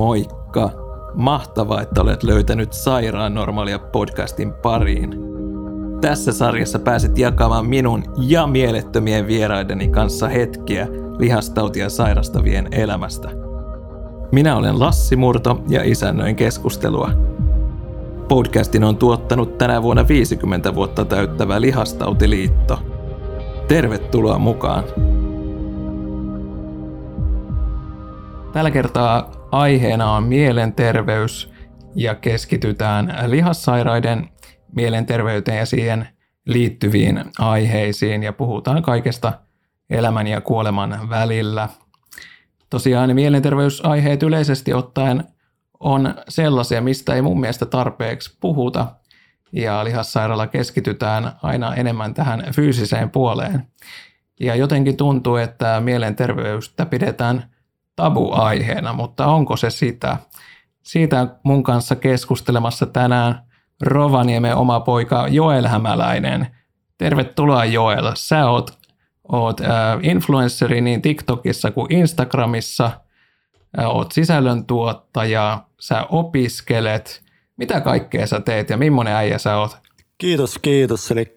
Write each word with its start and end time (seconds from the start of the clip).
Moikka! 0.00 0.70
Mahtavaa, 1.14 1.80
että 1.80 2.02
olet 2.02 2.22
löytänyt 2.22 2.72
Sairaan 2.72 3.34
normaalia 3.34 3.78
podcastin 3.78 4.52
pariin. 4.52 5.14
Tässä 6.00 6.32
sarjassa 6.32 6.78
pääset 6.78 7.18
jakamaan 7.18 7.66
minun 7.66 8.04
ja 8.18 8.46
mielettömien 8.46 9.26
vieraideni 9.26 9.88
kanssa 9.88 10.28
hetkiä 10.28 10.88
lihastautia 11.18 11.88
sairastavien 11.88 12.68
elämästä. 12.72 13.28
Minä 14.32 14.56
olen 14.56 14.80
Lassi 14.80 15.16
Murto 15.16 15.62
ja 15.68 15.82
isännöin 15.84 16.36
keskustelua. 16.36 17.10
Podcastin 18.28 18.84
on 18.84 18.96
tuottanut 18.96 19.58
tänä 19.58 19.82
vuonna 19.82 20.08
50 20.08 20.74
vuotta 20.74 21.04
täyttävä 21.04 21.60
Lihastautiliitto. 21.60 22.78
Tervetuloa 23.68 24.38
mukaan! 24.38 24.84
Tällä 28.52 28.70
kertaa 28.70 29.30
aiheena 29.52 30.12
on 30.12 30.24
mielenterveys 30.24 31.52
ja 31.94 32.14
keskitytään 32.14 33.14
lihassairaiden 33.26 34.28
mielenterveyteen 34.74 35.58
ja 35.58 35.66
siihen 35.66 36.08
liittyviin 36.46 37.24
aiheisiin 37.38 38.22
ja 38.22 38.32
puhutaan 38.32 38.82
kaikesta 38.82 39.32
elämän 39.90 40.26
ja 40.26 40.40
kuoleman 40.40 41.10
välillä. 41.10 41.68
Tosiaan 42.70 43.14
mielenterveysaiheet 43.14 44.22
yleisesti 44.22 44.74
ottaen 44.74 45.24
on 45.80 46.14
sellaisia, 46.28 46.80
mistä 46.80 47.14
ei 47.14 47.22
mun 47.22 47.40
mielestä 47.40 47.66
tarpeeksi 47.66 48.36
puhuta 48.40 48.86
ja 49.52 49.84
lihassairaala 49.84 50.46
keskitytään 50.46 51.32
aina 51.42 51.74
enemmän 51.74 52.14
tähän 52.14 52.44
fyysiseen 52.54 53.10
puoleen. 53.10 53.66
Ja 54.40 54.54
jotenkin 54.54 54.96
tuntuu, 54.96 55.36
että 55.36 55.80
mielenterveystä 55.80 56.86
pidetään 56.86 57.59
tabuaiheena, 57.96 58.92
mutta 58.92 59.26
onko 59.26 59.56
se 59.56 59.70
sitä? 59.70 60.16
Siitä 60.82 61.26
mun 61.42 61.62
kanssa 61.62 61.96
keskustelemassa 61.96 62.86
tänään 62.86 63.42
Rovaniemen 63.82 64.56
oma 64.56 64.80
poika 64.80 65.28
Joel 65.28 65.66
Hämäläinen. 65.66 66.46
Tervetuloa 66.98 67.64
Joel. 67.64 68.12
Sä 68.14 68.50
oot, 68.50 68.78
oot 69.32 69.60
äh, 69.60 69.68
influensseri 70.02 70.80
niin 70.80 71.02
TikTokissa 71.02 71.70
kuin 71.70 71.92
Instagramissa. 71.92 72.90
Äh, 73.78 73.86
oot 73.86 74.12
sisällöntuottaja, 74.12 75.62
sä 75.80 76.06
opiskelet. 76.08 77.22
Mitä 77.56 77.80
kaikkea 77.80 78.26
sä 78.26 78.40
teet 78.40 78.70
ja 78.70 78.76
millainen 78.76 79.14
äijä 79.14 79.38
sä 79.38 79.56
oot? 79.56 79.78
Kiitos, 80.18 80.58
kiitos. 80.58 81.10
Eli 81.10 81.34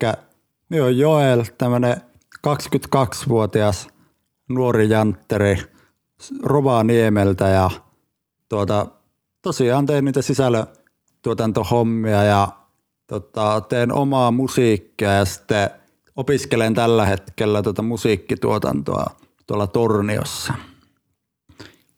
minä 0.69 0.89
Joel, 0.89 1.43
tämmöinen 1.57 2.01
22-vuotias 2.47 3.87
nuori 4.49 4.89
jantteri– 4.89 5.57
Rovaniemeltä 6.43 7.47
ja 7.47 7.69
tuota, 8.49 8.87
tosiaan 9.41 9.85
teen 9.85 10.05
niitä 10.05 10.21
sisällötuotantohommia 10.21 12.23
ja 12.23 12.47
tota, 13.07 13.61
teen 13.61 13.91
omaa 13.91 14.31
musiikkia 14.31 15.11
ja 15.11 15.25
sitten 15.25 15.69
opiskelen 16.15 16.73
tällä 16.73 17.05
hetkellä 17.05 17.61
tuota 17.61 17.81
musiikkituotantoa 17.81 19.05
tuolla 19.47 19.67
Torniossa. 19.67 20.53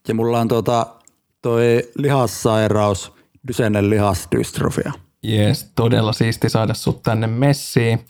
Ja 0.08 0.14
mulla 0.14 0.40
on 0.40 0.48
tuota, 0.48 0.86
toi 1.42 1.82
lihassairaus, 1.98 3.12
Dysennen 3.48 3.90
lihasdystrofia. 3.90 4.92
Jees, 5.22 5.70
todella 5.74 6.12
siisti 6.12 6.48
saada 6.48 6.74
sut 6.74 7.02
tänne 7.02 7.26
messiin. 7.26 8.06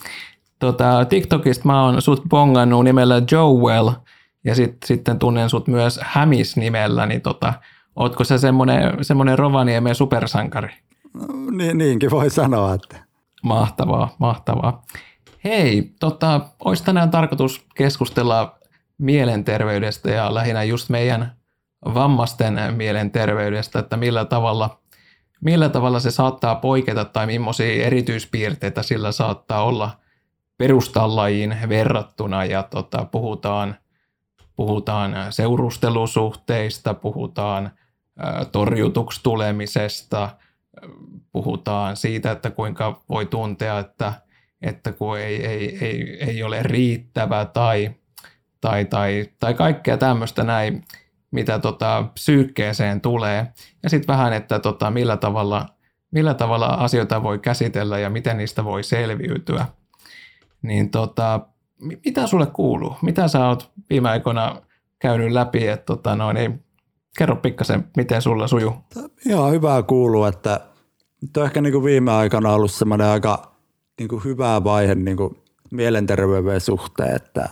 Tota, 0.58 1.04
TikTokista 1.04 1.64
mä 1.64 1.84
oon 1.84 2.02
sut 2.02 2.22
bongannut 2.28 2.84
nimellä 2.84 3.22
Joel– 3.32 3.90
ja 4.46 4.54
sit, 4.54 4.76
sitten 4.84 5.18
tunnen 5.18 5.50
sut 5.50 5.68
myös 5.68 6.00
Hämis-nimellä, 6.02 7.06
niin 7.06 7.20
tota, 7.20 7.54
ootko 7.96 8.24
se 8.24 8.38
semmoinen, 8.38 9.04
semmoinen 9.04 9.38
Rovaniemen 9.38 9.94
supersankari? 9.94 10.74
No, 11.14 11.26
niin, 11.50 11.78
niinkin 11.78 12.10
voi 12.10 12.30
sanoa. 12.30 12.74
Että. 12.74 12.96
Mahtavaa, 13.42 14.16
mahtavaa. 14.18 14.82
Hei, 15.44 15.92
tota, 16.00 16.40
olisi 16.64 16.84
tänään 16.84 17.10
tarkoitus 17.10 17.66
keskustella 17.74 18.58
mielenterveydestä 18.98 20.10
ja 20.10 20.34
lähinnä 20.34 20.62
just 20.62 20.88
meidän 20.88 21.36
vammaisten 21.94 22.58
mielenterveydestä, 22.76 23.78
että 23.78 23.96
millä 23.96 24.24
tavalla, 24.24 24.78
millä 25.40 25.68
tavalla 25.68 26.00
se 26.00 26.10
saattaa 26.10 26.54
poiketa 26.54 27.04
tai 27.04 27.26
millaisia 27.26 27.86
erityispiirteitä 27.86 28.82
sillä 28.82 29.12
saattaa 29.12 29.64
olla 29.64 29.90
perustallajiin 30.58 31.56
verrattuna 31.68 32.44
ja 32.44 32.62
tota, 32.62 33.04
puhutaan– 33.04 33.76
puhutaan 34.56 35.14
seurustelusuhteista, 35.30 36.94
puhutaan 36.94 37.70
torjutuksi 38.52 39.20
tulemisesta, 39.22 40.30
puhutaan 41.32 41.96
siitä, 41.96 42.30
että 42.30 42.50
kuinka 42.50 43.02
voi 43.08 43.26
tuntea, 43.26 43.78
että, 43.78 44.12
että 44.62 44.92
kun 44.92 45.18
ei, 45.18 45.46
ei, 45.46 45.78
ei, 45.80 46.24
ei 46.24 46.42
ole 46.42 46.62
riittävä 46.62 47.44
tai, 47.44 47.94
tai, 48.60 48.84
tai, 48.84 49.28
tai 49.40 49.54
kaikkea 49.54 49.96
tämmöistä 49.96 50.44
näin, 50.44 50.84
mitä 51.30 51.58
tota, 51.58 52.04
psyykkeeseen 52.14 53.00
tulee. 53.00 53.52
Ja 53.82 53.90
sitten 53.90 54.08
vähän, 54.08 54.32
että 54.32 54.58
tota, 54.58 54.90
millä, 54.90 55.16
tavalla, 55.16 55.66
millä 56.10 56.34
tavalla 56.34 56.66
asioita 56.66 57.22
voi 57.22 57.38
käsitellä 57.38 57.98
ja 57.98 58.10
miten 58.10 58.36
niistä 58.36 58.64
voi 58.64 58.82
selviytyä. 58.82 59.66
Niin 60.62 60.90
tota, 60.90 61.40
mitä 61.80 62.26
sulle 62.26 62.46
kuuluu? 62.46 62.96
Mitä 63.02 63.28
sä 63.28 63.48
oot 63.48 63.70
viime 63.90 64.10
aikoina 64.10 64.62
käynyt 64.98 65.32
läpi? 65.32 65.68
Että 65.68 65.86
tota, 65.86 66.16
noin, 66.16 66.34
niin, 66.34 66.64
kerro 67.18 67.36
pikkasen, 67.36 67.88
miten 67.96 68.22
sulla 68.22 68.48
sujuu. 68.48 68.74
Ihan 69.26 69.52
hyvää 69.52 69.82
kuuluu, 69.82 70.24
että 70.24 70.60
on 71.36 71.44
ehkä 71.44 71.60
niin 71.60 71.72
kuin 71.72 71.84
viime 71.84 72.12
aikana 72.12 72.52
ollut 72.52 72.72
semmoinen 72.72 73.06
aika 73.06 73.52
niin 73.98 74.08
kuin 74.08 74.24
hyvä 74.24 74.64
vaihe 74.64 74.94
niin 74.94 75.16
kuin 75.16 75.36
mielenterveyden 75.70 76.60
suhteen, 76.60 77.16
että 77.16 77.48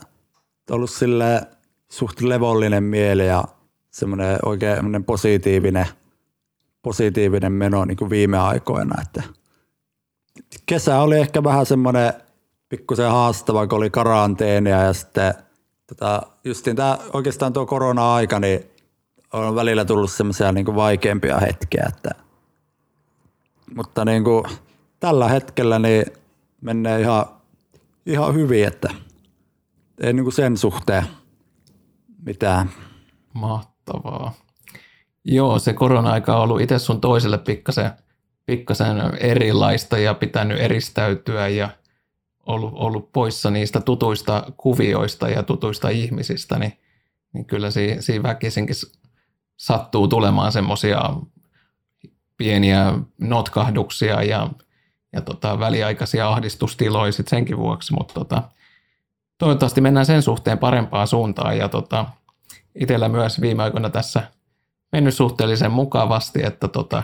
on 0.70 0.76
ollut 0.76 0.90
sille 0.90 1.42
suht 1.90 2.20
levollinen 2.20 2.84
mieli 2.84 3.26
ja 3.26 3.44
semmoinen 3.90 4.38
oikein 4.44 5.04
positiivinen, 5.04 5.86
positiivinen 6.82 7.52
meno 7.52 7.84
niin 7.84 7.96
kuin 7.96 8.10
viime 8.10 8.38
aikoina. 8.38 9.02
Että 9.02 9.22
kesä 10.66 11.00
oli 11.00 11.18
ehkä 11.18 11.44
vähän 11.44 11.66
semmoinen 11.66 12.12
pikkusen 12.76 13.10
haastava, 13.10 13.66
kun 13.66 13.78
oli 13.78 13.90
karanteenia 13.90 14.82
ja 14.82 14.92
sitten 14.92 15.34
tota, 15.86 16.22
justiin 16.44 16.76
tämä, 16.76 16.98
oikeastaan 17.12 17.52
tuo 17.52 17.66
korona-aika, 17.66 18.40
niin 18.40 18.60
on 19.32 19.54
välillä 19.54 19.84
tullut 19.84 20.12
semmoisia 20.12 20.52
niin 20.52 20.74
vaikeampia 20.74 21.38
hetkiä, 21.38 21.84
että, 21.88 22.10
mutta 23.74 24.04
niin 24.04 24.24
kuin, 24.24 24.44
tällä 25.00 25.28
hetkellä 25.28 25.78
niin 25.78 26.04
menee 26.60 27.00
ihan, 27.00 27.26
ihan 28.06 28.34
hyvin, 28.34 28.66
että 28.66 28.88
ei 30.00 30.12
niin 30.12 30.24
kuin 30.24 30.34
sen 30.34 30.56
suhteen 30.56 31.04
mitään. 32.26 32.70
Mahtavaa. 33.34 34.34
Joo, 35.24 35.58
se 35.58 35.72
korona-aika 35.72 36.36
on 36.36 36.42
ollut 36.42 36.60
itse 36.60 36.78
sun 36.78 37.00
toiselle 37.00 37.38
pikkasen, 37.38 37.90
pikkasen 38.46 38.96
erilaista 39.20 39.98
ja 39.98 40.14
pitänyt 40.14 40.60
eristäytyä 40.60 41.48
ja– 41.48 41.68
ollut, 42.46 42.72
ollut 42.74 43.12
poissa 43.12 43.50
niistä 43.50 43.80
tutuista 43.80 44.52
kuvioista 44.56 45.28
ja 45.28 45.42
tutuista 45.42 45.88
ihmisistä, 45.88 46.58
niin, 46.58 46.78
niin 47.32 47.44
kyllä 47.44 47.70
siinä, 47.70 48.02
siinä 48.02 48.22
väkisinkin 48.22 48.76
sattuu 49.56 50.08
tulemaan 50.08 50.52
semmoisia 50.52 51.10
pieniä 52.36 52.92
notkahduksia 53.18 54.22
ja, 54.22 54.50
ja 55.12 55.20
tota, 55.20 55.58
väliaikaisia 55.58 56.28
ahdistustiloja 56.28 57.12
sit 57.12 57.28
senkin 57.28 57.58
vuoksi, 57.58 57.92
mutta 57.92 58.14
tota, 58.14 58.42
toivottavasti 59.38 59.80
mennään 59.80 60.06
sen 60.06 60.22
suhteen 60.22 60.58
parempaan 60.58 61.08
suuntaan 61.08 61.58
ja 61.58 61.68
tota, 61.68 62.06
itsellä 62.74 63.08
myös 63.08 63.40
viime 63.40 63.62
aikoina 63.62 63.90
tässä 63.90 64.22
mennyt 64.92 65.14
suhteellisen 65.14 65.72
mukavasti, 65.72 66.46
että 66.46 66.68
tota, 66.68 67.02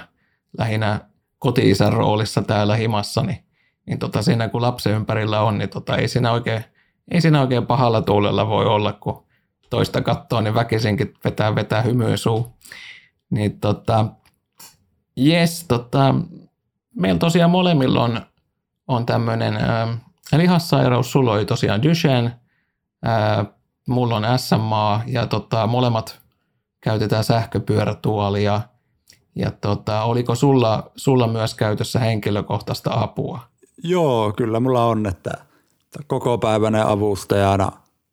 lähinnä 0.58 1.00
koti-isän 1.38 1.92
roolissa 1.92 2.42
täällä 2.42 2.76
himassa, 2.76 3.22
niin 3.22 3.44
niin 3.86 3.98
tota, 3.98 4.22
siinä 4.22 4.48
kun 4.48 4.62
lapsen 4.62 4.92
ympärillä 4.92 5.40
on, 5.40 5.58
niin 5.58 5.68
tota, 5.68 5.96
ei, 5.96 6.08
siinä 6.08 6.32
oikein, 6.32 6.64
ei 7.10 7.20
siinä 7.20 7.40
oikein 7.40 7.66
pahalla 7.66 8.02
tuulella 8.02 8.48
voi 8.48 8.66
olla, 8.66 8.92
kun 8.92 9.26
toista 9.70 10.02
katsoo, 10.02 10.40
niin 10.40 10.54
väkisinkin 10.54 11.14
vetää, 11.24 11.54
vetää 11.54 11.82
hymyä 11.82 12.16
suu. 12.16 12.56
Niin 13.30 13.60
tota, 13.60 14.06
yes, 15.18 15.64
tota, 15.68 16.14
meillä 16.94 17.18
tosiaan 17.18 17.50
molemmilla 17.50 18.04
on, 18.04 18.20
on 18.88 19.06
tämmöinen 19.06 19.58
lihassairaus, 20.36 21.12
sulla 21.12 21.32
oli 21.32 21.44
tosiaan 21.44 21.82
Duchenne, 21.82 22.36
ää, 23.02 23.44
mulla 23.88 24.16
on 24.16 24.38
SMA 24.38 25.02
ja 25.06 25.26
tota, 25.26 25.66
molemmat 25.66 26.20
käytetään 26.80 27.24
sähköpyörätuolia. 27.24 28.60
Ja 29.34 29.50
tota, 29.50 30.02
oliko 30.02 30.34
sulla, 30.34 30.90
sulla 30.96 31.26
myös 31.26 31.54
käytössä 31.54 31.98
henkilökohtaista 31.98 32.90
apua? 32.94 33.40
Joo, 33.82 34.32
kyllä 34.36 34.60
mulla 34.60 34.84
on, 34.84 35.06
että 35.06 35.30
koko 36.06 36.38
päivänä 36.38 36.84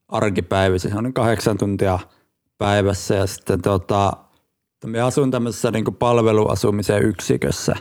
arkipäivisin, 0.08 0.92
se 0.92 0.98
on 0.98 1.14
kahdeksan 1.14 1.58
tuntia 1.58 2.00
päivässä 2.58 3.16
ja 3.16 3.28
sitten 3.28 3.62
tota, 3.62 4.14
Me 4.86 5.02
asun 5.02 5.32
tämmöisessä 5.32 5.72
niin 5.72 5.96
palveluasumisen 6.00 7.04
yksikössä. 7.04 7.76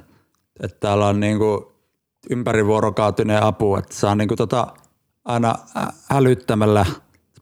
Että 0.61 0.77
täällä 0.81 1.07
on 1.07 1.21
niin 1.21 1.39
kuin 1.39 1.65
ympärivuorokautinen 2.31 3.43
apu, 3.43 3.77
että 3.77 3.95
saa 3.95 4.15
niin 4.15 4.29
kuin 4.29 4.39
tota 4.39 4.67
aina 5.25 5.55
hälyttämällä, 6.11 6.87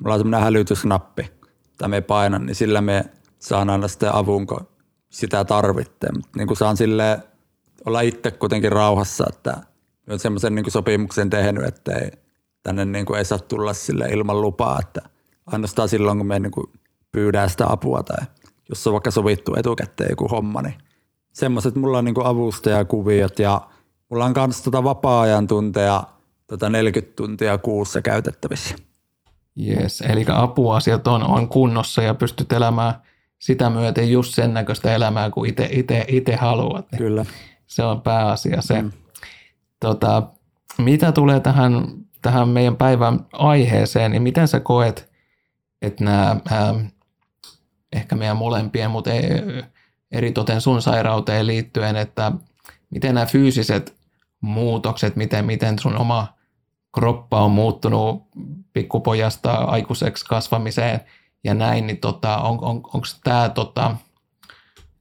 mulla 0.01 0.15
on 0.15 0.21
semmoinen 0.21 0.41
hälytysnappi, 0.41 1.31
mitä 1.71 1.89
me 1.89 2.01
painan, 2.01 2.47
niin 2.47 2.55
sillä 2.55 2.81
me 2.81 3.05
saan 3.39 3.71
aina 3.71 3.89
sitten 3.89 4.15
avun, 4.15 4.47
kun 4.47 4.67
sitä 5.11 5.45
tarvitsee. 5.45 6.11
niin 6.37 6.47
kuin 6.47 6.57
saan 6.57 6.77
sille 6.77 7.21
olla 7.85 8.01
itse 8.01 8.31
kuitenkin 8.31 8.73
rauhassa, 8.73 9.25
että 9.29 9.57
olen 10.09 10.19
semmoisen 10.19 10.55
niin 10.55 10.71
sopimuksen 10.71 11.31
tehnyt, 11.31 11.65
että 11.65 11.93
ei, 11.93 12.11
tänne 12.63 12.85
niin 12.85 13.07
kuin 13.07 13.19
ei 13.19 13.25
saa 13.25 13.39
tulla 13.39 13.75
sille 13.75 14.07
ilman 14.09 14.41
lupaa, 14.41 14.79
että 14.81 15.01
ainoastaan 15.47 15.89
silloin, 15.89 16.19
kun 16.19 16.27
me 16.27 16.39
niin 16.39 16.53
kuin 16.53 16.67
pyydään 17.13 17.51
sitä 17.51 17.73
apua 17.73 18.03
tai 18.03 18.27
jos 18.69 18.87
on 18.87 18.93
vaikka 18.93 19.11
sovittu 19.11 19.55
etukäteen 19.57 20.11
joku 20.11 20.29
homma, 20.29 20.63
niin 20.63 20.75
semmoiset 21.33 21.75
mulla 21.75 21.99
on 21.99 22.05
niin 22.05 22.15
kuin 22.15 22.27
avustajakuviot 22.27 23.39
ja 23.39 23.61
mulla 24.11 24.25
on 24.25 24.35
myös 24.37 24.63
tota 24.63 24.85
vapaa-ajan 24.85 25.47
tunteja 25.47 26.05
tota 26.47 26.71
40 26.71 27.17
tuntia 27.17 27.59
kuussa 27.59 28.03
käytettävissä. 28.03 28.75
Yes, 29.69 30.01
eli 30.01 30.25
apuasiat 30.29 31.07
on, 31.07 31.23
on 31.23 31.49
kunnossa 31.49 32.03
ja 32.03 32.15
pystyt 32.15 32.53
elämään 32.53 32.95
sitä 33.39 33.71
myöten 33.71 34.13
just 34.13 34.35
sen 34.35 34.55
näköistä 34.55 34.95
elämää 34.95 35.31
kuin 35.31 35.55
itse 36.09 36.37
haluat. 36.37 36.87
Kyllä. 36.99 37.27
Se 37.67 37.83
on 37.83 38.01
pääasia 38.01 38.63
se. 38.63 38.83
Mm. 38.83 38.93
Tota, 39.85 40.23
mitä 40.79 41.13
tulee 41.13 41.41
tähän, 41.41 41.87
tähän 42.23 42.49
meidän 42.49 42.77
päivän 42.77 43.27
aiheeseen, 43.33 44.11
niin 44.11 44.23
miten 44.23 44.49
sä 44.49 44.61
koet, 44.61 45.11
että 45.83 46.05
nämä 46.05 46.37
ehkä 47.93 48.17
meidän 48.17 48.37
molempien, 48.37 48.91
mutta 48.91 49.11
eritoten 50.13 50.61
sun 50.61 50.83
sairauteen 50.83 51.47
liittyen, 51.47 51.97
että 51.97 52.33
miten 52.91 53.15
nämä 53.15 53.27
fyysiset 53.27 53.95
muutokset, 54.41 55.17
miten, 55.17 55.45
miten 55.45 55.79
sun 55.79 55.97
oma 55.97 56.27
kroppa 56.95 57.45
on 57.45 57.51
muuttunut 57.51 58.23
pikkupojasta 58.73 59.53
aikuiseksi 59.53 60.25
kasvamiseen 60.25 61.01
ja 61.45 61.55
näin, 61.55 61.87
niin 61.87 61.99
tota, 61.99 62.37
on, 62.37 62.59
on, 62.65 62.77
onko 62.77 63.07
tämä 63.25 63.49
tota, 63.49 63.97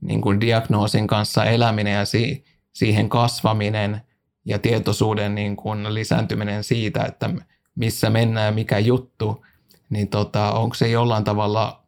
niin 0.02 0.42
diagnoosin 0.42 1.08
kanssa 1.08 1.46
eläminen 1.46 1.94
ja 1.94 2.06
si, 2.06 2.46
siihen 2.74 3.10
kasvaminen 3.10 4.02
ja 4.46 4.60
tietoisuuden 4.60 5.36
niin 5.36 5.56
kuin 5.56 5.94
lisääntyminen 5.94 6.64
siitä, 6.64 7.04
että 7.04 7.30
missä 7.76 8.10
mennään 8.10 8.54
mikä 8.54 8.80
juttu, 8.80 9.46
niin 9.90 10.08
tota, 10.08 10.52
onko 10.52 10.76
se 10.76 10.90
jollain 10.90 11.24
tavalla 11.24 11.84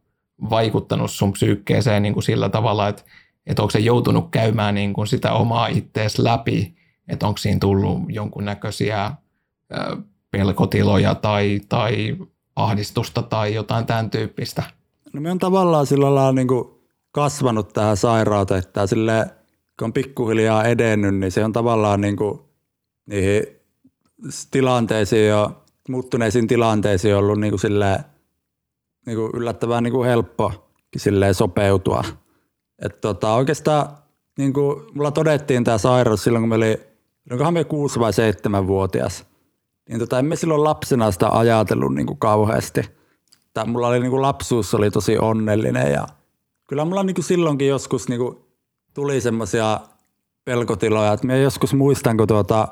vaikuttanut 0.50 1.10
sun 1.10 1.32
psyykkeeseen 1.32 2.02
niin 2.02 2.12
kuin 2.12 2.22
sillä 2.22 2.48
tavalla, 2.48 2.88
että, 2.88 3.02
että 3.46 3.62
onko 3.62 3.70
se 3.70 3.78
joutunut 3.78 4.28
käymään 4.30 4.74
niin 4.74 4.92
kuin 4.92 5.06
sitä 5.06 5.32
omaa 5.32 5.66
ittees 5.66 6.18
läpi, 6.18 6.76
että 7.08 7.26
onko 7.26 7.38
siinä 7.38 7.58
tullut 7.60 8.00
jonkunnäköisiä 8.08 9.12
pelkotiloja 10.30 11.14
tai, 11.14 11.60
tai 11.68 12.16
ahdistusta 12.56 13.22
tai 13.22 13.54
jotain 13.54 13.86
tämän 13.86 14.10
tyyppistä? 14.10 14.62
No 15.12 15.20
me 15.20 15.30
on 15.30 15.38
tavallaan 15.38 15.86
sillä 15.86 16.14
lailla 16.14 16.32
niin 16.32 16.48
kuin 16.48 16.64
kasvanut 17.12 17.72
tähän 17.72 17.96
sairauteen, 17.96 18.58
että 18.58 18.86
sille, 18.86 19.26
kun 19.78 19.86
on 19.86 19.92
pikkuhiljaa 19.92 20.64
edennyt, 20.64 21.14
niin 21.14 21.32
se 21.32 21.44
on 21.44 21.52
tavallaan 21.52 22.00
niin 22.00 22.16
kuin 22.16 22.45
niihin 23.06 23.46
tilanteisiin 24.50 25.28
ja 25.28 25.50
muuttuneisiin 25.88 26.46
tilanteisiin 26.46 27.16
ollut 27.16 27.40
niin 27.40 27.50
kuin 27.50 27.60
silleen, 27.60 27.98
niin 29.06 29.16
kuin 29.16 29.30
yllättävän 29.34 29.82
niin 29.82 29.92
kuin 29.92 30.08
helppo 30.08 30.52
sopeutua. 31.32 32.04
Et 32.78 33.00
tota, 33.00 33.34
oikeastaan 33.34 33.88
niin 34.38 34.52
kuin 34.52 34.82
mulla 34.94 35.10
todettiin 35.10 35.64
tämä 35.64 35.78
sairaus 35.78 36.24
silloin, 36.24 36.42
kun 36.42 36.48
me 36.48 36.54
oli, 36.54 36.80
onkohan 37.30 37.54
me 37.54 37.64
6 37.64 38.00
vai 38.00 38.12
7 38.12 38.66
vuotias. 38.66 39.26
Niin 39.88 39.98
tota, 39.98 40.18
emme 40.18 40.36
silloin 40.36 40.64
lapsena 40.64 41.10
sitä 41.10 41.28
ajatellut 41.28 41.94
niin 41.94 42.06
kuin 42.06 42.18
kauheasti. 42.18 42.82
Tää, 43.54 43.64
mulla 43.64 43.88
oli 43.88 44.00
niin 44.00 44.10
kuin 44.10 44.22
lapsuus 44.22 44.74
oli 44.74 44.90
tosi 44.90 45.18
onnellinen 45.18 45.92
ja 45.92 46.06
kyllä 46.68 46.84
mulla 46.84 47.02
niin 47.02 47.14
kuin 47.14 47.24
silloinkin 47.24 47.68
joskus 47.68 48.08
niin 48.08 48.18
kuin 48.20 48.36
tuli 48.94 49.20
semmoisia 49.20 49.80
pelkotiloja. 50.44 51.12
Että 51.12 51.26
me 51.26 51.40
joskus 51.40 51.74
muistan, 51.74 52.16
kun 52.16 52.26
tuota, 52.26 52.68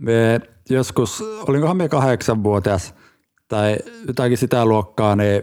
me 0.00 0.40
joskus, 0.70 1.24
olinkohan 1.48 1.76
me 1.76 1.88
kahdeksanvuotias 1.88 2.94
tai 3.48 3.76
jotakin 4.06 4.38
sitä 4.38 4.66
luokkaa, 4.66 5.16
niin 5.16 5.42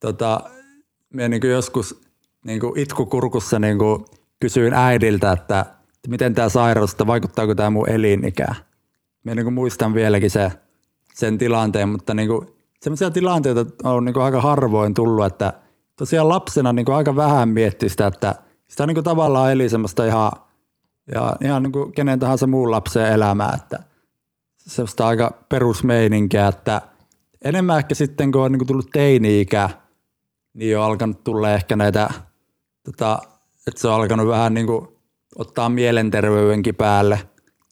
tota, 0.00 0.40
me 1.14 1.28
niin 1.28 1.40
kuin 1.40 1.50
joskus 1.50 2.00
niin 2.44 2.60
kuin 2.60 2.78
itkukurkussa 2.78 3.58
niin 3.58 3.78
kuin 3.78 4.04
kysyin 4.40 4.74
äidiltä, 4.74 5.32
että, 5.32 5.66
miten 6.08 6.34
tämä 6.34 6.48
sairaus, 6.48 6.90
että 6.90 7.06
vaikuttaako 7.06 7.54
tämä 7.54 7.70
mun 7.70 7.90
elinikään. 7.90 8.54
Me 9.24 9.34
niin 9.34 9.44
kuin 9.44 9.54
muistan 9.54 9.94
vieläkin 9.94 10.30
se, 10.30 10.52
sen 11.14 11.38
tilanteen, 11.38 11.88
mutta 11.88 12.14
niin 12.14 12.28
kuin, 12.28 12.46
sellaisia 12.82 13.10
tilanteita 13.10 13.66
on 13.84 14.04
niin 14.04 14.14
kuin 14.14 14.24
aika 14.24 14.40
harvoin 14.40 14.94
tullut, 14.94 15.26
että 15.26 15.52
tosiaan 15.96 16.28
lapsena 16.28 16.72
niin 16.72 16.86
kuin 16.86 16.96
aika 16.96 17.16
vähän 17.16 17.48
mietti 17.48 17.88
sitä, 17.88 18.06
että 18.06 18.34
sitä 18.68 18.86
niin 18.86 18.94
kuin 18.94 19.04
tavallaan 19.04 19.52
eli 19.52 19.68
semmoista 19.68 20.06
ihan, 20.06 20.32
ja 21.14 21.36
ihan 21.44 21.62
niin 21.62 21.72
kuin 21.72 21.92
kenen 21.92 22.18
tahansa 22.18 22.46
muun 22.46 22.70
lapsen 22.70 23.12
elämää, 23.12 23.52
että 23.56 23.82
semmoista 24.56 25.06
aika 25.06 25.44
perusmeininkiä, 25.48 26.48
että 26.48 26.82
enemmän 27.44 27.78
ehkä 27.78 27.94
sitten 27.94 28.32
kun 28.32 28.42
on 28.42 28.52
niin 28.52 28.58
kuin 28.58 28.68
tullut 28.68 28.90
teini-ikä, 28.92 29.70
niin 30.54 30.78
on 30.78 30.84
alkanut 30.84 31.24
tulla 31.24 31.50
ehkä 31.50 31.76
näitä, 31.76 32.10
tota, 32.84 33.18
että 33.66 33.80
se 33.80 33.88
on 33.88 33.94
alkanut 33.94 34.28
vähän 34.28 34.54
niin 34.54 34.66
kuin 34.66 34.88
ottaa 35.36 35.68
mielenterveydenkin 35.68 36.74
päälle. 36.74 37.20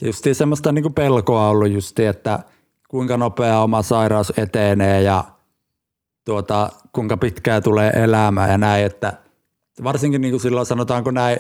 Ja 0.01 0.07
just 0.07 0.25
semmoista 0.33 0.73
niin 0.73 0.83
kuin 0.83 0.95
pelkoa 0.95 1.49
ollut 1.49 1.71
just, 1.71 1.99
että 1.99 2.39
kuinka 2.89 3.17
nopea 3.17 3.61
oma 3.61 3.83
sairaus 3.83 4.33
etenee 4.37 5.03
ja 5.03 5.25
tuota, 6.25 6.71
kuinka 6.93 7.17
pitkää 7.17 7.61
tulee 7.61 7.91
elämä 7.91 8.49
ja 8.49 8.59
näin, 8.59 8.87
että 8.87 9.13
varsinkin 9.85 10.21
niin 10.21 10.33
kuin 10.33 10.41
silloin 10.41 10.67
sanotaanko 10.67 11.11
näin 11.11 11.39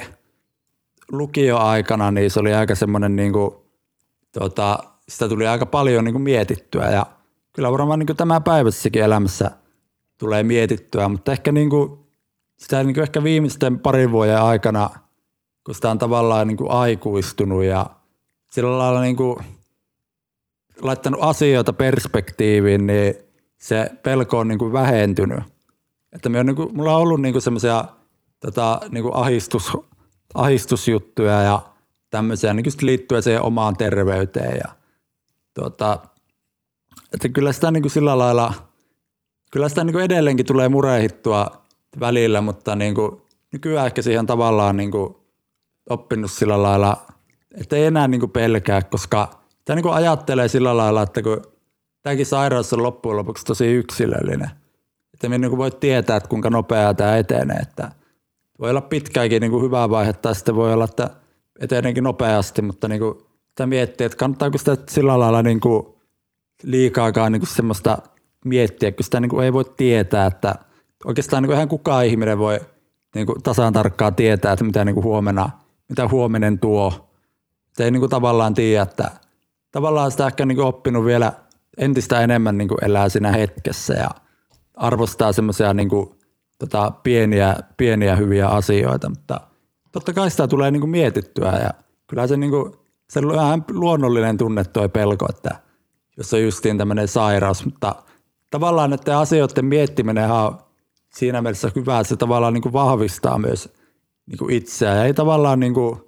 lukioaikana, 1.12 2.11
niin 2.11 2.31
se 2.31 2.41
oli 2.41 2.55
aika 2.55 2.75
semmoinen 2.75 3.17
niin 3.17 3.32
kuin, 3.32 3.50
tuota, 4.38 4.79
sitä 5.08 5.29
tuli 5.29 5.47
aika 5.47 5.67
paljon 5.67 6.05
niin 6.05 6.14
kuin 6.14 6.23
mietittyä 6.23 6.91
ja 6.91 7.06
kyllä 7.53 7.73
varmaan 7.73 7.99
niin 7.99 8.17
tämä 8.17 8.41
päivässäkin 8.41 9.03
elämässä– 9.03 9.50
tulee 10.19 10.43
mietittyä, 10.43 11.08
mutta 11.08 11.32
ehkä 11.32 11.52
niin 11.52 11.71
kuin, 11.71 11.99
sitä 12.59 12.85
niin 12.85 12.95
kuin 12.95 13.02
ehkä 13.02 13.23
viimeisten 13.23 13.78
parin 13.78 14.12
vuoden 14.12 14.42
aikana, 14.42 14.90
kun 15.66 15.75
sitä 15.75 15.90
on 15.90 15.99
tavallaan 15.99 16.49
niin 16.49 16.57
kuin 16.57 16.71
aikuistunut 16.71 17.64
ja 17.64 17.87
sillä 18.50 18.78
lailla 18.78 19.00
niin 19.00 19.16
kuin 19.16 19.37
laittanut 20.83 21.23
asioita 21.23 21.73
perspektiiviin, 21.73 22.87
niin 22.87 23.14
se 23.59 23.90
pelko 24.02 24.38
on 24.38 24.49
niin 24.49 24.59
kuin 24.59 24.73
vähentynyt. 24.73 25.40
Että 26.12 26.28
me 26.28 26.40
on 26.40 26.47
niin 26.47 26.57
kuin, 26.57 26.76
mulla 26.76 26.97
on 26.97 27.02
ollut 27.02 27.21
niin 27.21 27.42
semmoisia 27.42 27.85
tota, 28.40 28.81
niin 28.90 29.04
ahistus, 29.12 29.73
ahistusjuttuja 30.35 31.42
ja 31.42 31.62
tämmöisiä 32.11 32.54
niin 32.54 32.66
liittyen 32.83 33.23
siihen 33.23 33.42
omaan 33.42 33.76
terveyteen. 33.76 34.56
Ja, 34.64 34.73
tuota, 35.54 35.99
että 37.14 37.28
kyllä 37.28 37.52
sitä 37.52 37.71
niin 37.71 37.83
kuin 37.83 37.92
sillä 37.92 38.18
lailla– 38.18 38.54
kyllä 39.56 39.68
sitä 39.68 39.85
niin 39.85 39.92
kuin 39.92 40.04
edelleenkin 40.04 40.47
tulee 40.47 40.68
murehittua 40.68 41.47
välillä, 42.00 42.40
mutta 42.40 42.76
niin 42.76 42.95
kuin, 42.95 43.23
nykyään 43.52 43.87
ehkä 43.87 44.02
siihen 44.02 44.26
tavallaan 44.26 44.76
niin 44.76 44.90
kuin 44.90 45.16
oppinut 45.90 46.30
sillä 46.30 46.62
lailla, 46.62 47.06
että 47.61 47.76
ei 47.76 47.85
enää 47.85 48.09
niin 48.09 48.21
kuin 48.21 48.30
pelkää, 48.30 48.83
koska 48.83 49.40
tämä 49.64 49.75
niin 49.75 49.83
kuin 49.83 49.95
ajattelee 49.95 50.49
sillä 50.49 50.76
lailla, 50.76 51.02
että 51.02 51.23
kun 51.23 51.42
tämäkin 52.02 52.26
sairaus 52.26 52.73
on 52.73 52.83
loppujen 52.83 53.16
lopuksi 53.16 53.45
tosi 53.45 53.66
yksilöllinen. 53.66 54.50
Että 55.14 55.28
me 55.28 55.38
niin 55.38 55.50
kuin 55.50 55.59
voi 55.59 55.71
tietää, 55.71 56.16
että 56.16 56.28
kuinka 56.28 56.50
nopeaa 56.50 56.95
tämä 56.95 57.16
etenee. 57.16 57.56
Että 57.56 57.92
voi 58.61 58.71
olla 58.71 58.81
pitkääkin 58.81 59.41
niin 59.41 59.51
kuin 59.51 59.65
hyvää 59.65 59.91
vaihetta, 59.91 60.35
sitten 60.35 60.57
voi 60.57 60.73
olla, 60.73 60.85
että 60.85 61.11
eteneekin 61.61 62.05
nopeasti, 62.05 62.63
mutta 62.63 62.89
niin 62.89 63.01
kuin, 63.01 63.19
tämä 63.55 63.67
miettii, 63.67 64.05
että 64.05 64.19
kannattaako 64.19 64.59
sitä 64.59 64.77
sillä 64.89 65.19
lailla 65.19 65.43
niin 65.43 65.61
kuin 65.61 65.87
liikaakaan 66.63 67.33
niin 67.33 67.41
kuin 67.41 67.55
semmoista– 67.55 67.99
miettiä, 68.47 68.93
kun 68.93 69.05
sitä 69.05 69.21
niin 69.21 69.29
kuin 69.29 69.45
ei 69.45 69.53
voi 69.53 69.65
tietää, 69.77 70.27
että 70.27 70.55
oikeastaan 71.05 71.43
niin 71.43 71.49
kuin 71.49 71.57
ihan 71.57 71.69
kukaan 71.69 72.07
ihminen 72.07 72.39
voi 72.39 72.61
niin 73.15 73.27
kuin 73.27 73.43
tasan 73.43 73.73
tarkkaan 73.73 74.15
tietää, 74.15 74.53
että 74.53 74.65
mitä 74.65 74.85
niin 74.85 74.95
kuin 74.95 75.05
huomenna, 75.05 75.51
mitä 75.89 76.09
huominen 76.09 76.59
tuo. 76.59 77.11
Se 77.73 77.85
ei 77.85 77.91
niin 77.91 78.01
kuin 78.01 78.11
tavallaan 78.11 78.55
tiedä, 78.55 78.83
että 78.83 79.11
tavallaan 79.73 80.11
sitä 80.11 80.27
ehkä 80.27 80.47
niin 80.47 80.57
kuin 80.57 80.67
oppinut 80.67 81.05
vielä 81.05 81.33
entistä 81.79 82.21
enemmän 82.21 82.59
niin 82.59 82.69
kuin 82.69 82.85
elää 82.85 83.09
siinä 83.09 83.33
hetkessä 83.33 83.95
ja 83.95 84.11
arvostaa 84.75 85.33
semmoisia 85.33 85.75
niin 85.75 85.89
kuin, 85.89 86.15
tota, 86.59 86.93
pieniä, 87.03 87.57
pieniä 87.77 88.17
hyviä 88.17 88.49
asioita, 88.49 89.09
mutta 89.09 89.41
totta 89.93 90.13
kai 90.13 90.31
sitä 90.31 90.49
tulee 90.49 90.71
niin 90.71 90.81
kuin 90.81 90.91
mietittyä 90.91 91.53
ja 91.53 91.71
kyllä 92.07 92.27
se, 92.27 92.37
niin 92.37 92.51
kuin, 92.51 92.73
se 93.11 93.21
ihan 93.35 93.65
luonnollinen 93.71 94.39
tunne 94.39 94.65
tuo 94.65 94.89
pelko, 94.89 95.27
että 95.31 95.57
jos 96.17 96.35
on 96.35 96.43
justiin 96.43 96.79
tämmöinen 96.79 97.09
sairaus, 97.09 97.65
mutta– 97.65 97.95
tavallaan 98.51 98.91
näiden 98.91 99.17
asioiden 99.17 99.65
miettiminen 99.65 100.31
on 100.31 100.59
siinä 101.15 101.43
mielessä 101.43 101.71
hyvä, 101.77 102.01
että 102.01 102.09
se 102.09 102.17
tavallaan 102.17 102.55
niin 102.55 102.63
kuin 102.63 102.73
vahvistaa 102.73 103.39
myös 103.39 103.69
niin 104.27 104.39
kuin 104.39 104.55
itseään 104.55 104.97
ja 104.97 105.05
ei 105.05 105.15
tavallaan 105.15 105.61
niin 105.61 105.75
kuin, 105.75 106.01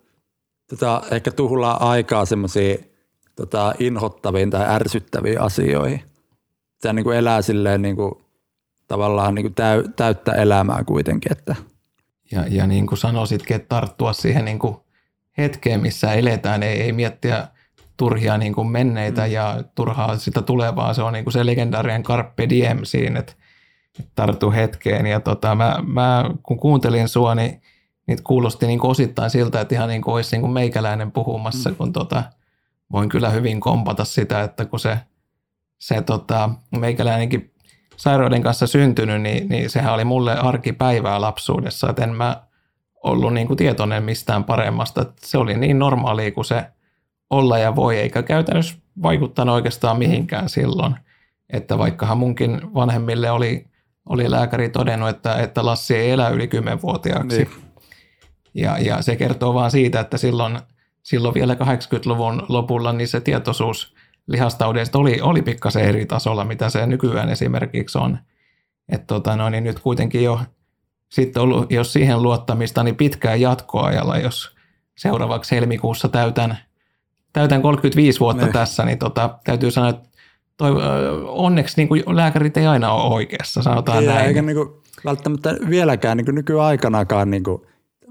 tota, 0.71 1.03
ehkä 1.11 1.31
tuhlaa 1.31 1.91
aikaa 1.91 2.25
semmoisiin 2.25 2.93
tota, 3.37 3.75
inhottaviin 3.79 4.51
tai 4.51 4.67
ärsyttäviin 4.69 5.41
asioihin. 5.41 6.03
Se 6.81 6.93
niin 6.93 7.05
kuin 7.05 7.17
elää 7.17 7.43
silleen 7.43 7.83
niin 7.83 7.97
kuin, 7.97 8.13
tavallaan 8.89 9.35
niin 9.35 9.45
kuin 9.45 9.55
täy, 9.55 9.85
täyttä 9.97 10.33
elämää 10.33 10.85
kuitenkin. 10.85 11.33
Että. 11.33 11.55
Ja, 12.33 12.45
ja 12.49 12.67
niin 12.67 12.87
kuin 12.87 12.99
sanoisitkin, 12.99 13.57
että 13.57 13.69
tarttua 13.69 14.13
siihen 14.13 14.45
niin 14.45 14.59
kuin 14.59 14.77
hetkeen, 15.39 15.81
missä 15.81 16.13
eletään, 16.13 16.63
ei, 16.63 16.81
ei 16.81 16.93
miettiä 16.93 17.49
turhia 17.97 18.39
niin 18.39 18.55
kuin 18.55 18.69
menneitä 18.69 19.27
mm. 19.27 19.33
ja 19.33 19.65
turhaa 19.75 20.17
sitä 20.17 20.43
tulevaa. 20.43 20.95
Se 20.95 21.03
on 21.03 21.13
niin 21.13 21.25
kuin 21.25 21.33
se 21.33 21.47
legendaarinen 21.47 22.03
Carpe 22.03 22.49
Diem 22.49 22.79
siinä, 22.83 23.21
että, 23.21 23.33
tarttu 24.15 24.51
hetkeen. 24.51 25.07
Ja 25.07 25.21
tota, 25.21 25.55
mä, 25.55 25.79
mä, 25.87 26.31
kun 26.43 26.59
kuuntelin 26.59 27.09
sua, 27.09 27.35
niin 27.35 27.63
niitä 28.07 28.23
kuulosti 28.27 28.67
niin 28.67 28.79
kuin 28.79 28.91
osittain 28.91 29.31
siltä, 29.31 29.61
että 29.61 29.75
ihan 29.75 29.89
niin 29.89 30.03
kuin 30.03 30.15
olisi 30.15 30.37
niin 30.37 30.41
kuin 30.41 30.53
meikäläinen 30.53 31.13
puhumassa, 31.13 31.71
mm. 31.71 31.77
kun 31.77 31.93
tota, 31.93 32.23
voin 32.93 33.09
kyllä 33.09 33.31
hyvin 33.31 33.61
kompata 33.61 34.05
sitä, 34.05 34.43
että 34.43 34.65
kun 34.65 34.81
se, 34.81 34.99
se 35.79 36.03
tota, 36.03 36.51
meikäläinenkin 36.79 37.55
sairauden 37.99 38.43
kanssa 38.43 38.67
syntynyt, 38.67 39.23
niin, 39.23 39.49
niin 39.49 39.71
sehän 39.71 39.95
oli 39.95 40.05
mulle 40.05 40.39
arkipäivää 40.39 41.21
lapsuudessa, 41.21 41.91
että 41.91 42.05
en 42.05 42.15
mä 42.15 42.43
ollut 43.03 43.35
niin 43.35 43.47
kuin 43.47 43.57
tietoinen 43.57 44.03
mistään 44.03 44.45
paremmasta. 44.45 45.03
Että 45.03 45.15
se 45.25 45.39
oli 45.39 45.57
niin 45.57 45.79
normaali 45.79 46.33
kuin 46.33 46.45
se 46.45 46.65
olla 47.31 47.59
ja 47.59 47.77
voi, 47.77 47.99
eikä 47.99 48.23
käytännössä 48.23 48.77
vaikuttanut 49.03 49.55
oikeastaan 49.55 49.99
mihinkään 49.99 50.49
silloin. 50.49 50.95
Että 51.53 51.79
vaikkahan 51.79 52.19
munkin 52.19 52.75
vanhemmille 52.75 53.31
oli, 53.31 53.67
oli 54.09 54.31
lääkäri 54.31 54.69
todennut, 54.69 55.09
että, 55.09 55.35
että 55.35 55.67
Lassi 55.67 55.97
ei 55.97 56.11
elä 56.11 56.29
yli 56.29 56.47
10-vuotiaaksi. 56.47 57.37
Niin. 57.37 57.51
Ja, 58.55 58.79
ja 58.79 59.03
se 59.03 59.17
kertoo 59.17 59.55
vaan 59.55 59.71
siitä, 59.71 60.01
että 60.01 60.19
silloin, 60.19 60.59
silloin 61.03 61.35
vielä 61.35 61.55
80-luvun 61.55 62.43
lopulla 62.49 62.93
niin 62.93 63.09
se 63.09 63.21
tietoisuus 63.21 63.95
lihastaudeista 64.29 64.99
oli, 64.99 65.21
oli 65.21 65.43
pikkasen 65.43 65.85
eri 65.85 66.07
tasolla, 66.07 66.45
mitä 66.45 66.71
se 66.71 66.87
nykyään 66.87 67.29
esimerkiksi 67.29 67.99
on. 67.99 68.19
Että 68.89 69.07
tota, 69.07 69.37
no, 69.37 69.51
niin 69.51 69.65
nyt 69.65 69.79
kuitenkin 69.79 70.25
jo 70.25 70.41
sitten 71.09 71.43
ollut, 71.43 71.73
jos 71.73 71.93
siihen 71.93 72.23
luottamista, 72.23 72.83
niin 72.83 72.97
pitkään 72.97 73.41
jatkoajalla, 73.41 74.19
jos 74.19 74.57
seuraavaksi 74.99 75.57
helmikuussa 75.57 76.09
täytän, 76.09 76.59
täytän 77.33 77.63
35 77.63 78.21
vuotta 78.21 78.47
ne. 78.47 78.53
tässä, 78.53 78.85
niin 78.85 78.99
tota, 78.99 79.39
täytyy 79.45 79.71
sanoa, 79.71 79.91
että 79.91 80.09
toi, 80.57 80.71
onneksi 81.27 81.77
niin 81.77 81.89
kuin 81.89 82.03
lääkärit 82.07 82.57
ei 82.57 82.67
aina 82.67 82.93
ole 82.93 83.15
oikeassa, 83.15 83.63
sanotaan 83.63 84.03
ei, 84.03 84.07
näin. 84.07 84.27
Eikä 84.27 84.43
niin 84.43 84.57
kuin, 84.57 84.69
välttämättä 85.05 85.57
vieläkään 85.71 86.17
niin 86.17 86.25
kuin 86.25 86.35
nykyaikanakaan 86.35 87.31
niin 87.31 87.45
kuin 87.45 87.63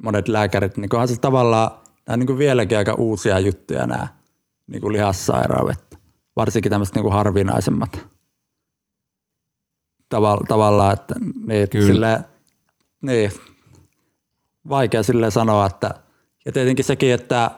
monet 0.03 0.27
lääkärit, 0.27 0.77
niin 0.77 0.89
onhan 0.93 1.07
se 1.07 1.19
tavallaan 1.19 1.71
nämä 2.07 2.17
niin 2.17 2.27
kuin 2.27 2.39
vieläkin 2.39 2.77
aika 2.77 2.93
uusia 2.93 3.39
juttuja 3.39 3.87
nämä 3.87 4.07
niin 4.67 4.81
kuin 4.81 4.93
lihassairaudet, 4.93 5.86
varsinkin 6.37 6.69
tämmöiset 6.69 6.95
niin 6.95 7.03
kuin 7.03 7.13
harvinaisemmat. 7.13 8.07
Tavalla, 10.09 10.45
tavallaan, 10.47 10.93
että 10.93 11.15
niin, 11.45 11.69
Kyllä. 11.69 11.87
Silleen, 11.87 12.25
niin, 13.01 13.31
vaikea 14.69 15.03
sille 15.03 15.31
sanoa, 15.31 15.65
että 15.65 15.93
ja 16.45 16.51
tietenkin 16.51 16.85
sekin, 16.85 17.13
että 17.13 17.51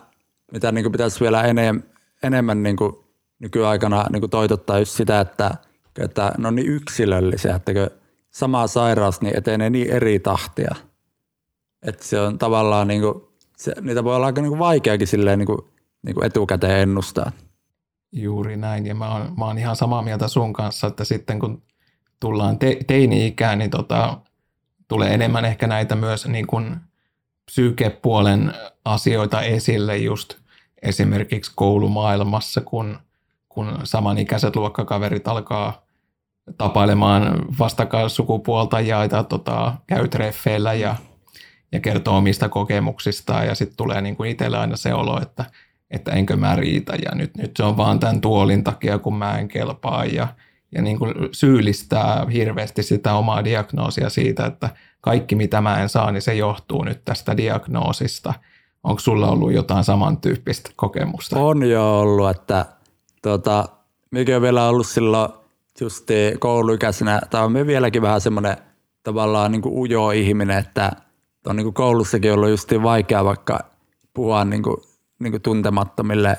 mitä 0.52 0.72
niin 0.72 0.84
kuin 0.84 0.92
pitäisi 0.92 1.20
vielä 1.20 1.44
enem, 1.44 1.84
enemmän 2.24 2.64
niin 2.64 2.76
kuin 2.76 2.96
nykyaikana 3.40 4.06
niin 4.12 4.22
kuin 4.22 4.30
toitottaa 4.30 4.80
just 4.80 4.92
sitä, 4.92 5.20
että, 5.20 5.52
että 6.00 6.32
ne 6.38 6.48
on 6.48 6.56
niin 6.56 6.68
yksilöllisiä, 6.68 7.56
että 7.56 7.72
sama 8.32 8.68
sairaus 8.68 9.22
niin 9.22 9.38
etenee 9.38 9.70
niin 9.70 9.90
eri 9.92 10.20
tahtia. 10.20 10.76
Että 11.82 12.06
se 12.06 12.20
on 12.20 12.38
tavallaan, 12.38 12.88
niin 12.88 13.02
kuin, 13.02 13.24
se, 13.58 13.74
niitä 13.82 14.04
voi 14.04 14.16
olla 14.16 14.26
aika 14.26 14.42
niin 14.42 14.50
kuin 14.50 14.60
vaikeakin 14.60 15.08
silleen 15.08 15.40
niin 15.40 15.48
kuin, 15.48 15.60
niin 16.02 16.16
kuin 16.16 16.26
etukäteen 16.26 16.80
ennustaa. 16.80 17.32
Juuri 18.12 18.58
näin, 18.58 18.86
ja 18.86 18.96
mä 18.96 19.14
oon, 19.14 19.34
mä 19.38 19.46
oon 19.46 19.58
ihan 19.58 19.76
samaa 19.76 20.02
mieltä 20.02 20.28
sun 20.28 20.54
kanssa, 20.54 20.88
että 20.88 21.04
sitten 21.04 21.40
kun 21.40 21.62
tullaan 22.20 22.60
te, 22.60 22.78
teini-ikään, 22.88 23.60
niin 23.60 23.70
tota, 23.70 24.18
tulee 24.88 25.14
enemmän 25.14 25.46
ehkä 25.46 25.68
näitä 25.68 25.96
myös 25.96 26.28
niin 26.28 26.48
kuin 26.48 26.76
psykepuolen 27.46 28.54
asioita 28.86 29.42
esille 29.42 29.98
just 29.98 30.34
esimerkiksi 30.82 31.52
koulumaailmassa, 31.56 32.62
kun, 32.62 33.00
kun 33.50 33.80
samanikäiset 33.84 34.56
luokkakaverit 34.56 35.28
alkaa 35.28 35.86
tapailemaan 36.58 37.46
vastakkain 37.60 38.10
sukupuolta 38.10 38.80
ja, 38.80 39.06
ja 39.06 39.24
tota, 39.24 39.74
käy 39.88 40.08
treffeillä 40.08 40.74
ja, 40.74 40.96
ja 41.72 41.80
kertoo 41.80 42.18
omista 42.18 42.50
kokemuksistaan 42.50 43.48
ja 43.48 43.56
sitten 43.56 43.78
tulee 43.78 44.02
niin 44.02 44.16
kuin 44.16 44.32
itsellä 44.32 44.60
aina 44.60 44.76
se 44.76 44.94
olo, 44.94 45.22
että, 45.22 45.46
että 45.92 46.12
enkö 46.12 46.36
mä 46.36 46.56
riitä 46.56 46.94
ja 46.96 47.16
nyt, 47.16 47.38
nyt 47.38 47.58
se 47.58 47.64
on 47.64 47.78
vaan 47.78 48.00
tämän 48.00 48.22
tuolin 48.22 48.64
takia, 48.64 49.00
kun 49.00 49.16
mä 49.16 49.38
en 49.38 49.48
kelpaa 49.48 50.06
ja, 50.06 50.28
ja 50.76 50.82
niin 50.82 51.00
kuin 51.00 51.14
syyllistää 51.32 52.26
hirveästi 52.34 52.84
sitä 52.84 53.14
omaa 53.14 53.44
diagnoosia 53.44 54.10
siitä, 54.10 54.46
että 54.46 54.70
kaikki 55.02 55.36
mitä 55.36 55.62
mä 55.62 55.82
en 55.82 55.90
saa, 55.90 56.12
niin 56.12 56.22
se 56.22 56.36
johtuu 56.36 56.84
nyt 56.84 57.06
tästä 57.06 57.38
diagnoosista. 57.38 58.34
Onko 58.84 59.00
sulla 59.00 59.30
ollut 59.30 59.54
jotain 59.54 59.84
samantyyppistä 59.84 60.70
kokemusta? 60.76 61.40
On 61.40 61.70
jo 61.70 62.00
ollut, 62.00 62.30
että 62.30 62.66
tota, 63.22 63.66
mikä 64.12 64.36
on 64.36 64.42
vielä 64.42 64.68
ollut 64.68 64.88
silloin 64.88 65.32
just 65.82 66.08
kouluikäisenä, 66.40 67.22
tai 67.30 67.44
on 67.46 67.54
vieläkin 67.54 68.02
vähän 68.02 68.22
semmoinen 68.22 68.58
tavallaan 69.04 69.52
niin 69.52 69.62
kuin 69.62 69.76
ujo 69.76 70.12
ihminen, 70.12 70.58
että 70.58 70.92
on 71.48 71.56
niin 71.56 71.66
kuin 71.66 71.74
koulussakin 71.74 72.34
ollut 72.34 72.50
just 72.50 72.72
vaikea 72.84 73.26
vaikka 73.26 73.60
puhua 74.14 74.46
niin 74.46 74.64
kuin, 74.64 74.78
niin 75.20 75.42
tuntemattomille, 75.42 76.38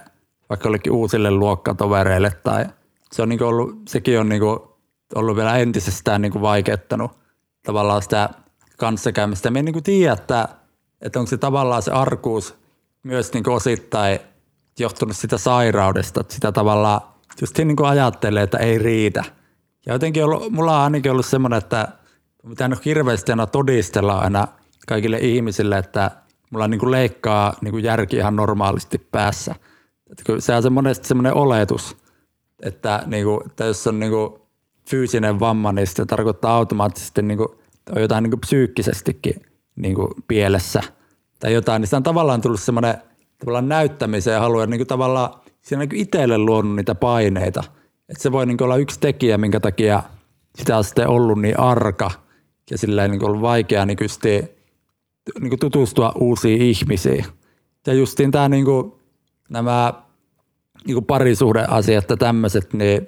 vaikka 0.49 0.69
jollekin 0.69 0.93
uusille 0.93 1.31
luokkatovereille 1.31 2.31
tai– 2.31 2.67
se 3.13 3.23
on 3.23 3.29
niin 3.29 3.43
ollut, 3.43 3.77
sekin 3.89 4.21
on 4.21 4.29
niin 4.29 4.43
ollut 5.15 5.37
vielä 5.37 5.57
entisestään 5.57 6.23
niin 6.23 6.43
vaikeuttanut 6.43 7.13
tavallaan 7.63 8.03
sitä 8.03 8.29
kanssakäymistä. 8.77 9.51
Me 9.51 9.59
ei 9.59 9.63
niin 9.63 9.83
tiedä, 9.83 10.13
että, 10.13 10.49
että 11.01 11.19
onko 11.19 11.31
se 11.31 11.37
tavallaan 11.37 11.83
se 11.83 11.91
arkuus 11.91 12.55
myös 13.03 13.33
niin 13.33 13.49
osittain 13.49 14.19
johtunut 14.79 15.17
sitä 15.17 15.39
sairaudesta, 15.39 16.21
että 16.21 16.35
sitä 16.35 16.53
tavallaan 16.53 17.01
just 17.41 17.59
niin 17.59 17.85
ajattelee, 17.85 18.43
että 18.43 18.59
ei 18.59 18.79
riitä. 18.79 19.25
Ja 19.87 19.93
jotenkin 19.93 20.25
ollut, 20.25 20.53
mulla 20.53 20.77
on 20.77 20.83
ainakin 20.83 21.13
ollut 21.13 21.27
semmoinen, 21.27 21.59
että 21.59 21.89
mitä 22.43 22.65
ole 22.65 22.77
hirveästi 22.85 23.33
aina 23.33 23.47
todistella 23.47 24.19
aina 24.19 24.49
kaikille 24.87 25.19
ihmisille, 25.19 25.79
että 25.79 26.11
mulla 26.51 26.69
niin 26.69 26.81
kuin 26.81 26.91
leikkaa 26.91 27.57
niin 27.61 27.73
kuin 27.73 27.85
järki 27.85 28.17
ihan 28.17 28.37
normaalisti 28.37 28.99
päässä. 28.99 29.55
Että 30.11 30.23
se 30.39 30.55
on 30.55 30.73
monesti 30.73 31.09
semmoinen 31.09 31.35
oletus, 31.35 31.97
että, 32.63 33.03
niin 33.07 33.25
kuin, 33.25 33.47
että 33.47 33.65
jos 33.65 33.87
on 33.87 34.01
niin 34.01 34.13
kuin, 34.13 34.41
fyysinen 34.91 35.41
vamma, 35.41 35.73
niin 35.73 35.87
se 35.87 36.07
tarkoittaa 36.07 36.57
automaattisesti 36.57 37.23
niin 37.23 37.39
kuin, 37.39 37.49
on 37.97 38.03
jotain 38.03 38.23
niin 38.23 38.31
kuin, 38.31 38.41
psyykkisestikin 38.41 39.35
niin 39.77 39.95
kuin, 39.95 40.09
pielessä 40.29 40.83
tai 41.41 41.53
jotain, 41.53 41.81
niin 41.81 41.87
sitä 41.87 41.97
on 41.97 42.03
tavallaan 42.03 42.41
tullut 42.41 42.61
semmoinen 42.61 42.95
tavallaan 43.39 43.69
näyttämiseen 43.69 44.41
halu 44.41 44.61
ja 44.61 44.67
niin 44.67 44.87
tavallaan 44.87 45.31
siinä 45.63 45.83
on 45.83 45.89
niin 45.89 46.01
itselle 46.01 46.39
luonut 46.39 46.77
niitä 46.77 46.95
paineita. 46.95 47.65
Että 48.09 48.23
se 48.23 48.33
voi 48.33 48.47
niin 48.47 48.63
olla 48.63 48.77
yksi 48.77 49.01
tekijä, 49.01 49.39
minkä 49.39 49.61
takia 49.61 50.03
sitä 50.55 50.77
on 50.77 50.85
sitten 50.85 51.09
ollut 51.09 51.41
niin 51.41 51.61
arka 51.61 52.11
ja 52.71 52.79
sillä 52.79 53.09
niin 53.09 53.25
ollut 53.25 53.43
vaikea 53.43 53.87
niin 53.87 53.99
niin 55.41 55.51
kuin 55.51 55.61
tutustua 55.61 56.13
uusiin 56.21 56.63
ihmisiin. 56.63 57.25
Ja 57.87 57.95
justiin 57.95 58.31
tämä 58.31 58.49
niin 58.49 58.65
kuin, 58.65 58.93
nämä 59.49 59.95
niin 60.87 60.95
kuin 60.95 61.05
parisuhdeasiat 61.05 62.11
ja 62.11 62.17
tämmöiset, 62.17 62.73
niin 62.73 63.07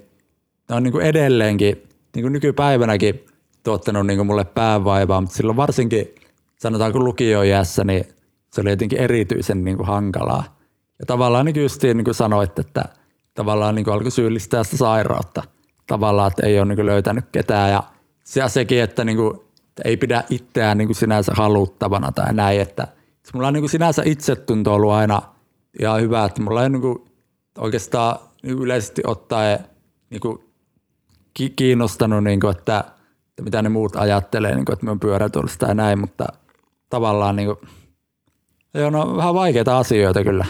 ne 0.69 0.76
on 0.76 0.83
niin 0.83 0.92
kuin 0.92 1.07
edelleenkin, 1.07 1.83
niin 2.14 2.23
kuin 2.23 2.33
nykypäivänäkin 2.33 3.26
tuottanut 3.62 4.07
niin 4.07 4.16
kuin 4.16 4.26
mulle 4.26 4.45
päävaivaa, 4.45 5.21
mutta 5.21 5.37
silloin 5.37 5.57
varsinkin 5.57 6.14
sanotaanko 6.59 6.99
lukioijässä, 6.99 7.85
niin 7.85 8.04
se 8.52 8.61
oli 8.61 8.71
jotenkin 8.71 8.99
erityisen 8.99 9.64
niin 9.64 9.76
kuin 9.76 9.87
hankalaa. 9.87 10.57
Ja 10.99 11.07
tavallaan 11.07 11.47
niin 11.47 11.62
justiin 11.62 11.97
niin 11.97 12.04
kuin 12.04 12.14
sanoit, 12.14 12.59
että 12.59 12.85
tavallaan 13.35 13.75
niin 13.75 13.85
kuin 13.85 13.95
alkoi 13.95 14.11
syyllistää 14.11 14.64
sitä 14.64 14.76
sairautta. 14.76 15.42
Tavallaan, 15.87 16.28
että 16.28 16.47
ei 16.47 16.59
ole 16.59 16.69
niin 16.69 16.76
kuin 16.76 16.87
löytänyt 16.87 17.25
ketään 17.33 17.71
ja 17.71 17.83
se 18.25 18.42
sekin, 18.49 18.83
että, 18.83 19.04
niin 19.04 19.16
kuin, 19.16 19.40
että 19.73 19.88
ei 19.88 19.97
pidä 19.97 20.25
itseään 20.31 20.79
niin 20.79 20.88
kuin 20.88 20.97
sinänsä 20.97 21.33
haluttavana 21.37 22.12
tai 22.12 22.35
näin, 22.35 22.61
että 22.61 22.88
mulla 23.35 23.49
on 23.49 23.55
niin 23.55 23.62
kuin 23.62 23.71
sinänsä 23.71 24.02
itsetunto 24.05 24.75
ollut 24.75 24.93
aina 24.93 25.23
ihan 25.81 26.00
hyvä, 26.00 26.25
että 26.25 26.43
mulla 26.43 26.62
ei 26.62 26.71
niin 26.71 26.83
kuin 26.83 26.99
oikeastaan 27.59 28.19
yleisesti 28.43 29.02
ottaen 29.07 29.59
niin 30.11 30.21
kuin 30.21 30.38
kiinnostanut, 31.57 32.25
niin 32.25 32.41
kuin, 32.41 32.50
että, 32.57 32.85
että 33.29 33.43
mitä 33.43 33.62
ne 33.62 33.69
muut 33.69 33.97
ajattelee, 33.97 34.55
niin 34.55 34.64
kuin, 34.64 34.73
että 34.73 34.85
me 34.85 34.91
on 34.91 35.00
pyörätuolista 35.00 35.67
ja 35.67 35.75
näin, 35.75 35.99
mutta 35.99 36.26
tavallaan 36.88 37.37
niin 37.37 37.47
kuin, 37.47 37.59
joo, 38.75 38.91
no, 38.91 39.17
vähän 39.17 39.35
vaikeita 39.35 39.79
asioita 39.79 40.25
kyllä. 40.25 40.45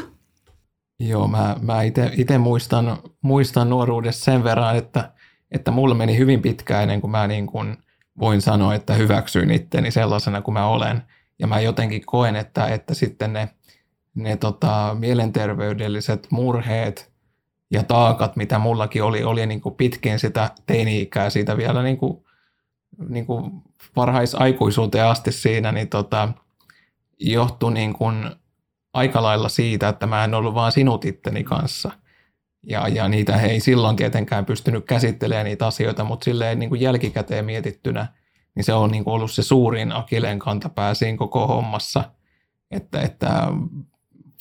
Joo, 1.00 1.28
mä, 1.28 1.56
mä 1.60 1.82
itse 2.16 2.38
muistan, 2.38 2.98
muistan 3.22 3.70
nuoruudessa 3.70 4.24
sen 4.24 4.44
verran, 4.44 4.76
että, 4.76 5.12
että 5.50 5.70
mulla 5.70 5.94
meni 5.94 6.18
hyvin 6.18 6.42
pitkään 6.42 6.82
ennen 6.82 7.00
kuin 7.00 7.10
mä 7.10 7.26
niin 7.26 7.46
kuin 7.46 7.76
voin 8.18 8.42
sanoa, 8.42 8.74
että 8.74 8.94
hyväksyin 8.94 9.50
itteni 9.50 9.90
sellaisena 9.90 10.42
kuin 10.42 10.52
mä 10.52 10.66
olen. 10.66 11.02
ja 11.38 11.46
mä 11.46 11.60
jotenkin 11.60 12.06
koen, 12.06 12.36
että, 12.36 12.66
että 12.66 12.94
sitten 12.94 13.32
ne, 13.32 13.48
ne 14.14 14.36
tota, 14.36 14.96
mielenterveydelliset 14.98 16.26
murheet 16.30 17.12
ja 17.70 17.82
taakat, 17.82 18.36
mitä 18.36 18.58
mullakin 18.58 19.02
oli, 19.02 19.24
oli 19.24 19.46
niin 19.46 19.60
kuin 19.60 19.74
pitkin 19.74 20.18
sitä 20.18 20.50
teini-ikää, 20.66 21.30
siitä 21.30 21.56
vielä 21.56 21.82
niin 21.82 21.96
kuin, 21.96 22.24
niin 23.08 23.26
kuin 23.26 23.62
varhaisaikuisuuteen 23.96 25.06
asti 25.06 25.32
siinä, 25.32 25.72
niin 25.72 25.88
tota, 25.88 26.28
johtui 27.20 27.72
niin 27.72 27.92
kuin 27.92 28.30
aika 28.94 29.22
lailla 29.22 29.48
siitä, 29.48 29.88
että 29.88 30.06
mä 30.06 30.24
en 30.24 30.34
ollut 30.34 30.54
vaan 30.54 30.72
sinut 30.72 31.04
itteni 31.04 31.44
kanssa. 31.44 31.90
Ja, 32.66 32.88
ja 32.88 33.08
niitä 33.08 33.36
he 33.36 33.46
ei 33.46 33.60
silloin 33.60 33.96
tietenkään 33.96 34.46
pystynyt 34.46 34.84
käsittelemään 34.84 35.44
niitä 35.44 35.66
asioita, 35.66 36.04
mutta 36.04 36.24
silleen 36.24 36.58
niin 36.58 36.68
kuin 36.68 36.80
jälkikäteen 36.80 37.44
mietittynä, 37.44 38.06
niin 38.54 38.64
se 38.64 38.72
on 38.72 38.90
niin 38.90 39.04
kuin 39.04 39.14
ollut 39.14 39.32
se 39.32 39.42
suurin 39.42 39.92
akileen 39.92 40.38
kantapää 40.38 40.94
siinä 40.94 41.18
koko 41.18 41.46
hommassa, 41.46 42.04
että, 42.70 43.00
että 43.00 43.48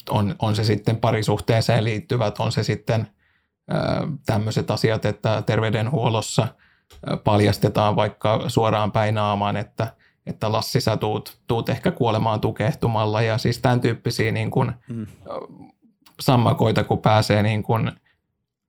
on, 0.10 0.36
on 0.40 0.56
se 0.56 0.64
sitten 0.64 0.98
parisuhteeseen 0.98 1.84
liittyvät, 1.84 2.40
on 2.40 2.52
se 2.52 2.64
sitten 2.64 3.08
tämmöiset 4.26 4.72
asiat, 4.72 5.06
että 5.06 5.44
terveydenhuollossa 5.46 6.48
paljastetaan 7.24 7.96
vaikka 7.96 8.44
suoraan 8.48 8.92
päin 8.92 9.16
naamaan, 9.16 9.58
että, 9.58 9.88
että 10.26 10.52
Lassi 10.52 10.82
sä 10.82 10.98
tuut, 10.98 11.38
tuut 11.48 11.70
ehkä 11.70 11.92
kuolemaan 11.92 12.42
tukehtumalla 12.42 13.22
ja 13.22 13.38
siis 13.38 13.60
tämän 13.60 13.82
tyyppisiä 13.82 14.32
niin 14.32 14.52
kuin, 14.52 14.72
mm. 14.90 15.08
sammakoita, 16.20 16.84
kun 16.84 17.00
pääsee 17.00 17.44
niin 17.44 17.64
kuin 17.64 17.92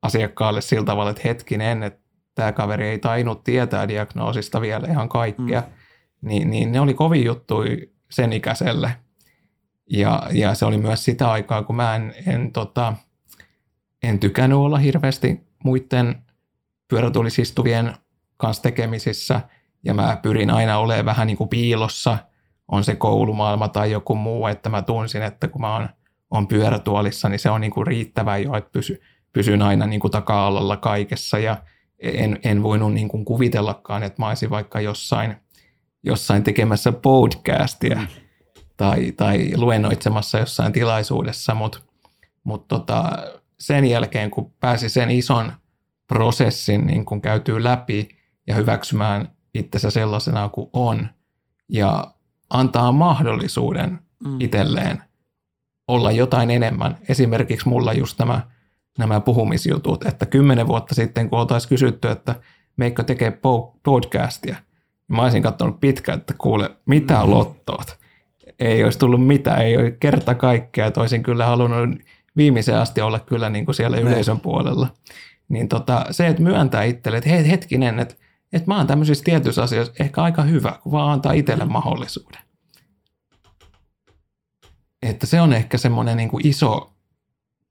asiakkaalle 0.03 0.61
sillä 0.61 0.85
tavalla, 0.85 1.11
että 1.11 1.23
hetkinen, 1.25 1.83
että 1.83 2.03
tämä 2.35 2.53
kaveri 2.53 2.89
ei 2.89 2.99
tainnut 2.99 3.45
tietää 3.45 3.89
diagnoosista 3.89 4.61
vielä 4.61 4.89
ihan 4.89 5.09
kaikkea, 5.09 5.61
mm. 5.61 6.29
niin, 6.29 6.51
niin 6.51 6.73
ne 6.73 6.81
oli 6.81 6.95
kovin 6.95 7.25
juttu 7.25 7.57
sen 8.11 8.33
ikäiselle. 8.33 8.97
Ja, 9.91 10.23
ja 10.33 10.55
se 10.55 10.65
oli 10.65 10.79
myös 10.79 11.05
sitä 11.05 11.31
aikaa, 11.31 11.63
kun 11.63 11.77
mä 11.77 11.97
en, 11.97 12.15
en, 12.27 12.53
tota, 12.53 12.95
en 14.03 14.19
tykännyt 14.19 14.59
olla 14.59 14.79
hirveästi 14.79 15.47
muiden 15.65 16.23
pyörätulisistuvien 16.89 17.95
kanssa 18.37 18.63
tekemisissä, 18.63 19.41
ja 19.85 19.95
mä 19.95 20.19
pyrin 20.23 20.51
aina 20.51 20.79
olemaan 20.79 21.05
vähän 21.05 21.27
niin 21.27 21.37
kuin 21.37 21.49
piilossa, 21.49 22.19
on 22.69 22.85
se 22.85 22.95
koulumaailma 22.95 23.69
tai 23.69 23.91
joku 23.91 24.15
muu, 24.15 24.47
että 24.47 24.69
mä 24.69 24.83
tunsin, 24.83 25.23
että 25.23 25.49
kun 25.49 25.61
mä 25.61 25.75
oon, 25.75 25.89
on 26.31 26.49
pyörätuolissa, 26.49 27.29
niin 27.29 27.39
se 27.39 27.51
on 27.51 27.61
niin 27.61 27.71
kuin 27.71 27.87
riittävää 27.87 28.39
jo, 28.39 28.57
että 28.57 28.71
pysy, 28.73 29.01
pysyn 29.33 29.63
aina 29.63 29.87
niin 29.87 30.01
kuin 30.01 30.11
taka-alalla 30.11 30.77
kaikessa, 30.77 31.39
ja 31.39 31.57
en, 31.99 32.39
en 32.45 32.63
voinut 32.63 32.93
niin 32.93 33.09
kuin 33.09 33.25
kuvitellakaan, 33.25 34.03
että 34.03 34.23
mä 34.23 34.29
olisin 34.29 34.51
vaikka 34.51 34.81
jossain, 34.81 35.37
jossain 36.03 36.43
tekemässä 36.43 36.93
podcastia 36.93 37.97
mm. 37.97 38.07
tai, 38.77 39.13
tai 39.13 39.53
luennoitsemassa 39.57 40.39
jossain 40.39 40.73
tilaisuudessa, 40.73 41.55
mutta 41.55 41.79
mut 42.45 42.69
tota, 42.69 43.13
sen 43.61 43.85
jälkeen, 43.85 44.31
kun 44.31 44.53
pääsi 44.61 44.89
sen 44.89 45.11
ison 45.11 45.53
prosessin 46.07 46.87
niin 46.87 47.05
kun 47.05 47.23
käytyy 47.23 47.65
läpi 47.65 48.09
ja 48.47 48.55
hyväksymään 48.55 49.29
itsensä 49.55 49.91
sellaisena 49.91 50.49
kuin 50.49 50.71
on 50.73 51.09
ja 51.69 52.15
antaa 52.51 52.93
mahdollisuuden 52.93 53.99
mm. 54.25 54.41
itselleen 54.41 55.03
olla 55.89 56.13
jotain 56.13 56.51
enemmän. 56.51 56.99
Esimerkiksi 57.09 57.69
mulla 57.69 57.93
just 57.93 58.19
nämä 58.19 58.41
nämä 58.99 59.21
puhumisjutut, 59.21 60.07
että 60.07 60.27
kymmenen 60.27 60.67
vuotta 60.67 60.95
sitten, 60.95 61.31
kun 61.31 61.39
oltaisiin 61.39 61.69
kysytty, 61.69 62.09
että 62.09 62.35
meikö 62.77 63.03
tekee 63.03 63.39
podcastia, 63.83 64.55
niin 65.09 65.17
mä 65.17 65.23
olisin 65.23 65.43
katsonut 65.43 65.81
pitkään, 65.81 66.19
että 66.19 66.35
kuule, 66.39 66.71
mitä 66.87 67.25
mm. 67.25 67.31
lottoot. 67.31 67.99
Ei 68.59 68.85
olisi 68.85 68.99
tullut 68.99 69.27
mitään, 69.27 69.63
ei 69.63 69.77
ole 69.77 69.91
kerta 69.91 70.35
kaikkea, 70.35 70.87
että 70.87 71.01
olisin 71.01 71.23
kyllä 71.23 71.47
halunnut 71.47 71.99
viimeiseen 72.37 72.79
asti 72.79 73.01
olla 73.01 73.19
kyllä 73.19 73.51
niin 73.51 73.65
kuin 73.65 73.75
siellä 73.75 73.97
yleisön 73.97 74.41
puolella. 74.41 74.89
Niin 75.49 75.69
tota, 75.69 76.07
se, 76.11 76.27
että 76.27 76.43
myöntää 76.43 76.83
itselle, 76.83 77.19
että 77.19 77.31
hei, 77.31 77.51
hetkinen, 77.51 77.99
että, 77.99 78.15
että 78.53 78.71
mä 78.71 78.77
oon 78.77 78.87
tämmöisissä 78.87 79.25
tietyissä 79.25 79.63
asioissa 79.63 79.95
ehkä 80.01 80.23
aika 80.23 80.43
hyvä, 80.43 80.79
kun 80.83 80.93
vaan 80.93 81.13
antaa 81.13 81.33
itselle 81.33 81.65
mahdollisuuden. 81.65 82.41
Että 85.03 85.27
se 85.27 85.41
on 85.41 85.53
ehkä 85.53 85.79
semmoinen 85.79 86.17
niin 86.17 86.29
kuin 86.29 86.47
iso 86.47 86.92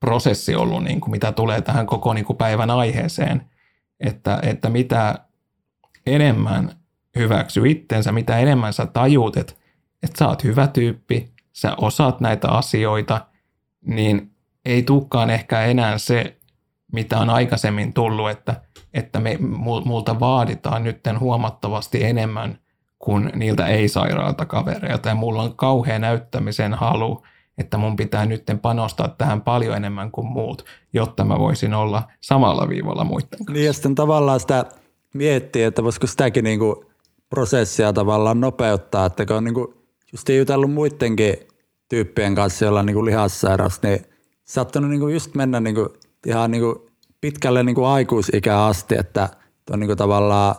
prosessi 0.02 0.56
ollut, 0.56 0.84
niin 0.84 1.02
kuin 1.02 1.12
mitä 1.12 1.32
tulee 1.32 1.62
tähän 1.62 1.86
koko 1.86 2.14
niin 2.14 2.26
kuin 2.26 2.38
päivän 2.38 2.70
aiheeseen, 2.70 3.50
että, 4.00 4.40
että 4.44 4.70
mitä 4.70 5.20
enemmän 6.06 6.72
hyväksy 7.16 7.70
itsensä, 7.70 8.12
mitä 8.12 8.38
enemmän 8.38 8.74
sä 8.74 8.86
tajuut, 8.86 9.38
että, 9.38 9.54
että 10.04 10.18
sä 10.18 10.28
oot 10.28 10.44
hyvä 10.44 10.68
tyyppi, 10.68 11.34
sä 11.54 11.76
osaat 11.78 12.22
näitä 12.22 12.48
asioita, 12.48 13.26
niin 13.86 14.32
ei 14.66 14.84
tulekaan 14.84 15.30
ehkä 15.30 15.62
enää 15.62 15.98
se, 15.98 16.38
mitä 16.94 17.20
on 17.20 17.30
aikaisemmin 17.30 17.94
tullut, 17.94 18.30
että, 18.30 18.62
että 18.94 19.20
me, 19.20 19.38
multa 19.86 20.20
vaaditaan 20.20 20.84
nyt 20.84 21.00
huomattavasti 21.20 22.04
enemmän 22.04 22.60
kuin 23.00 23.32
niiltä 23.36 23.68
ei-sairaalta 23.68 24.46
kavereilta. 24.46 25.10
Ja 25.10 25.16
mulla 25.16 25.42
on 25.42 25.56
kauhea 25.56 26.00
näyttämisen 26.00 26.74
halu 26.74 27.24
että 27.62 27.78
mun 27.78 27.96
pitää 27.96 28.26
nyt 28.26 28.44
panostaa 28.62 29.08
tähän 29.08 29.42
paljon 29.42 29.78
enemmän 29.78 30.12
kuin 30.12 30.28
muut, 30.28 30.66
jotta 30.94 31.24
mä 31.24 31.40
voisin 31.40 31.74
olla 31.74 32.04
samalla 32.22 32.70
viivalla 32.70 33.04
muiden 33.04 33.30
kanssa. 33.30 33.54
Niin 33.54 33.66
ja 33.66 33.74
sitten 33.74 33.96
tavallaan 33.96 34.40
sitä 34.40 34.66
miettiä, 35.14 35.68
että 35.68 35.84
voisiko 35.84 36.08
sitäkin 36.08 36.44
niinku 36.44 36.86
prosessia 37.30 37.94
tavallaan 37.94 38.42
nopeuttaa, 38.42 39.06
että 39.06 39.26
kun 39.26 39.36
on 39.36 39.44
niinku 39.44 39.74
just 40.12 40.30
jutellut 40.30 40.74
muidenkin 40.74 41.36
tyyppien 41.90 42.36
kanssa, 42.36 42.66
joilla 42.66 42.80
on 42.80 42.86
niinku 42.86 43.06
lihassairaus, 43.06 43.82
niin 43.82 44.06
saattanut 44.46 44.90
niinku 44.90 45.08
just 45.08 45.36
mennä 45.36 45.60
niinku 45.60 45.94
ihan 46.26 46.52
niinku 46.52 46.90
pitkälle 47.22 47.64
niinku 47.64 47.84
aikuisikään 47.84 48.60
asti, 48.60 48.96
että 48.98 49.30
on 49.72 49.80
niinku 49.80 49.96
tavallaan 49.96 50.56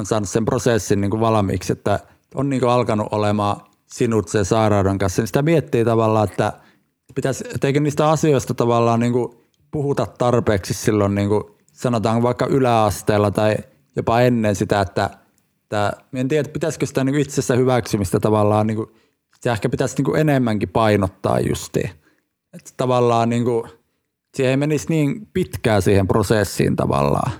on 0.00 0.06
saanut 0.06 0.28
sen 0.28 0.44
prosessin 0.44 1.00
niinku 1.00 1.20
valmiiksi, 1.20 1.72
että 1.72 2.00
on 2.34 2.48
niinku 2.50 2.66
alkanut 2.66 3.08
olemaan 3.10 3.60
sinut 3.86 4.28
sen 4.28 4.44
sairauden 4.44 4.98
kanssa, 4.98 5.22
niin 5.22 5.26
sitä 5.26 5.42
miettii 5.42 5.84
tavallaan, 5.84 6.28
että 6.28 6.52
pitäisi, 7.14 7.44
eikö 7.64 7.80
niistä 7.80 8.10
asioista 8.10 8.54
tavallaan 8.54 9.00
niin 9.00 9.12
kuin 9.12 9.34
puhuta 9.70 10.06
tarpeeksi 10.06 10.74
silloin 10.74 11.14
niin 11.14 11.28
kuin 11.28 11.44
sanotaan 11.72 12.22
vaikka 12.22 12.46
yläasteella 12.46 13.30
tai 13.30 13.56
jopa 13.96 14.20
ennen 14.20 14.56
sitä, 14.56 14.80
että, 14.80 15.10
että 15.62 15.92
en 16.14 16.28
tiedä, 16.28 16.48
pitäisikö 16.48 16.86
sitä 16.86 17.04
niin 17.04 17.14
itsessä 17.14 17.56
hyväksymistä 17.56 18.20
tavallaan, 18.20 18.66
niin 18.66 18.76
kuin, 18.76 18.90
se 19.40 19.50
ehkä 19.50 19.68
pitäisi 19.68 19.96
niin 19.96 20.04
kuin 20.04 20.20
enemmänkin 20.20 20.68
painottaa 20.68 21.40
justiin. 21.40 21.90
Että 22.52 22.70
tavallaan 22.76 23.28
niin 23.28 23.44
kuin, 23.44 23.70
siihen 24.34 24.50
ei 24.50 24.56
menisi 24.56 24.86
niin 24.88 25.28
pitkään 25.32 25.82
siihen 25.82 26.08
prosessiin 26.08 26.76
tavallaan. 26.76 27.32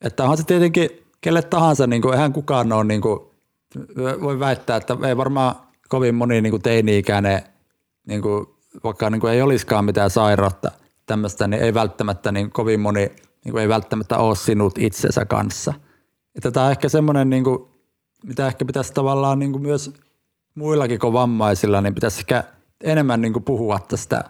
Että 0.00 0.22
onhan 0.22 0.38
se 0.38 0.44
tietenkin 0.44 0.90
kelle 1.20 1.42
tahansa, 1.42 1.86
niin 1.86 2.02
kuin, 2.02 2.14
eihän 2.14 2.32
kukaan 2.32 2.72
ole 2.72 2.84
niin 2.84 3.00
kuin, 3.00 3.20
voi 4.22 4.40
väittää, 4.40 4.76
että 4.76 4.96
ei 5.08 5.16
varmaan 5.16 5.54
kovin 5.88 6.14
moni 6.14 6.40
niin 6.40 6.50
kuin 6.50 6.62
teini-ikäinen, 6.62 7.42
niin 8.06 8.22
kuin, 8.22 8.46
vaikka 8.84 9.10
niin 9.10 9.20
kuin 9.20 9.32
ei 9.32 9.42
olisikaan 9.42 9.84
mitään 9.84 10.10
sairautta 10.10 10.70
tämmöistä, 11.06 11.48
niin 11.48 11.62
ei 11.62 11.74
välttämättä 11.74 12.32
niin 12.32 12.50
kovin 12.50 12.80
moni 12.80 13.10
niin 13.44 13.52
kuin 13.52 13.62
ei 13.62 13.68
välttämättä 13.68 14.18
ole 14.18 14.36
sinut 14.36 14.78
itsensä 14.78 15.24
kanssa. 15.24 15.74
Että 16.34 16.50
tämä 16.50 16.66
on 16.66 16.72
ehkä 16.72 16.88
semmoinen, 16.88 17.30
niin 17.30 17.44
kuin, 17.44 17.68
mitä 18.24 18.46
ehkä 18.46 18.64
pitäisi 18.64 18.92
tavallaan 18.92 19.38
niin 19.38 19.52
kuin 19.52 19.62
myös 19.62 19.92
muillakin 20.54 20.98
kuin 20.98 21.12
vammaisilla, 21.12 21.80
niin 21.80 21.94
pitäisi 21.94 22.20
ehkä 22.20 22.44
enemmän 22.84 23.20
niin 23.20 23.32
kuin 23.32 23.44
puhua 23.44 23.78
tästä 23.78 24.24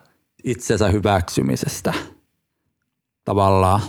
itsensä 0.45 0.89
hyväksymisestä 0.89 1.95
tavallaan. 3.25 3.81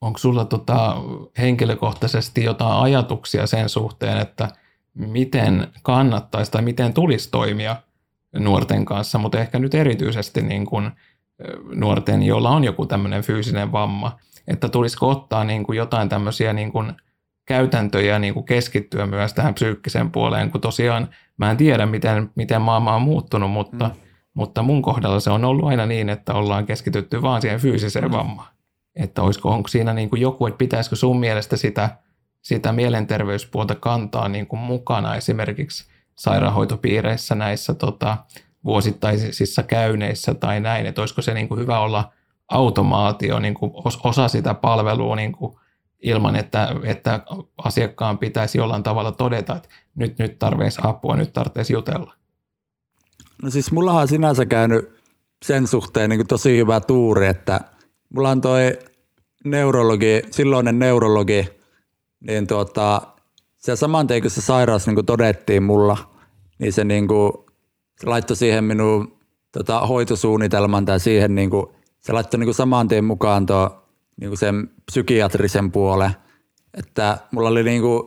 Onko 0.00 0.18
sulla 0.18 0.44
tota 0.44 0.96
henkilökohtaisesti 1.38 2.44
jotain 2.44 2.82
ajatuksia 2.82 3.46
sen 3.46 3.68
suhteen, 3.68 4.18
että– 4.18 4.48
miten 4.98 5.68
kannattaisi 5.82 6.52
tai 6.52 6.62
miten 6.62 6.94
tulisi 6.94 7.30
toimia 7.30 7.76
nuorten 8.38 8.84
kanssa, 8.84 9.18
mutta 9.18 9.40
ehkä 9.40 9.58
nyt 9.58 9.74
erityisesti 9.74 10.42
niin 10.42 10.66
kuin 10.66 10.90
nuorten, 11.74 12.22
joilla 12.22 12.50
on 12.50 12.64
joku 12.64 12.86
tämmöinen 12.86 13.22
fyysinen 13.22 13.72
vamma, 13.72 14.18
että 14.48 14.68
tulisiko 14.68 15.10
ottaa 15.10 15.44
niin 15.44 15.64
kuin 15.64 15.76
jotain 15.76 16.08
tämmöisiä 16.08 16.52
niin 16.52 16.72
kuin 16.72 16.92
käytäntöjä 17.44 18.18
niin 18.18 18.34
kuin 18.34 18.46
keskittyä 18.46 19.06
myös 19.06 19.34
tähän 19.34 19.54
psyykkiseen 19.54 20.10
puoleen, 20.10 20.50
kun 20.50 20.60
tosiaan 20.60 21.08
mä 21.36 21.50
en 21.50 21.56
tiedä, 21.56 21.86
miten, 21.86 22.30
miten 22.34 22.62
maailma 22.62 22.94
on 22.94 23.02
muuttunut, 23.02 23.50
mutta, 23.50 23.88
mm. 23.88 23.94
mutta 24.34 24.62
mun 24.62 24.82
kohdalla 24.82 25.20
se 25.20 25.30
on 25.30 25.44
ollut 25.44 25.68
aina 25.68 25.86
niin, 25.86 26.08
että 26.08 26.34
ollaan 26.34 26.66
keskitytty 26.66 27.22
vaan 27.22 27.42
siihen 27.42 27.60
fyysiseen 27.60 28.04
mm. 28.04 28.12
vammaan. 28.12 28.48
Että 28.96 29.22
olisiko, 29.22 29.50
onko 29.50 29.68
siinä 29.68 29.94
niin 29.94 30.10
kuin 30.10 30.22
joku, 30.22 30.46
että 30.46 30.58
pitäisikö 30.58 30.96
sun 30.96 31.20
mielestä 31.20 31.56
sitä– 31.56 31.90
sitä 32.42 32.72
mielenterveyspuolta 32.72 33.74
kantaa 33.74 34.28
niin 34.28 34.46
kuin 34.46 34.60
mukana 34.60 35.14
esimerkiksi 35.14 35.84
sairaanhoitopiireissä 36.16 37.34
näissä 37.34 37.74
tota, 37.74 38.16
vuosittaisissa 38.64 39.62
käynneissä 39.62 40.34
tai 40.34 40.60
näin, 40.60 40.86
että 40.86 41.02
olisiko 41.02 41.22
se 41.22 41.34
niin 41.34 41.48
kuin 41.48 41.60
hyvä 41.60 41.80
olla 41.80 42.12
automaatio, 42.48 43.38
niin 43.38 43.54
kuin 43.54 43.72
osa 44.04 44.28
sitä 44.28 44.54
palvelua 44.54 45.16
niin 45.16 45.32
kuin 45.32 45.56
ilman, 46.02 46.36
että, 46.36 46.68
että 46.84 47.20
asiakkaan 47.64 48.18
pitäisi 48.18 48.58
jollain 48.58 48.82
tavalla 48.82 49.12
todeta, 49.12 49.56
että 49.56 49.68
nyt, 49.94 50.18
nyt 50.18 50.38
tarvitsisi 50.38 50.80
apua, 50.84 51.16
nyt 51.16 51.32
tarvitsisi 51.32 51.72
jutella? 51.72 52.14
No 53.42 53.50
siis 53.50 53.72
mullahan 53.72 54.02
on 54.02 54.08
sinänsä 54.08 54.46
käynyt 54.46 54.98
sen 55.44 55.66
suhteen 55.66 56.10
niin 56.10 56.26
tosi 56.26 56.56
hyvä 56.56 56.80
tuuri, 56.80 57.26
että 57.26 57.60
mulla 58.14 58.30
on 58.30 58.40
toi 58.40 58.78
neurologi, 59.44 60.22
silloinen 60.30 60.78
neurologi, 60.78 61.57
niin 62.20 62.46
tuota, 62.46 63.02
se 63.56 63.76
saman 63.76 64.06
tien 64.06 64.22
kun 64.22 64.30
se 64.30 64.40
sairaus 64.40 64.86
niin 64.86 64.94
kuin 64.94 65.06
todettiin 65.06 65.62
mulla, 65.62 65.96
niin 66.58 66.72
se, 66.72 66.84
niin 66.84 67.08
kuin, 67.08 67.32
laittoi 68.06 68.36
siihen 68.36 68.64
minun 68.64 69.18
tota, 69.52 69.86
hoitosuunnitelman 69.86 70.84
tai 70.84 71.00
siihen, 71.00 71.34
niin 71.34 71.50
kuin, 71.50 71.66
se 72.00 72.12
laittoi 72.12 72.38
niin 72.38 72.46
kuin 72.46 72.54
saman 72.54 72.88
tien 72.88 73.04
mukaan 73.04 73.46
tuo, 73.46 73.84
niin 74.20 74.30
kuin 74.30 74.38
sen 74.38 74.70
psykiatrisen 74.86 75.72
puolen, 75.72 76.10
että 76.74 77.18
mulla 77.30 77.48
oli 77.48 77.62
niin 77.62 77.82
kuin, 77.82 78.02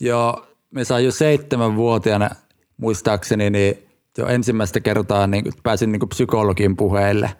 jo, 0.00 0.46
me 0.70 0.84
sain 0.84 1.04
jo 1.04 1.12
seitsemänvuotiaana 1.12 2.30
muistaakseni, 2.76 3.50
niin 3.50 3.90
jo 4.18 4.26
ensimmäistä 4.26 4.80
kertaa 4.80 5.26
niin 5.26 5.44
kuin, 5.44 5.54
pääsin 5.62 5.92
niin 5.92 6.00
kuin 6.00 6.08
psykologin 6.08 6.76
puheille. 6.76 7.30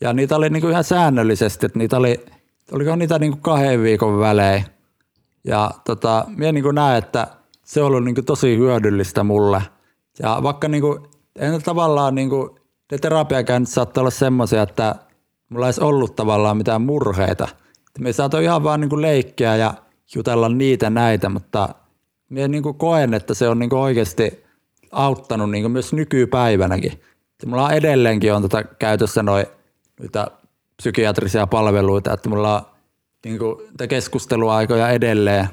Ja 0.00 0.12
niitä 0.12 0.36
oli 0.36 0.50
niin 0.50 0.60
kuin 0.60 0.70
ihan 0.70 0.84
säännöllisesti, 0.84 1.66
että 1.66 1.78
niitä 1.78 1.96
oli, 1.96 2.24
oliko 2.72 2.96
niitä 2.96 3.18
niin 3.18 3.32
kuin 3.32 3.42
kahden 3.42 3.82
viikon 3.82 4.18
välein. 4.18 4.64
Ja 5.44 5.70
tota, 5.84 6.24
minä 6.28 6.52
niin 6.52 6.74
näen, 6.74 6.98
että 6.98 7.26
se 7.64 7.80
on 7.80 7.86
ollut 7.86 8.04
niin 8.04 8.14
kuin 8.14 8.24
tosi 8.24 8.56
hyödyllistä 8.56 9.24
mulle. 9.24 9.62
Ja 10.22 10.38
vaikka 10.42 10.68
niin 10.68 10.82
kuin, 10.82 11.02
en 11.36 11.62
tavallaan 11.62 12.14
niin 12.14 12.30
kuin, 12.30 12.50
ne 12.92 12.98
terapiakäynnit 12.98 13.68
saattaa 13.68 14.02
olla 14.02 14.10
semmoisia, 14.10 14.62
että 14.62 14.94
mulla 15.48 15.66
ei 15.66 15.72
ollut 15.80 16.16
tavallaan 16.16 16.56
mitään 16.56 16.82
murheita. 16.82 17.48
Me 17.98 18.12
saatoin 18.12 18.44
ihan 18.44 18.64
vaan 18.64 18.80
niin 18.80 18.88
kuin 18.88 19.02
leikkiä 19.02 19.56
ja 19.56 19.74
jutella 20.14 20.48
niitä 20.48 20.90
näitä, 20.90 21.28
mutta 21.28 21.68
minä 22.28 22.48
niin 22.48 22.62
kuin 22.62 22.78
koen, 22.78 23.14
että 23.14 23.34
se 23.34 23.48
on 23.48 23.58
niin 23.58 23.70
kuin 23.70 23.80
oikeasti 23.80 24.44
auttanut 24.92 25.50
niin 25.50 25.64
kuin 25.64 25.72
myös 25.72 25.92
nykypäivänäkin. 25.92 26.92
Ja 27.42 27.48
mulla 27.48 27.64
on 27.64 27.72
edelleenkin 27.72 28.34
on 28.34 28.42
tota 28.42 28.64
käytössä 28.64 29.22
noin 29.22 29.46
psykiatrisia 30.76 31.46
palveluita, 31.46 32.12
että 32.12 32.28
mulla 32.28 32.56
on 32.56 32.71
niin 33.24 33.38
kuin, 33.38 33.56
keskusteluaikoja 33.88 34.88
edelleen, 34.88 35.48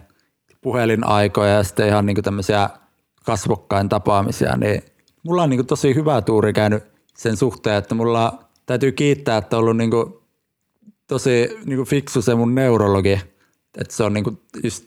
puhelinaikoja 0.62 1.50
ja 1.50 1.64
sitten 1.64 1.88
ihan 1.88 2.06
niin 2.06 2.16
kuin 2.16 2.24
tämmöisiä 2.24 2.70
kasvokkain 3.26 3.90
tapaamisia, 3.90 4.58
niin 4.58 4.84
mulla 5.24 5.44
on 5.44 5.50
niin 5.50 5.58
kuin 5.58 5.68
tosi 5.68 5.96
hyvä 5.96 6.22
tuuri 6.22 6.54
käynyt 6.54 6.84
sen 7.18 7.38
suhteen, 7.38 7.76
että 7.76 7.96
mulla 7.96 8.40
täytyy 8.66 8.92
kiittää, 8.92 9.38
että 9.38 9.58
on 9.58 9.64
ollut 9.64 9.78
niin 9.78 9.92
kuin 9.92 10.14
tosi 11.08 11.58
niin 11.66 11.78
kuin 11.78 11.88
fiksu 11.88 12.22
se 12.22 12.36
mun 12.36 12.56
neurologi, 12.56 13.22
että 13.78 13.96
se 13.96 14.04
on 14.04 14.14
niin 14.14 14.24
kuin 14.24 14.42
just 14.64 14.86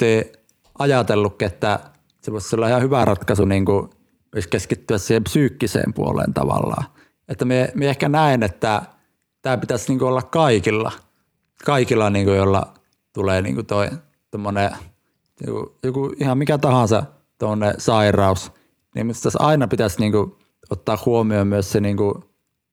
ajatellut, 0.78 1.42
että 1.42 1.78
se 2.20 2.32
voisi 2.32 2.56
olla 2.56 2.68
ihan 2.68 2.82
hyvä 2.82 3.04
ratkaisu 3.04 3.44
niin 3.44 3.64
kuin 3.64 3.90
keskittyä 4.50 4.98
siihen 4.98 5.24
psyykkiseen 5.24 5.94
puoleen 5.94 6.34
tavallaan. 6.34 6.84
Että 7.28 7.44
me, 7.44 7.72
me 7.74 7.88
ehkä 7.88 8.08
näen, 8.08 8.42
että 8.42 8.82
tämä 9.42 9.56
pitäisi 9.56 9.92
niin 9.92 10.02
olla 10.02 10.22
kaikilla– 10.22 10.92
kaikilla, 11.64 12.10
niin 12.10 12.26
kuin, 12.26 12.36
jolla 12.36 12.74
tulee 13.14 13.42
niin 13.42 13.54
kuin 13.54 13.66
toi, 13.66 13.88
joku, 15.46 15.78
joku 15.82 16.12
ihan 16.20 16.38
mikä 16.38 16.58
tahansa 16.58 17.02
tuonne 17.38 17.74
sairaus, 17.78 18.52
niin 18.94 19.06
minusta 19.06 19.30
aina 19.38 19.68
pitäisi 19.68 20.00
niin 20.00 20.12
kuin, 20.12 20.32
ottaa 20.70 20.98
huomioon 21.06 21.46
myös 21.46 21.72
se, 21.72 21.80
niin 21.80 21.96
kuin, 21.96 22.14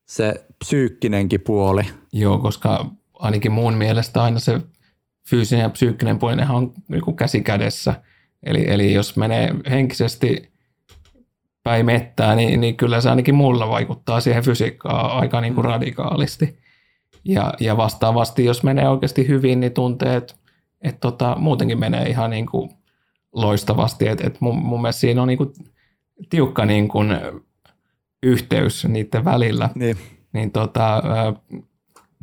se 0.06 0.46
psyykkinenkin 0.64 1.40
puoli. 1.40 1.82
Joo, 2.12 2.38
koska 2.38 2.86
ainakin 3.14 3.52
muun 3.52 3.74
mielestä 3.74 4.22
aina 4.22 4.38
se 4.38 4.60
fyysinen 5.28 5.62
ja 5.62 5.70
psyykkinen 5.70 6.18
puoli 6.18 6.36
on 6.48 6.72
niin 6.88 7.02
kuin 7.02 7.16
käsi 7.16 7.40
kädessä. 7.40 7.94
Eli, 8.42 8.64
eli 8.68 8.94
jos 8.94 9.16
menee 9.16 9.54
henkisesti 9.70 10.52
päin 11.62 11.86
mettää, 11.86 12.34
niin, 12.34 12.60
niin 12.60 12.76
kyllä 12.76 13.00
se 13.00 13.10
ainakin 13.10 13.34
mulla 13.34 13.68
vaikuttaa 13.68 14.20
siihen 14.20 14.44
fysiikkaan 14.44 15.10
aika 15.10 15.40
niin 15.40 15.54
kuin 15.54 15.64
radikaalisti. 15.64 16.58
Ja, 17.24 17.54
ja 17.60 17.76
vastaavasti, 17.76 18.44
jos 18.44 18.62
menee 18.62 18.88
oikeasti 18.88 19.28
hyvin, 19.28 19.60
niin 19.60 19.72
tuntee, 19.72 20.16
että, 20.16 20.34
että 20.80 21.00
tota, 21.00 21.36
muutenkin 21.38 21.80
menee 21.80 22.08
ihan 22.08 22.30
niin 22.30 22.46
kuin 22.46 22.70
loistavasti. 23.32 24.08
Et, 24.08 24.20
et 24.20 24.40
mun, 24.40 24.58
mun 24.58 24.82
mielestä 24.82 25.00
siinä 25.00 25.22
on 25.22 25.28
niin 25.28 25.38
kuin 25.38 25.52
tiukka 26.30 26.66
niin 26.66 26.88
kuin 26.88 27.18
yhteys 28.22 28.84
niiden 28.84 29.24
välillä. 29.24 29.70
Niin. 29.74 29.96
Niin 30.32 30.50
tota, 30.50 31.02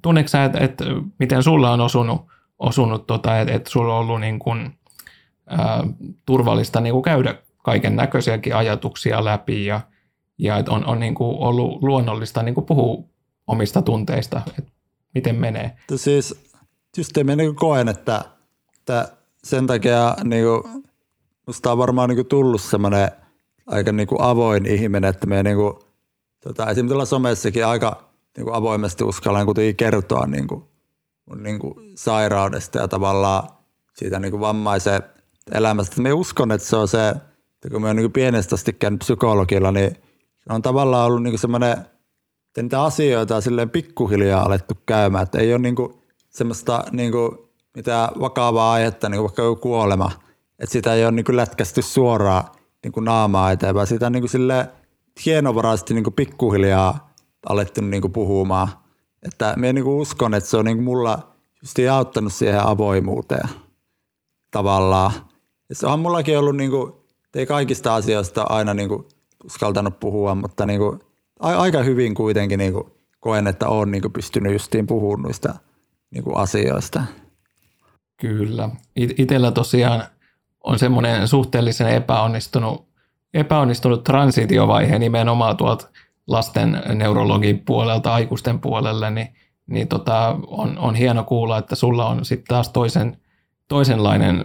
tunneeko 0.02 0.28
sä, 0.28 0.44
että, 0.44 0.60
että 0.60 0.86
miten 1.20 1.44
sulla 1.44 1.72
on 1.72 1.82
osunut, 1.82 2.22
osunut 2.60 3.08
tota, 3.08 3.40
että, 3.40 3.54
että 3.54 3.70
sulla 3.70 3.94
on 3.94 4.00
ollut 4.00 4.22
niin 4.22 4.40
kuin, 4.40 4.78
ää, 5.48 5.84
turvallista 6.26 6.82
niin 6.82 6.94
kuin 6.94 7.04
käydä 7.04 7.36
kaiken 7.64 7.96
näköisiäkin 7.96 8.56
ajatuksia 8.56 9.26
läpi 9.26 9.66
ja, 9.66 9.82
ja 10.38 10.58
että 10.58 10.72
on, 10.72 10.86
on 10.86 11.00
niin 11.00 11.16
kuin 11.16 11.38
ollut 11.38 11.84
luonnollista 11.84 12.44
niin 12.44 12.56
kuin 12.56 12.66
puhua 12.66 13.04
omista 13.48 13.82
tunteista. 13.82 14.42
Että 14.60 14.72
miten 15.18 15.36
menee? 15.36 15.78
Siis 16.94 17.12
mä 17.24 17.36
niin 17.36 17.56
koen, 17.56 17.88
että, 17.88 18.26
että 18.80 19.12
sen 19.44 19.68
takia 19.68 20.16
niin 20.24 20.46
kuin, 20.46 20.84
musta 21.48 21.72
on 21.72 21.78
varmaan 21.78 22.10
niin 22.10 22.18
kuin 22.18 22.28
tullut 22.28 22.62
semmoinen 22.62 23.12
aika 23.68 23.92
niin 23.92 24.08
kuin 24.08 24.22
avoin 24.22 24.66
ihminen, 24.66 25.10
että 25.10 25.28
me 25.28 25.44
niin 25.44 25.58
kuin, 25.58 25.74
tota, 26.44 26.64
esimerkiksi 26.64 26.88
tuolla 26.88 27.06
somessakin 27.06 27.66
aika 27.66 28.04
niin 28.38 28.46
kuin 28.46 28.56
avoimesti 28.56 29.04
uskallan 29.04 29.46
kuitenkin 29.46 29.76
kertoa 29.76 30.26
niin 30.28 30.48
kuin, 30.48 30.64
mun 31.26 31.44
niin 31.44 31.60
kuin 31.60 31.74
sairaudesta 31.96 32.80
ja 32.80 32.88
tavallaan 32.88 33.50
siitä 33.96 34.20
niin 34.20 34.32
kuin 34.32 34.42
vammaisen 34.42 35.04
elämästä. 35.52 36.02
Me 36.02 36.14
uskon, 36.14 36.52
että 36.52 36.68
se 36.68 36.76
on 36.76 36.88
se, 36.88 37.10
että 37.10 37.70
kun 37.72 37.82
me 37.82 37.90
on 37.90 37.96
niin 37.96 38.12
pienestä 38.12 38.56
asti 38.56 38.74
käynyt 38.74 39.00
psykologilla, 39.00 39.72
niin 39.72 39.98
on 40.50 40.62
tavallaan 40.62 41.06
ollut 41.06 41.24
niin 41.24 41.40
semmoinen– 41.40 41.78
että 42.58 42.66
niitä 42.66 42.84
asioita 42.84 43.36
on 43.36 43.42
silleen 43.42 43.70
pikkuhiljaa 43.70 44.44
alettu 44.44 44.74
käymään, 44.86 45.24
että 45.24 45.40
ei 45.40 45.54
ole 45.54 45.62
niinku 45.62 46.02
semmoista 46.30 46.84
niinku 46.92 47.50
mitään 47.76 48.10
vakavaa 48.20 48.72
aihetta, 48.72 49.10
niinku 49.10 49.24
vaikka 49.24 49.42
joku 49.42 49.62
kuolema, 49.62 50.12
että 50.60 50.74
sitä 50.74 50.94
ei 50.94 51.04
ole 51.04 51.12
niinku 51.12 51.36
lätkästy 51.36 51.82
suoraan 51.82 52.44
niinku 52.84 53.00
naamaa 53.00 53.52
eteenpäin. 53.52 53.88
Sitä 53.88 54.06
on 54.06 54.12
niinku 54.12 54.28
silleen 54.28 54.68
hienovaraisesti 55.26 55.94
niinku 55.94 56.12
pikkuhiljaa 56.12 57.14
alettu 57.50 57.82
niinku 57.82 58.10
puhumaan. 58.10 58.68
Että 59.24 59.54
minä 59.56 59.74
niinku 59.74 60.00
uskon, 60.00 60.34
että 60.34 60.50
se 60.50 60.58
on 60.58 60.66
niinku 60.66 60.84
mulla 60.84 61.20
just 61.62 61.78
auttanut 61.92 62.34
siihen 62.34 62.68
avoimuuteen 62.68 63.50
tavallaan. 64.52 65.12
Ja 65.70 65.76
se 65.76 65.88
on 65.88 66.00
mullakin 66.00 66.40
ollut, 66.40 66.56
niinku, 66.56 67.06
ei 67.36 67.46
kaikista 67.46 67.96
asioista 67.96 68.46
aina 68.50 68.74
niinku 68.74 69.08
uskaltanut 69.46 70.00
puhua, 70.00 70.36
mutta 70.36 70.66
niinku, 70.66 71.00
aika 71.40 71.84
hyvin 71.84 72.16
kuitenkin 72.16 72.60
niin 72.60 72.74
kuin 72.74 72.84
koen, 73.20 73.48
että 73.48 73.68
olen 73.68 73.92
niin 73.92 74.02
kuin 74.02 74.14
pystynyt 74.14 74.54
justiin 74.54 74.88
puhumaan 74.88 75.22
noista 75.22 75.56
niin 76.12 76.24
kuin 76.24 76.38
asioista. 76.38 77.04
Kyllä. 78.22 78.70
Itellä 78.96 79.52
tosiaan 79.52 80.04
on 80.64 80.80
semmoinen 80.80 81.28
suhteellisen 81.28 81.90
epäonnistunut, 81.90 82.88
epäonnistunut 83.34 84.04
transitiovaihe 84.04 85.00
nimenomaan 85.00 85.58
tuolta 85.58 85.88
lasten 86.28 86.82
neurologin 86.94 87.60
puolelta 87.60 88.14
aikuisten 88.14 88.60
puolelle, 88.60 89.12
niin, 89.12 89.28
niin 89.68 89.88
tota, 89.88 90.36
on, 90.48 90.78
on 90.78 90.96
hieno 90.96 91.24
kuulla, 91.24 91.58
että 91.58 91.76
sulla 91.76 92.08
on 92.08 92.26
sitten 92.26 92.48
taas 92.48 92.70
toisen, 92.70 93.18
toisenlainen 93.68 94.44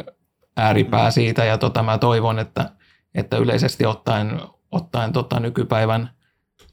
ääripää 0.56 1.10
siitä, 1.10 1.44
ja 1.44 1.58
tota, 1.58 1.82
mä 1.82 1.98
toivon, 1.98 2.38
että, 2.38 2.70
että 3.14 3.36
yleisesti 3.36 3.86
ottaen, 3.86 4.40
ottaen 4.72 5.12
tota, 5.12 5.40
nykypäivän– 5.40 6.10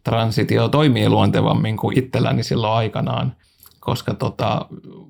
transitio 0.03 0.69
toimii 0.69 1.09
luontevammin 1.09 1.77
kuin 1.77 1.97
itselläni 1.97 2.43
silloin 2.43 2.73
aikanaan, 2.73 3.35
koska 3.79 4.13
tota, 4.13 4.65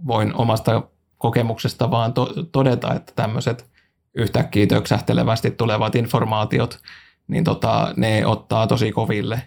voin 0.07 0.35
omasta 0.35 0.83
kokemuksesta 1.17 1.91
vaan 1.91 2.13
to- 2.13 2.33
todeta, 2.51 2.93
että 2.93 3.13
tämmöiset 3.15 3.69
yhtäkkiä 4.13 4.67
töksähtelevästi 4.67 5.51
tulevat 5.51 5.95
informaatiot, 5.95 6.79
niin 7.27 7.43
tota, 7.43 7.93
ne 7.97 8.25
ottaa 8.25 8.67
tosi 8.67 8.91
koville. 8.91 9.41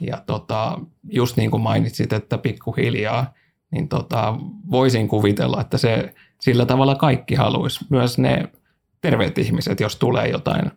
Ja 0.00 0.22
tota, 0.26 0.78
just 1.10 1.36
niin 1.36 1.50
kuin 1.50 1.62
mainitsit, 1.62 2.12
että 2.12 2.38
pikkuhiljaa, 2.38 3.34
niin 3.70 3.88
tota, 3.88 4.34
voisin 4.70 5.08
kuvitella, 5.08 5.60
että 5.60 5.78
se 5.78 6.14
sillä 6.40 6.66
tavalla 6.66 6.94
kaikki 6.94 7.34
haluaisi, 7.34 7.84
myös 7.90 8.18
ne 8.18 8.48
terveet 9.00 9.38
ihmiset, 9.38 9.80
jos 9.80 9.96
tulee 9.96 10.28
jotain 10.28 10.70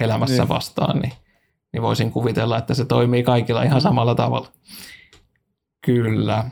elämässä 0.00 0.42
niin. 0.42 0.48
vastaan, 0.48 0.98
niin 0.98 1.12
niin 1.72 1.82
voisin 1.82 2.10
kuvitella, 2.10 2.58
että 2.58 2.74
se 2.74 2.84
toimii 2.84 3.22
kaikilla 3.22 3.62
ihan 3.62 3.80
samalla 3.80 4.14
tavalla. 4.14 4.48
Kyllä. 5.86 6.44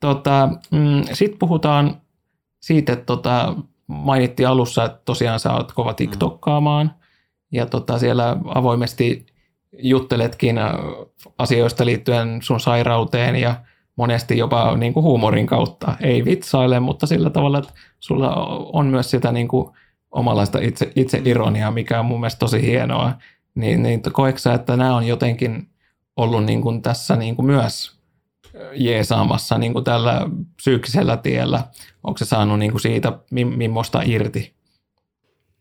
Tota, 0.00 0.48
mm, 0.70 1.02
Sitten 1.12 1.38
puhutaan 1.38 2.00
siitä, 2.60 2.92
että 2.92 3.04
tota, 3.04 3.54
mainittiin 3.86 4.48
alussa, 4.48 4.84
että 4.84 5.00
tosiaan 5.04 5.40
sä 5.40 5.52
oot 5.52 5.72
kova 5.72 5.94
TikTokkaamaan 5.94 6.94
ja 7.52 7.66
tota, 7.66 7.98
siellä 7.98 8.36
avoimesti 8.44 9.26
jutteletkin 9.78 10.56
asioista 11.38 11.84
liittyen 11.84 12.42
sun 12.42 12.60
sairauteen 12.60 13.36
ja 13.36 13.54
monesti 13.96 14.38
jopa 14.38 14.76
niin 14.76 14.94
kuin 14.94 15.04
huumorin 15.04 15.46
kautta. 15.46 15.96
Ei 16.00 16.24
vitsaile, 16.24 16.80
mutta 16.80 17.06
sillä 17.06 17.30
tavalla, 17.30 17.58
että 17.58 17.72
sulla 18.00 18.34
on 18.72 18.86
myös 18.86 19.10
sitä 19.10 19.32
niin 19.32 19.48
kuin 19.48 19.70
omanlaista 20.10 20.58
itse, 20.62 20.92
itse 20.96 21.22
ironiaa, 21.24 21.70
mikä 21.70 22.00
on 22.00 22.06
mun 22.06 22.20
mielestä 22.20 22.38
tosi 22.38 22.62
hienoa. 22.62 23.12
Niin, 23.54 23.82
niin 23.82 24.02
koeksä, 24.12 24.54
että 24.54 24.76
nämä 24.76 24.96
on 24.96 25.06
jotenkin 25.06 25.68
ollut 26.16 26.44
niin 26.44 26.62
kuin 26.62 26.82
tässä 26.82 27.16
niin 27.16 27.36
kuin 27.36 27.46
myös 27.46 27.92
jeesaamassa 28.74 29.58
niin 29.58 29.72
kuin 29.72 29.84
tällä 29.84 30.30
psyykkisellä 30.56 31.16
tiellä? 31.16 31.64
Onko 32.02 32.18
se 32.18 32.24
saanut 32.24 32.58
niin 32.58 32.70
kuin 32.70 32.80
siitä 32.80 33.18
millaista 33.56 34.02
irti? 34.04 34.54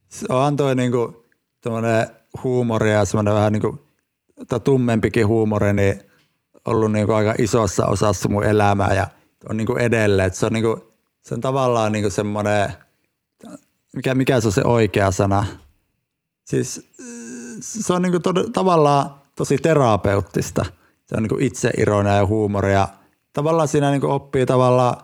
Se 0.09 0.25
on 0.29 0.55
toi 0.55 0.75
niin 0.75 0.91
kuin, 0.91 1.15
huumori 2.43 2.91
ja 2.91 3.05
semmoinen 3.05 3.33
vähän 3.33 3.53
niin 3.53 3.61
kuin, 3.61 3.79
tummempikin 4.63 5.27
huumori, 5.27 5.73
niin 5.73 6.01
ollut 6.65 6.91
niin 6.91 7.05
kuin 7.05 7.15
aika 7.15 7.35
isossa 7.37 7.85
osassa 7.85 8.29
mun 8.29 8.43
elämää 8.43 8.93
ja 8.93 9.07
on 9.49 9.57
niin 9.57 9.67
kuin 9.67 9.81
edelleen. 9.81 10.33
se 10.33 10.45
on, 10.45 10.53
niin 10.53 10.63
kuin, 10.63 10.81
se 11.21 11.33
on 11.33 11.41
tavallaan 11.41 11.91
niin 11.91 12.03
kuin 12.03 12.11
semmoinen, 12.11 12.73
mikä, 13.95 14.15
mikä 14.15 14.41
se 14.41 14.47
on 14.47 14.51
se 14.51 14.61
oikea 14.63 15.11
sana? 15.11 15.45
Siis 16.45 16.91
se 17.61 17.93
on 17.93 18.01
niin 18.01 18.11
kuin 18.11 18.23
tod- 18.23 18.51
tavallaan 18.53 19.09
tosi 19.35 19.57
terapeuttista. 19.57 20.65
Se 21.05 21.15
on 21.15 21.23
niin 21.23 21.29
kuin 21.29 21.43
itseironia 21.43 22.13
ja 22.13 22.25
huumoria. 22.25 22.87
Tavallaan 23.33 23.67
siinä 23.67 23.91
niin 23.91 24.01
kuin 24.01 24.13
oppii 24.13 24.45
tavallaan, 24.45 24.95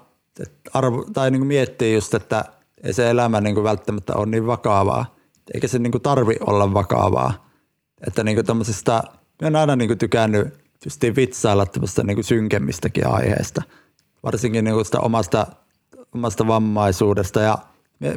arvo, 0.74 1.06
tai 1.14 1.32
niin 1.32 1.40
kuin 1.40 1.48
miettii 1.48 1.94
just, 1.94 2.14
että 2.14 2.46
ei 2.84 2.94
se 2.94 3.10
elämä 3.10 3.42
niin 3.42 3.56
kuin 3.56 3.64
välttämättä 3.64 4.16
ole 4.16 4.26
niin 4.26 4.48
vakavaa. 4.48 5.16
Eikä 5.54 5.68
se 5.68 5.80
niin 5.80 5.92
kuin 5.92 6.02
tarvi 6.02 6.36
olla 6.40 6.74
vakavaa. 6.74 7.50
Että 8.08 8.24
niin 8.24 8.36
kuin 8.36 8.46
tämmöisestä, 8.46 9.04
mä 9.42 9.48
oon 9.48 9.56
aina 9.56 9.76
niin 9.76 9.90
kuin 9.90 9.98
tykännyt 9.98 10.54
just 10.86 11.02
vitsailla 11.16 11.66
tämmöistä 11.66 12.04
niin 12.04 12.16
kuin 12.16 12.24
synkemmistäkin 12.24 13.08
aiheesta. 13.08 13.62
Varsinkin 14.24 14.66
niin 14.66 14.74
kuin 14.74 14.86
sitä 14.86 15.00
omasta, 15.00 15.48
omasta 16.16 16.48
vammaisuudesta. 16.48 17.42
Ja 17.42 17.58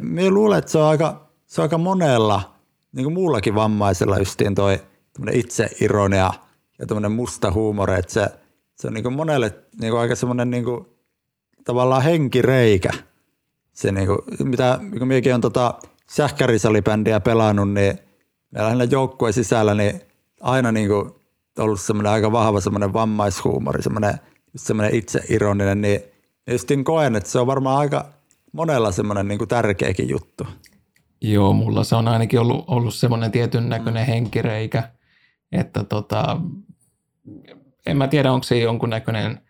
me, 0.01 0.29
luulen, 0.29 0.59
että 0.59 0.71
se 0.71 0.77
on 0.77 0.85
aika, 0.85 1.27
se 1.47 1.61
on 1.61 1.63
aika 1.63 1.77
monella, 1.77 2.50
niin 2.91 3.03
kuin 3.03 3.13
muullakin 3.13 3.55
vammaisella 3.55 4.19
justiin 4.19 4.55
toi 4.55 4.79
itseironia 5.31 6.33
ja 6.79 6.85
tämmöinen 6.87 7.11
musta 7.11 7.51
huumori, 7.51 7.99
että 7.99 8.13
se, 8.13 8.27
se 8.75 8.87
on 8.87 8.93
niin 8.93 9.03
kuin 9.03 9.15
monelle 9.15 9.55
niin 9.81 9.91
kuin 9.91 10.01
aika 10.01 10.15
semmoinen 10.15 10.49
niin 10.49 10.63
kuin, 10.63 10.85
tavallaan 11.63 12.03
henkireikä. 12.03 12.89
Se 13.73 13.91
niin 13.91 14.07
kuin, 14.07 14.19
mitä, 14.49 14.79
kun 14.99 15.07
minäkin 15.07 15.35
on 15.35 15.41
tota 15.41 15.73
sähkärisalibändiä 16.09 17.19
pelannut, 17.19 17.73
niin 17.73 17.99
meillä 18.51 18.83
joukkueen 18.83 19.33
sisällä 19.33 19.73
niin 19.73 20.01
aina 20.41 20.71
niin 20.71 20.87
kuin 20.87 21.11
ollut 21.59 21.81
semmoinen 21.81 22.11
aika 22.11 22.31
vahva 22.31 22.59
semmoinen 22.59 22.93
vammaishuumori, 22.93 23.83
semmoinen, 23.83 24.13
semmoinen 24.55 24.95
itseironinen, 24.95 25.81
niin 25.81 26.01
justin 26.51 26.83
koen, 26.83 27.15
että 27.15 27.29
se 27.29 27.39
on 27.39 27.47
varmaan 27.47 27.77
aika 27.77 28.05
monella 28.51 28.91
semmoinen 28.91 29.27
niin 29.27 29.37
kuin 29.37 29.47
tärkeäkin 29.47 30.09
juttu. 30.09 30.47
Joo, 31.21 31.53
mulla 31.53 31.83
se 31.83 31.95
on 31.95 32.07
ainakin 32.07 32.39
ollut, 32.39 32.63
ollut 32.67 32.93
semmoinen 32.93 33.31
tietyn 33.31 33.69
näköinen 33.69 34.05
henkireikä, 34.05 34.83
että 35.51 35.83
tota, 35.83 36.41
en 37.85 37.97
mä 37.97 38.07
tiedä, 38.07 38.31
onko 38.31 38.43
se 38.43 38.59
jonkunnäköinen 38.59 39.41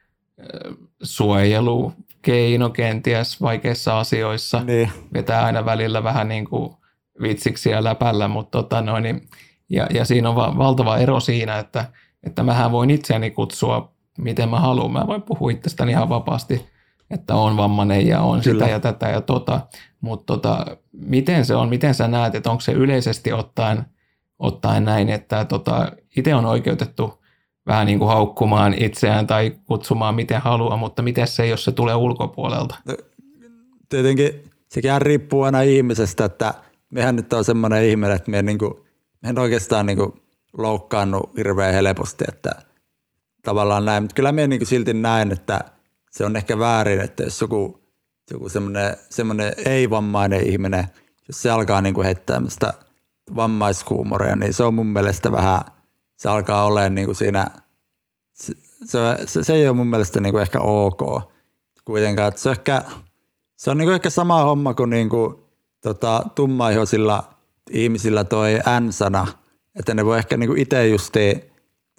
suojelukeino 1.04 2.70
kenties 2.70 3.42
vaikeissa 3.42 4.00
asioissa. 4.00 4.64
Niin. 4.64 4.92
Vetää 5.14 5.46
aina 5.46 5.66
välillä 5.66 6.04
vähän 6.04 6.28
niin 6.28 6.46
kuin 6.46 6.76
vitsiksi 7.22 7.70
ja 7.70 7.84
läpällä, 7.84 8.28
mutta 8.28 8.58
tota 8.64 8.82
noin, 8.82 9.04
niin, 9.04 9.28
ja, 9.70 9.88
ja 9.94 10.06
siinä 10.06 10.30
on 10.30 10.36
va- 10.36 10.58
valtava 10.58 10.98
ero 10.98 11.20
siinä, 11.20 11.60
että, 11.60 11.86
että 12.24 12.44
mähän 12.44 12.72
voin 12.72 12.90
itseäni 12.90 13.32
kutsua 13.32 13.92
miten 14.18 14.50
mä 14.50 14.60
haluan. 14.60 14.92
Mä 14.92 15.08
voin 15.08 15.22
puhua 15.22 15.52
itsestäni 15.52 15.92
ihan 15.92 16.10
vapaasti, 16.10 16.66
että 17.14 17.36
on 17.36 17.58
vammainen 17.58 18.08
ja 18.08 18.22
on 18.22 18.42
Kyllä. 18.42 18.60
sitä 18.66 18.72
ja 18.72 18.80
tätä 18.80 19.10
ja 19.10 19.22
tota, 19.22 19.62
mutta 20.02 20.26
tota, 20.26 20.78
miten 20.92 21.46
se 21.46 21.56
on, 21.56 21.70
miten 21.70 21.94
sä 21.94 22.08
näet, 22.08 22.36
että 22.36 22.52
onko 22.52 22.62
se 22.62 22.72
yleisesti 22.72 23.34
ottaen, 23.34 23.86
ottaen 24.40 24.86
näin, 24.86 25.10
että 25.10 25.46
tota, 25.46 25.92
itse 26.18 26.36
on 26.36 26.46
oikeutettu 26.46 27.22
vähän 27.68 27.86
niin 27.88 28.00
kuin 28.00 28.10
haukkumaan 28.10 28.74
itseään 28.74 29.28
tai 29.28 29.56
kutsumaan 29.66 30.16
miten 30.16 30.42
haluaa, 30.42 30.78
mutta 30.78 31.02
miten 31.02 31.28
se, 31.28 31.48
jos 31.48 31.64
se 31.64 31.72
tulee 31.72 31.96
ulkopuolelta? 31.96 32.76
No, 32.86 32.96
tietenkin 33.90 34.44
sekin 34.68 35.02
riippuu 35.02 35.44
aina 35.44 35.62
ihmisestä, 35.62 36.26
että 36.26 36.54
mehän 36.90 37.16
nyt 37.16 37.34
on 37.34 37.46
semmoinen 37.46 37.84
ihminen, 37.84 38.16
että 38.16 38.32
me, 38.32 38.42
niin 38.42 38.58
kuin, 38.58 38.74
me 39.22 39.30
en 39.30 39.40
oikeastaan 39.40 39.86
niin 39.86 39.98
kuin 39.98 40.14
loukkaannut 40.58 41.38
hirveän 41.38 41.74
helposti, 41.74 42.26
että 42.28 42.52
tavallaan 43.44 43.86
näin, 43.86 44.04
mutta 44.04 44.14
kyllä 44.14 44.32
me 44.32 44.48
niin 44.48 44.66
silti 44.66 44.94
näin, 44.94 45.32
että 45.32 45.60
se 46.12 46.26
on 46.26 46.36
ehkä 46.36 46.60
väärin, 46.60 47.02
että 47.02 47.24
jos 47.24 47.42
joku, 47.42 47.84
joku 48.32 48.50
semmoinen, 48.50 48.98
semmoinen 49.10 49.54
ei-vammainen 49.66 50.48
ihminen, 50.48 50.88
jos 51.28 51.42
se 51.42 51.50
alkaa 51.50 51.82
niin 51.82 51.94
kuin 51.94 52.06
heittää 52.06 52.42
vammaishuumoria, 53.36 54.36
niin 54.36 54.54
se 54.54 54.64
on 54.64 54.74
mun 54.74 54.88
mielestä 54.88 55.32
vähän– 55.32 55.62
se 56.22 56.30
alkaa 56.30 56.66
olemaan 56.66 56.96
niin 56.96 57.06
kuin 57.06 57.16
siinä, 57.16 57.48
se, 58.34 58.54
se, 59.26 59.44
se, 59.44 59.54
ei 59.54 59.68
ole 59.68 59.78
mun 59.78 59.88
mielestä 59.88 60.20
niin 60.20 60.34
kuin 60.34 60.42
ehkä 60.42 60.60
ok 60.60 61.02
kuitenkaan. 61.86 62.28
Että 62.28 62.42
se 62.42 62.50
on 62.50 62.54
ehkä, 62.54 62.82
se 63.58 63.72
on 63.72 63.78
niin 63.78 63.86
kuin 63.86 63.96
ehkä 63.96 64.10
sama 64.10 64.44
homma 64.44 64.74
kuin, 64.74 64.90
niin 64.90 65.10
kuin 65.10 65.36
tota, 65.82 66.24
tummaihoisilla 66.36 67.34
ihmisillä 67.72 68.24
toi 68.24 68.60
N-sana, 68.80 69.28
että 69.80 69.94
ne 69.94 70.06
voi 70.06 70.18
ehkä 70.18 70.38
niin 70.38 70.48
kuin 70.48 70.62
itse 70.62 70.88
justiin, 70.88 71.42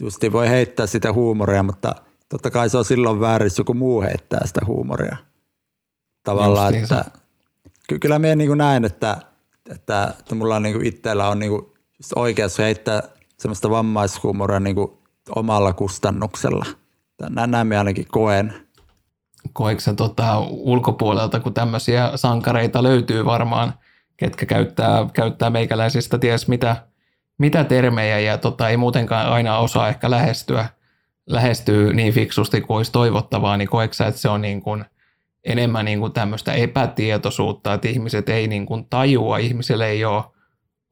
justiin 0.01 0.33
voi 0.33 0.49
heittää 0.49 0.87
sitä 0.87 1.13
huumoria, 1.13 1.63
mutta 1.63 1.95
totta 2.33 2.51
kai 2.51 2.71
se 2.71 2.79
on 2.79 2.85
silloin 2.85 3.21
väärin, 3.21 3.47
jos 3.47 3.59
joku 3.59 3.75
muu 3.75 4.03
heittää 4.03 4.47
sitä 4.47 4.61
huumoria. 4.67 5.17
Tavallaan, 6.25 6.75
että 6.75 7.05
ky- 7.89 7.99
kyllä 7.99 8.19
minä 8.19 8.35
niin 8.35 8.59
näen, 8.59 8.85
että, 8.85 9.17
että, 9.71 10.15
että 10.19 10.35
mulla 10.35 10.57
on 10.57 10.63
niin 10.63 10.75
kuin 10.75 10.87
itsellä 10.87 11.29
on 11.29 11.39
niin 11.39 11.51
kuin 11.51 11.67
oikeus 12.17 12.59
heittää 12.59 13.03
semmoista 13.39 13.71
vammaishuumoria 13.71 14.61
niin 14.61 14.75
kuin 14.75 14.93
omalla 15.37 15.73
kustannuksella. 15.73 16.67
Näin 17.29 17.67
me 17.67 17.79
ainakin 17.79 18.07
koen. 18.09 18.55
Koetko 19.53 19.93
tota, 19.97 20.39
ulkopuolelta, 20.49 21.41
kun 21.41 21.55
tämmöisiä 21.55 22.13
sankareita 22.15 22.83
löytyy 22.83 23.25
varmaan, 23.25 23.75
ketkä 24.17 24.47
käyttää, 24.47 25.07
käyttää 25.13 25.51
meikäläisistä 25.51 26.19
ties 26.19 26.49
mitä, 26.49 26.77
mitä 27.39 27.65
termejä 27.65 28.19
ja 28.19 28.39
tota, 28.39 28.69
ei 28.69 28.77
muutenkaan 28.77 29.27
aina 29.27 29.59
osaa 29.59 29.89
ehkä 29.89 30.11
lähestyä, 30.11 30.69
lähestyy 31.27 31.93
niin 31.93 32.13
fiksusti 32.13 32.61
kuin 32.61 32.77
olisi 32.77 32.93
toivottavaa, 32.93 33.57
niin 33.57 33.69
koetko 33.69 34.05
että 34.05 34.21
se 34.21 34.29
on 34.29 34.43
niin 34.43 34.63
kuin 34.63 34.85
enemmän 35.45 35.85
niin 35.85 36.01
kuin 36.01 36.13
tämmöistä 36.13 36.53
epätietoisuutta, 36.53 37.75
että 37.75 37.89
ihmiset 37.89 38.29
ei 38.29 38.49
niin 38.49 38.67
kuin 38.67 38.87
tajua, 38.91 39.39
ihmisille 39.39 39.89
ei 39.89 40.05
ole 40.05 40.25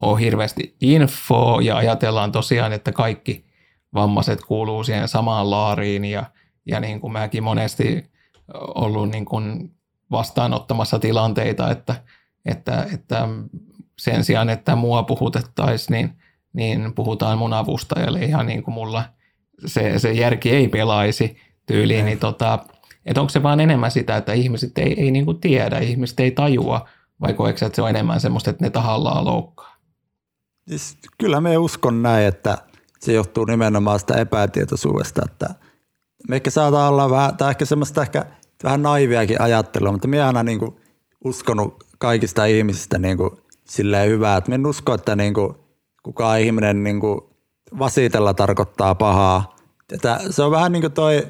ole 0.01 0.19
hirveästi 0.19 0.75
infoa 0.81 1.61
ja 1.61 1.77
ajatellaan 1.77 2.31
tosiaan, 2.31 2.73
että 2.73 2.91
kaikki 2.91 3.45
vammaiset 3.93 4.41
kuuluu 4.41 4.83
siihen 4.83 5.07
samaan 5.07 5.51
laariin 5.51 6.05
ja, 6.05 6.23
ja 6.65 6.79
niin 6.79 7.01
kuin 7.01 7.13
mäkin 7.13 7.43
monesti 7.43 8.11
ollut 8.53 9.09
niin 9.09 9.25
kuin 9.25 9.75
vastaanottamassa 10.11 10.99
tilanteita, 10.99 11.71
että, 11.71 11.95
että, 12.45 12.87
että 12.93 13.27
sen 13.99 14.23
sijaan, 14.23 14.49
että 14.49 14.75
mua 14.75 15.03
puhutettaisiin, 15.03 15.95
niin, 15.95 16.17
niin 16.53 16.93
puhutaan 16.93 17.37
mun 17.37 17.53
avustajalle 17.53 18.19
ihan 18.19 18.45
niin 18.45 18.63
kuin 18.63 18.73
mulla 18.73 19.03
se, 19.65 19.99
se 19.99 20.11
järki 20.11 20.49
ei 20.49 20.67
pelaisi 20.67 21.37
tyyliin, 21.65 22.05
niin 22.05 22.19
tota, 22.19 22.59
että 23.05 23.21
onko 23.21 23.29
se 23.29 23.43
vaan 23.43 23.59
enemmän 23.59 23.91
sitä, 23.91 24.17
että 24.17 24.33
ihmiset 24.33 24.77
ei, 24.77 25.01
ei 25.01 25.11
niin 25.11 25.25
kuin 25.25 25.39
tiedä, 25.39 25.79
ihmiset 25.79 26.19
ei 26.19 26.31
tajua, 26.31 26.89
vai 27.21 27.33
koetko 27.33 27.65
että 27.65 27.75
se 27.75 27.81
on 27.81 27.89
enemmän 27.89 28.19
semmoista, 28.19 28.49
että 28.49 28.65
ne 28.65 28.69
tahallaan 28.69 29.25
loukkaa? 29.25 29.75
Siis 30.67 30.97
kyllä 31.17 31.41
me 31.41 31.57
uskon 31.57 32.01
näin, 32.01 32.27
että 32.27 32.57
se 32.99 33.13
johtuu 33.13 33.45
nimenomaan 33.45 33.99
sitä 33.99 34.15
epätietoisuudesta, 34.15 35.21
että 35.25 35.49
me 36.29 36.35
ehkä 36.35 36.49
saattaa 36.49 36.89
olla 36.89 37.09
vähän, 37.09 37.37
tai 37.37 37.49
ehkä 37.49 37.65
semmoista 37.65 38.01
ehkä 38.01 38.25
vähän 38.63 38.81
naiviakin 38.81 39.41
ajattelua, 39.41 39.91
mutta 39.91 40.07
minä 40.07 40.27
aina 40.27 40.43
niin 40.43 40.59
kuin 40.59 40.75
uskonut 41.23 41.83
kaikista 41.97 42.45
ihmisistä 42.45 42.99
niin 42.99 43.17
kuin 43.17 43.29
silleen 43.65 44.09
hyvää, 44.09 44.37
että 44.37 44.55
en 44.55 44.65
usko, 44.65 44.93
että 44.93 45.15
niin 45.15 45.33
kuin 45.33 45.55
kukaan 46.03 46.39
ihminen 46.39 46.83
niin 46.83 46.99
kuin 46.99 47.21
vasitella 47.79 48.33
tarkoittaa 48.33 48.95
pahaa. 48.95 49.55
Että 49.93 50.19
se 50.29 50.43
on 50.43 50.51
vähän 50.51 50.71
niin 50.71 50.81
kuin 50.81 50.93
toi, 50.93 51.27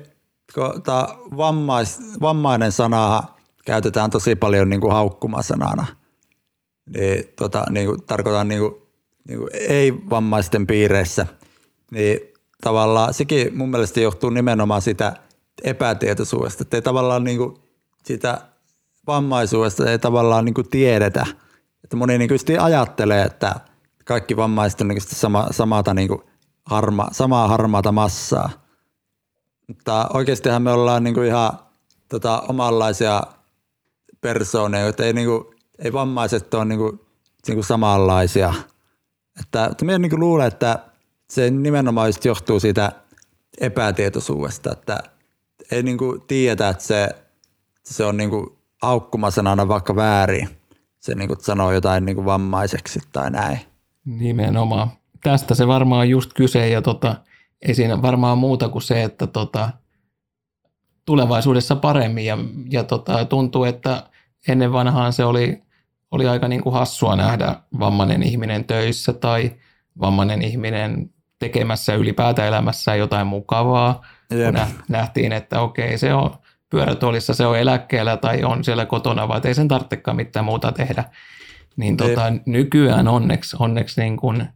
vammais, 1.38 1.99
vammainen 2.21 2.71
sana 2.71 3.23
käytetään 3.65 4.10
tosi 4.10 4.36
paljon 4.36 4.69
niin 4.69 4.82
kuin 4.82 4.93
haukkumasanana. 4.93 5.86
Niin, 6.97 7.23
tota, 7.36 7.63
niin 7.69 7.88
kuin, 7.88 8.04
tarkoitan 8.04 8.47
niin 8.47 8.60
kuin 8.60 8.75
niin 9.27 9.39
kuin 9.39 9.49
ei-vammaisten 9.54 10.67
piireissä, 10.67 11.27
niin 11.91 12.19
tavallaan 12.62 13.13
sekin 13.13 13.58
mun 13.58 13.69
mielestä 13.69 13.99
johtuu 13.99 14.30
nimenomaan 14.30 14.82
sitä 14.82 15.13
epätietoisuudesta, 15.63 16.62
että 16.62 16.77
ei 16.77 16.82
tavallaan 16.82 17.23
niin 17.23 17.38
kuin 17.38 17.58
sitä 18.04 18.41
vammaisuudesta 19.08 19.91
ei 19.91 19.99
tavallaan 19.99 20.45
niin 20.45 20.54
kuin 20.54 20.69
tiedetä. 20.69 21.25
Että 21.84 21.95
moni 21.95 22.17
niin 22.17 22.30
kuin 22.30 22.62
ajattelee, 22.62 23.23
että 23.23 23.56
kaikki 24.06 24.38
vammaiset 24.38 24.82
on 24.82 24.88
niin 24.88 25.01
kuin 25.01 25.15
sama, 25.15 25.47
samata 25.51 25.93
niin 25.93 26.08
kuin 26.08 26.21
harma, 26.65 27.08
samaa 27.12 27.47
harmaata 27.47 27.91
massaa. 27.91 28.50
Mutta 29.67 30.10
oikeastihan 30.13 30.62
me 30.62 30.71
ollaan 30.71 31.04
niin 31.04 31.13
kuin 31.13 31.28
ihan 31.28 31.52
tota, 32.10 32.43
omanlaisia 32.50 33.24
persooneja, 34.21 34.84
joita 34.84 35.06
ei, 35.06 35.13
niin 35.13 35.28
kuin, 35.28 35.43
ei 35.80 35.93
vammaiset 35.93 36.54
ole 36.54 36.65
niin 36.65 36.80
kuin, 36.80 37.00
niin 37.47 37.56
kuin 37.56 37.65
samanlaisia. 37.65 38.54
Että, 39.39 39.65
että 39.65 39.86
minä 39.86 40.00
niin 40.00 40.19
luulen, 40.19 40.47
että 40.47 40.80
se 41.30 41.52
nimenomaan 41.52 42.13
johtuu 42.24 42.60
siitä 42.60 42.91
epätietoisuudesta, 43.62 44.71
että 44.71 45.00
ei 45.71 45.84
niin 45.84 45.97
kuin 45.97 46.21
tiedetä, 46.21 46.69
että 46.69 46.84
se, 46.84 47.10
se 47.84 48.06
on 48.06 48.17
niin 48.17 48.30
kuin 48.30 48.47
aukkumasanana 48.82 49.67
vaikka 49.67 49.95
väärin. 49.95 50.50
Se 51.00 51.15
niin 51.15 51.28
kuin 51.28 51.39
sanoo 51.41 51.71
jotain 51.71 52.06
niin 52.06 52.15
kuin 52.15 52.26
vammaiseksi 52.26 53.00
tai 53.12 53.32
näin. 53.32 53.60
Nimenomaan. 54.06 55.01
Tästä 55.23 55.55
se 55.55 55.67
varmaan 55.67 56.10
just 56.10 56.34
kyse 56.34 56.69
ja 56.69 56.81
tota, 56.81 57.15
ei 57.62 57.75
siinä 57.75 58.01
varmaan 58.01 58.38
muuta 58.38 58.69
kuin 58.69 58.81
se, 58.81 59.03
että 59.03 59.27
tota, 59.27 59.69
tulevaisuudessa 61.05 61.75
paremmin 61.75 62.25
ja, 62.25 62.38
ja 62.69 62.84
tota, 62.84 63.25
tuntuu, 63.25 63.63
että 63.63 64.03
ennen 64.47 64.73
vanhaan 64.73 65.13
se 65.13 65.25
oli, 65.25 65.62
oli 66.12 66.27
aika 66.27 66.47
niin 66.47 66.62
kuin 66.62 66.73
hassua 66.73 67.15
nähdä 67.15 67.55
vammainen 67.79 68.23
ihminen 68.23 68.65
töissä 68.65 69.13
tai 69.13 69.51
vammainen 69.99 70.41
ihminen 70.41 71.10
tekemässä 71.39 71.95
ylipäätään 71.95 72.47
elämässä 72.47 72.95
jotain 72.95 73.27
mukavaa. 73.27 74.05
Yep. 74.34 74.55
nähtiin, 74.89 75.31
että 75.31 75.62
okei, 75.62 75.97
se 75.97 76.13
on 76.13 76.38
pyörätuolissa, 76.69 77.34
se 77.34 77.45
on 77.45 77.60
eläkkeellä 77.60 78.17
tai 78.17 78.43
on 78.43 78.63
siellä 78.63 78.86
kotona, 78.86 79.27
vaan 79.27 79.41
ei 79.47 79.53
sen 79.53 79.67
tarvitsekaan 79.67 80.17
mitään 80.17 80.45
muuta 80.45 80.71
tehdä. 80.71 81.03
Niin 81.75 81.97
tota, 81.97 82.34
nykyään 82.45 83.07
onneksi, 83.07 83.55
onneksi 83.60 84.01
niin 84.01 84.17
kuin 84.17 84.47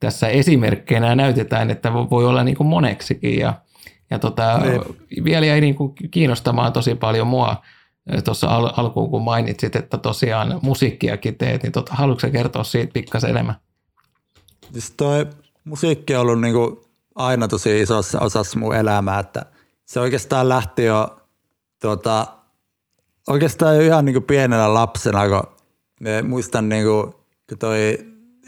tässä 0.00 0.28
esimerkkeinä 0.28 1.14
näytetään, 1.14 1.70
että 1.70 1.92
voi 1.92 2.26
olla 2.26 2.44
niin 2.44 2.56
kuin 2.56 2.66
moneksikin. 2.66 3.38
Ja, 3.38 3.54
ja 4.10 4.18
tota, 4.18 4.60
vielä 5.24 5.46
jäi 5.46 5.60
niin 5.60 5.74
kuin 5.74 5.94
kiinnostamaan 6.10 6.72
tosi 6.72 6.94
paljon 6.94 7.26
mua 7.26 7.56
tuossa 8.24 8.46
al- 8.46 8.72
alkuun, 8.76 9.10
kun 9.10 9.22
mainitsit, 9.22 9.76
että 9.76 9.98
tosiaan 9.98 10.58
musiikkiakin 10.62 11.38
teet, 11.38 11.62
niin 11.62 11.72
tota, 11.72 11.94
haluatko 11.94 12.30
kertoa 12.30 12.64
siitä 12.64 12.92
pikkasen 12.92 13.30
enemmän? 13.30 13.56
Siis 14.72 14.90
toi 14.90 15.26
musiikki 15.64 16.14
on 16.14 16.20
ollut 16.20 16.40
niin 16.40 16.54
kuin 16.54 16.76
aina 17.14 17.48
tosi 17.48 17.80
isossa 17.80 18.20
osassa 18.20 18.58
mun 18.58 18.76
elämää, 18.76 19.18
että 19.18 19.46
se 19.86 20.00
oikeastaan 20.00 20.48
lähti 20.48 20.84
jo 20.84 21.20
tuota, 21.80 22.26
oikeastaan 23.28 23.76
jo 23.76 23.82
ihan 23.82 24.04
niin 24.04 24.14
kuin 24.14 24.24
pienenä 24.24 24.74
lapsena, 24.74 25.28
kun 25.28 25.42
muistan 26.28 26.68
niin 26.68 26.84
kuin, 26.84 27.12
kun 27.48 27.58
toi 27.58 27.98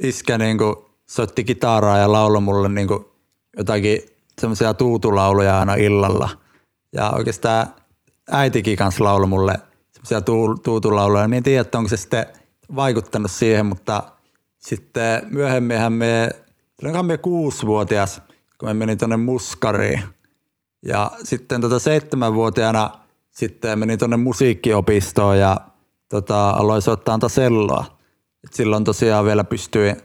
iskä 0.03 0.39
niin 0.39 0.59
kuin 0.59 0.77
soitti 1.07 1.45
kitaraa 1.45 1.99
ja 1.99 2.13
lauloi 2.13 2.41
mulle 2.41 2.69
niin 2.69 2.89
kuin 2.89 3.05
jotakin 3.57 4.01
semmoisia 4.41 4.75
tuutulauluja 4.75 5.59
aina 5.59 5.75
illalla. 5.75 6.29
Ja 6.93 7.11
oikeastaan 7.11 7.67
äitikin 8.31 8.77
kanssa 8.77 9.05
lauloi 9.05 9.29
mulle 9.29 9.61
semmoisia 9.93 10.21
tuutulauluja. 10.63 11.29
Mä 11.29 11.37
en 11.37 11.43
tiedä, 11.43 11.61
että 11.61 11.79
onko 11.79 11.89
se 11.89 11.97
sitten 11.97 12.27
vaikuttanut 12.77 13.31
siihen, 13.31 13.67
mutta 13.67 14.03
sitten 14.59 15.23
myöhemminhän 15.31 15.93
me, 15.93 16.31
olikohan 16.83 17.07
me 17.07 17.19
kuusivuotias, 17.19 18.23
kun 18.59 18.69
me 18.69 18.75
menin 18.75 18.99
tuonne 18.99 19.17
Muskariin. 19.17 20.03
Ja 20.83 21.11
sitten 21.25 21.61
tota 21.61 21.79
seitsemänvuotiaana 21.79 22.91
sitten 23.31 23.79
menin 23.79 23.99
tuonne 23.99 24.17
musiikkiopistoon 24.17 25.39
ja 25.39 25.61
tota, 26.09 26.51
aloin 26.51 26.83
soittaa 26.83 27.29
selloa. 27.29 27.85
Et 28.45 28.53
silloin 28.53 28.85
tosiaan 28.85 29.25
vielä 29.25 29.45
pystyin, 29.45 29.97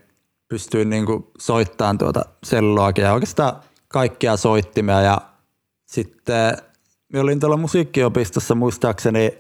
pystyin 0.52 0.90
niinku 0.90 1.32
soittamaan 1.40 1.98
tuota 1.98 2.26
selloakin 2.44 3.04
ja 3.04 3.14
oikeastaan 3.14 3.56
kaikkia 3.88 4.38
soittimia. 4.38 5.02
Ja 5.02 5.22
sitten 5.86 6.58
me 7.14 7.20
olin 7.20 7.40
tuolla 7.40 7.58
musiikkiopistossa 7.58 8.56
muistaakseni, 8.56 9.38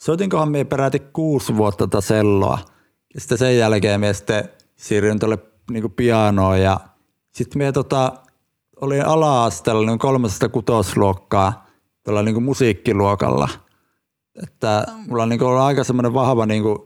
soitinkohan 0.00 0.50
me 0.50 0.64
peräti 0.64 0.98
kuusi 0.98 1.56
vuotta 1.56 1.86
tätä 1.86 2.00
selloa. 2.00 2.58
Ja 3.14 3.20
sitten 3.20 3.38
sen 3.38 3.58
jälkeen 3.58 4.00
me 4.00 4.12
sitten 4.12 4.48
siirryin 4.76 5.18
tuolle 5.18 5.38
niinku 5.70 5.88
pianoon 5.88 6.60
ja 6.60 6.80
sitten 7.32 7.62
me 7.62 7.72
tota, 7.72 8.12
olin 8.80 9.06
ala-asteella 9.06 9.86
niin 9.86 9.98
kolmesta 9.98 10.48
kutosluokkaa 10.48 11.66
tuolla 12.04 12.22
niinku 12.22 12.40
musiikkiluokalla– 12.40 13.48
että 14.42 14.86
mulla 15.06 15.22
on 15.22 15.28
niin 15.28 15.42
ollut 15.42 15.62
aika 15.62 15.84
semmoinen 15.84 16.14
vahva 16.14 16.46
niin 16.46 16.62
kuin 16.62 16.78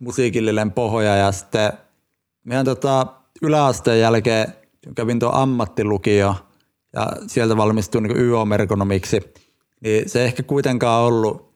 musiikillinen 0.00 0.72
pohja 0.72 1.16
ja 1.16 1.32
sitten 1.32 1.72
meidän 2.44 2.64
tota, 2.64 3.06
yläasteen 3.42 4.00
jälkeen 4.00 4.54
kävin 4.94 5.18
tuon 5.18 5.34
ammattilukio 5.34 6.34
ja 6.92 7.06
sieltä 7.26 7.56
valmistuin 7.56 8.04
niin 8.04 8.16
YO-merkonomiksi, 8.16 9.34
niin 9.80 10.08
se 10.08 10.20
ei 10.20 10.26
ehkä 10.26 10.42
kuitenkaan 10.42 11.02
ollut 11.02 11.50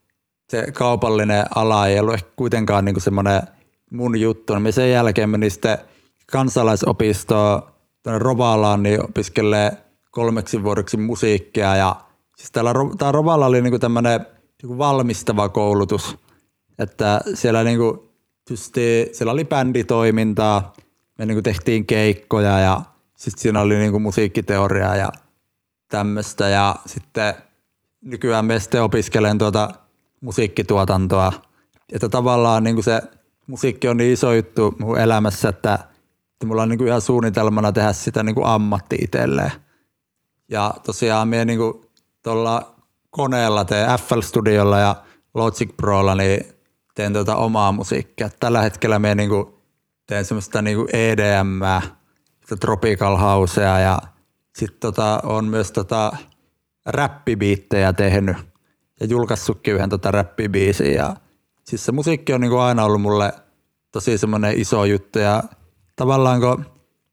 se 0.51 0.73
kaupallinen 0.73 1.45
ala, 1.55 1.87
ei 1.87 1.99
ollut 1.99 2.15
ehkä 2.15 2.31
kuitenkaan 2.37 2.85
niin 2.85 3.01
semmoinen 3.01 3.43
mun 3.91 4.21
juttu. 4.21 4.59
Niin 4.59 4.73
sen 4.73 4.91
jälkeen 4.91 5.31
menin 5.31 5.51
sitten 5.51 5.79
kansalaisopistoon 6.33 7.63
tuonne 8.03 8.19
Rovalaan 8.19 8.83
niin 8.83 9.05
opiskelee 9.05 9.73
kolmeksi 10.11 10.63
vuodeksi 10.63 10.97
musiikkia 10.97 11.77
ja 11.77 11.97
siis 12.37 12.51
täällä, 12.51 12.73
tää 12.99 13.13
Rovalla 13.13 13.47
oli 13.47 13.63
niin 13.63 13.81
tämmöinen 13.81 14.27
niin 14.63 14.79
valmistava 14.79 15.49
koulutus. 15.49 16.17
Että 16.79 17.21
siellä, 17.35 17.65
niin 17.65 17.79
tysti, 18.45 19.09
siellä 19.13 19.33
oli 19.33 19.45
bänditoimintaa, 19.45 20.73
me 21.19 21.27
niin 21.27 21.35
kuin 21.35 21.45
tehtiin 21.45 21.87
keikkoja 21.87 22.59
ja 22.59 22.81
sitten 23.17 23.43
siinä 23.43 23.61
oli 23.61 23.77
niin 23.77 23.91
kuin 23.91 24.03
musiikkiteoriaa 24.03 24.97
ja 24.97 25.09
tämmöistä. 25.89 26.49
Ja 26.49 26.77
sitten 26.87 27.35
nykyään 28.01 28.45
me 28.45 28.61
sitten 28.61 28.83
opiskelen 28.83 29.39
tuota 29.39 29.71
musiikkituotantoa. 30.21 31.33
Että 31.93 32.09
tavallaan 32.09 32.65
niin 32.65 32.77
kuin 32.77 32.85
se 32.85 33.03
musiikki 33.47 33.89
on 33.89 33.97
niin 33.97 34.13
iso 34.13 34.33
juttu 34.33 34.75
mun 34.79 34.99
elämässä, 34.99 35.49
että, 35.49 35.75
että 36.33 36.47
mulla 36.47 36.63
on 36.63 36.69
niin 36.69 36.79
kuin 36.79 36.89
ihan 36.89 37.01
suunnitelmana 37.01 37.73
tehdä 37.73 37.93
sitä 37.93 38.23
niin 38.23 38.35
kuin 38.35 38.47
ammatti 38.47 38.97
itselleen. 39.01 39.53
Ja 40.49 40.75
tosiaan 40.87 41.29
me 41.29 41.45
niin 41.45 41.59
kuin 41.59 41.81
tuolla 42.23 42.75
koneella 43.11 43.65
teen 43.65 43.99
FL 43.99 44.21
Studiolla 44.21 44.79
ja 44.79 44.97
Logic 45.35 45.77
Prolla, 45.77 46.15
niin 46.15 46.54
teen 46.95 47.13
tuota 47.13 47.37
omaa 47.37 47.73
musiikkia. 47.73 48.31
Tällä 48.41 48.63
hetkellä 48.63 48.99
me 48.99 49.15
niinku 49.15 49.61
teen 50.07 50.25
semmoista 50.25 50.63
niinku 50.63 50.87
EDM, 50.93 51.61
tropical 52.61 53.17
housea 53.17 53.79
ja 53.79 53.99
sitten 54.57 54.81
tota, 54.81 55.21
on 55.23 55.45
myös 55.45 55.73
tota 55.73 56.17
räppibiittejä 56.87 57.93
tehnyt 57.93 58.37
ja 59.01 59.07
julkaissutkin 59.07 59.75
yhden 59.75 59.91
tota 59.91 60.11
räppibiisin. 60.11 60.95
Ja 60.95 61.17
siis 61.65 61.85
se 61.85 61.93
musiikki 61.93 62.33
on 62.33 62.41
niinku 62.41 62.59
aina 62.59 62.85
ollut 62.85 63.03
mulle 63.03 63.33
tosi 63.93 64.19
semmoinen 64.19 64.61
iso 64.61 64.85
juttu 64.85 65.19
ja 65.19 65.43
tavallaan 65.97 66.41
kun, 66.41 66.67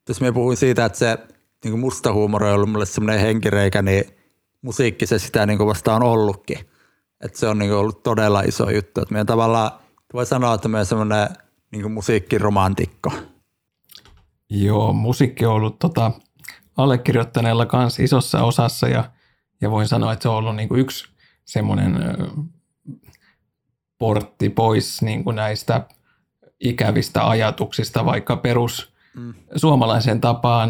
jos 0.09 0.21
me 0.21 0.31
puhuin 0.31 0.57
siitä, 0.57 0.85
että 0.85 0.97
se 0.97 1.17
niinku 1.63 1.77
musta 1.77 2.13
huumori 2.13 2.47
on 2.47 2.53
ollut 2.53 2.69
mulle 2.69 2.85
semmoinen 2.85 3.21
henkireikä, 3.21 3.81
niin 3.81 4.03
musiikki 4.61 5.05
se 5.05 5.19
sitä 5.19 5.45
niin 5.45 5.59
vasta 5.59 5.95
on 5.95 6.03
ollutkin. 6.03 6.57
Et 7.21 7.35
se 7.35 7.47
on 7.47 7.59
niin 7.59 7.73
ollut 7.73 8.03
todella 8.03 8.41
iso 8.41 8.69
juttu. 8.69 9.01
Et 9.01 9.11
meidän 9.11 9.25
tavallaan 9.25 9.71
voi 10.13 10.25
sanoa, 10.25 10.53
että 10.53 10.67
meidän 10.67 10.85
semmoinen 10.85 11.29
niin 11.71 11.91
musiikkiromantikko. 11.91 13.11
Joo, 14.49 14.93
musiikki 14.93 15.45
on 15.45 15.53
ollut 15.53 15.79
tota, 15.79 16.11
allekirjoittaneella 16.77 17.65
kanssa 17.65 18.03
isossa 18.03 18.43
osassa 18.43 18.87
ja, 18.87 19.11
ja 19.61 19.71
voin 19.71 19.87
sanoa, 19.87 20.13
että 20.13 20.23
se 20.23 20.29
on 20.29 20.35
ollut 20.35 20.55
niin 20.55 20.75
yksi 20.75 21.07
semmoinen 21.45 21.99
portti 23.97 24.49
pois 24.49 25.01
niin 25.01 25.23
kuin 25.23 25.35
näistä 25.35 25.87
ikävistä 26.59 27.29
ajatuksista, 27.29 28.05
vaikka 28.05 28.35
perus 28.35 28.93
mm. 29.15 29.33
suomalaisen 29.55 30.21
tapaan 30.21 30.69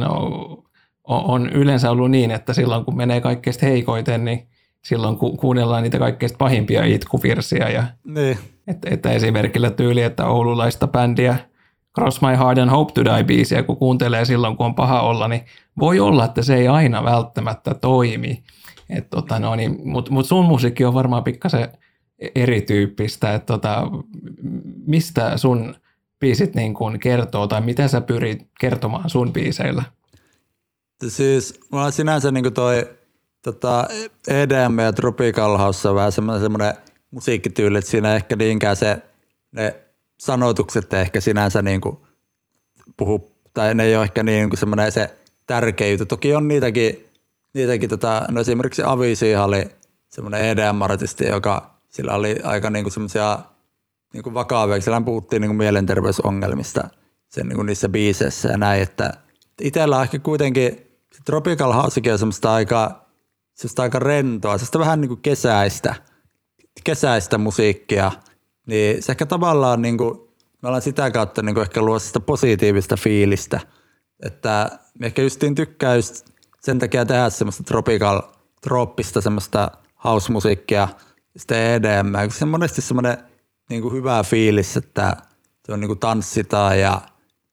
on 1.04 1.50
yleensä 1.50 1.92
ollut 1.92 2.12
niin, 2.12 2.32
että 2.32 2.54
silloin 2.54 2.86
kun 2.86 2.98
menee 2.98 3.22
kaikkein 3.22 3.56
heikoiten, 3.62 4.26
niin 4.26 4.48
silloin 4.86 5.18
ku, 5.18 5.38
kuunnellaan 5.38 5.84
niitä 5.84 6.00
kaikkein 6.00 6.32
pahimpia 6.38 6.86
itkuvirsiä. 6.86 7.70
Ja, 7.70 7.84
niin. 8.04 8.38
että, 8.68 8.90
että 8.92 9.12
esimerkillä 9.12 9.72
tyyli, 9.72 10.02
että 10.02 10.26
oululaista 10.26 10.88
bändiä 10.88 11.38
Cross 11.96 12.22
My 12.22 12.38
Heart 12.38 12.58
and 12.58 12.70
Hope 12.70 12.92
to 12.94 13.06
Die 13.06 13.24
biisiä, 13.24 13.64
kun 13.64 13.78
kuuntelee 13.78 14.26
silloin, 14.26 14.58
kun 14.58 14.66
on 14.66 14.76
paha 14.76 15.02
olla, 15.02 15.28
niin 15.28 15.46
voi 15.80 16.00
olla, 16.00 16.26
että 16.26 16.42
se 16.42 16.56
ei 16.56 16.68
aina 16.68 17.04
välttämättä 17.04 17.74
toimi. 17.74 18.44
tota 19.10 19.40
no, 19.40 19.56
niin, 19.56 19.90
Mutta 19.90 20.12
mut 20.12 20.26
sun 20.26 20.46
musiikki 20.46 20.86
on 20.86 20.94
varmaan 20.94 21.24
pikkasen 21.24 21.70
erityyppistä, 22.36 23.34
että 23.34 23.46
tota, 23.46 23.88
mistä 24.88 25.38
sun 25.38 25.76
biisit 26.20 26.56
niin 26.56 26.74
kun 26.74 27.00
kertoo 27.00 27.48
tai 27.48 27.62
mitä 27.62 27.88
sä 27.88 28.02
pyrit 28.02 28.48
kertomaan 28.60 29.10
sun 29.10 29.34
biiseillä? 29.34 29.84
Siis 31.08 31.60
mulla 31.72 31.86
on 31.86 31.92
sinänsä 31.92 32.32
niin 32.32 32.54
toi 32.54 32.90
tota, 33.42 33.88
EDM 34.28 34.80
ja 34.80 34.94
Tropical 34.94 35.58
House 35.58 35.90
on 35.90 35.96
vähän 35.96 36.12
semmoinen, 36.12 36.42
semmoinen 36.42 36.74
musiikkityyli, 37.12 37.78
että 37.78 37.92
siinä 37.92 38.16
ehkä 38.16 38.36
niinkään 38.36 38.76
se, 38.76 39.02
ne 39.52 39.76
sanotukset 40.20 40.94
ehkä 40.94 41.22
sinänsä 41.22 41.62
niin 41.62 41.82
kuin 41.82 41.98
puhu, 42.98 43.32
tai 43.54 43.76
ne 43.76 43.84
ei 43.84 43.96
ole 43.96 44.04
ehkä 44.04 44.24
niin 44.24 44.50
kuin 44.50 44.60
semmoinen 44.60 44.92
se 44.92 45.18
tärkeä 45.48 45.88
juttu. 45.88 46.06
Toki 46.06 46.36
on 46.36 46.48
niitäkin 46.48 47.12
niitäkin 47.54 47.90
tota, 47.90 48.26
no 48.32 48.42
esimerkiksi 48.42 48.82
Avisi 48.86 49.36
oli 49.36 49.66
semmoinen 50.10 50.42
EDM-artisti, 50.42 51.26
joka 51.26 51.72
sillä 51.90 52.14
oli 52.14 52.40
aika 52.44 52.70
niinku 52.70 52.90
semmoisia 52.90 53.40
niinku 54.14 54.34
vakavia, 54.34 54.82
sillä 54.82 55.02
puhuttiin 55.02 55.42
niinku 55.42 55.54
mielenterveysongelmista 55.54 56.90
sen 57.30 57.48
niinku 57.48 57.64
niissä 57.64 57.90
biiseissä 57.90 58.50
ja 58.50 58.58
näin, 58.58 58.82
että 58.82 59.14
itsellä 59.62 60.02
ehkä 60.02 60.20
kuitenkin 60.20 60.88
Tropical 61.26 61.74
Housekin 61.74 62.14
on 62.14 62.20
semmoista 62.20 62.54
aika, 62.54 63.01
semmoista 63.62 63.82
aika 63.82 64.00
rentoa, 64.00 64.58
semmoista 64.58 64.80
vähän 64.80 65.02
niinku 65.02 65.16
kesäistä, 65.16 65.96
kesäistä 66.84 67.38
musiikkia, 67.38 68.12
niin 68.66 69.04
se 69.04 69.12
ehkä 69.12 69.26
tavallaan 69.26 69.82
niinku, 69.82 70.34
me 70.62 70.70
ollaan 70.70 70.82
sitä 70.82 71.12
kautta 71.12 71.42
niinku 71.42 71.62
ehkä 71.62 71.82
luo 71.82 72.00
sitä 72.00 72.20
positiivista 72.20 72.98
fiilistä, 72.98 73.60
että 74.26 74.80
me 75.00 75.06
ehkä 75.06 75.22
justiin 75.22 75.56
tykkää 75.56 75.96
just 75.96 76.26
sen 76.62 76.80
takia 76.80 77.06
tehdä 77.06 77.30
semmoista 77.30 77.64
tropical, 77.64 78.22
trooppista 78.62 79.22
semmoista 79.22 79.72
house-musiikkia, 80.04 80.88
sitten 81.38 81.58
EDM, 81.58 82.14
kun 82.22 82.32
se 82.32 82.46
on 82.46 82.50
monesti 82.50 82.82
semmoinen 82.82 83.18
niin 83.70 83.82
kuin 83.82 83.94
hyvä 83.94 84.24
fiilis, 84.24 84.78
että 84.78 85.18
se 85.66 85.74
on 85.74 85.80
niin 85.80 85.88
kuin 85.88 86.00
tanssitaan 86.00 86.80
ja 86.80 87.02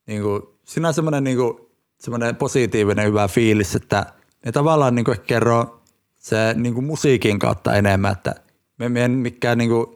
niin 0.06 0.22
kuin, 0.22 0.42
siinä 0.64 0.88
on 0.88 0.94
semmoinen, 0.94 1.24
niin 1.24 1.36
kuin, 1.36 1.58
semmoinen 2.00 2.36
positiivinen 2.36 3.06
hyvä 3.06 3.28
fiilis, 3.28 3.74
että 3.74 4.06
ne 4.44 4.52
tavallaan 4.52 4.94
niin 4.94 5.04
kuin 5.04 5.20
kerro 5.20 5.77
se 6.18 6.54
niin 6.54 6.74
kuin 6.74 6.86
musiikin 6.86 7.38
kautta 7.38 7.74
enemmän, 7.74 8.12
että 8.12 8.34
me 8.78 9.04
en 9.04 9.10
mikään 9.10 9.58
niin 9.58 9.70
kuin, 9.70 9.86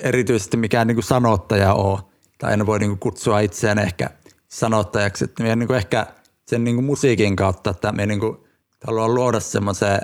erityisesti 0.00 0.56
mikään 0.56 0.86
niin 0.86 0.96
kuin 0.96 1.04
sanottaja 1.04 1.74
ole, 1.74 2.00
tai 2.38 2.52
en 2.52 2.66
voi 2.66 2.78
niin 2.78 2.90
kuin 2.90 2.98
kutsua 2.98 3.40
itseään 3.40 3.78
ehkä 3.78 4.10
sanottajaksi, 4.48 5.24
että 5.24 5.42
me 5.42 5.56
niin 5.56 5.66
kuin 5.66 5.76
ehkä 5.76 6.06
sen 6.46 6.64
niin 6.64 6.76
kuin 6.76 6.84
musiikin 6.84 7.36
kautta, 7.36 7.70
että 7.70 7.92
me 7.92 8.06
niin 8.06 8.20
kuin 8.20 8.36
haluan 8.86 9.14
luoda 9.14 9.40
semmoisen, 9.40 10.00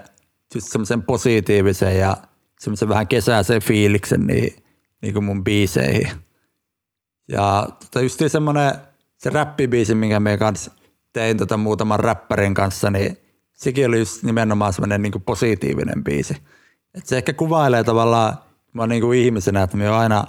semmoisen 0.59 1.03
positiivisen 1.03 1.99
ja 1.99 2.17
semmoisen 2.61 2.89
vähän 2.89 3.09
kesäisen 3.09 3.63
fiiliksen 3.63 4.27
niin, 4.27 4.57
niin 5.03 5.15
kuin 5.15 5.25
mun 5.25 5.45
biiseihin. 5.45 6.11
Ja 7.29 7.69
tota 7.81 8.01
just 8.01 8.21
semmoinen 8.29 8.75
se 9.17 9.31
räppibiisi, 9.31 9.95
minkä 9.95 10.21
me 10.21 10.39
kanssa 10.39 10.71
tein 11.13 11.37
tota 11.37 11.57
muutaman 11.57 12.01
räppärin 12.01 12.55
kanssa, 12.55 12.91
niin 12.91 13.17
sekin 13.61 13.87
oli 13.87 13.99
just 13.99 14.23
nimenomaan 14.23 14.73
semmoinen 14.73 15.03
niin 15.03 15.23
positiivinen 15.27 16.05
biisi. 16.05 16.37
Et 16.95 17.07
se 17.07 17.17
ehkä 17.17 17.33
kuvailee 17.33 17.85
tavallaan, 17.85 18.35
mä 18.73 18.87
niin 18.87 19.03
kuin 19.03 19.19
ihmisenä, 19.19 19.63
että 19.63 19.77
mä 19.77 19.91
oon 19.91 20.01
aina 20.01 20.25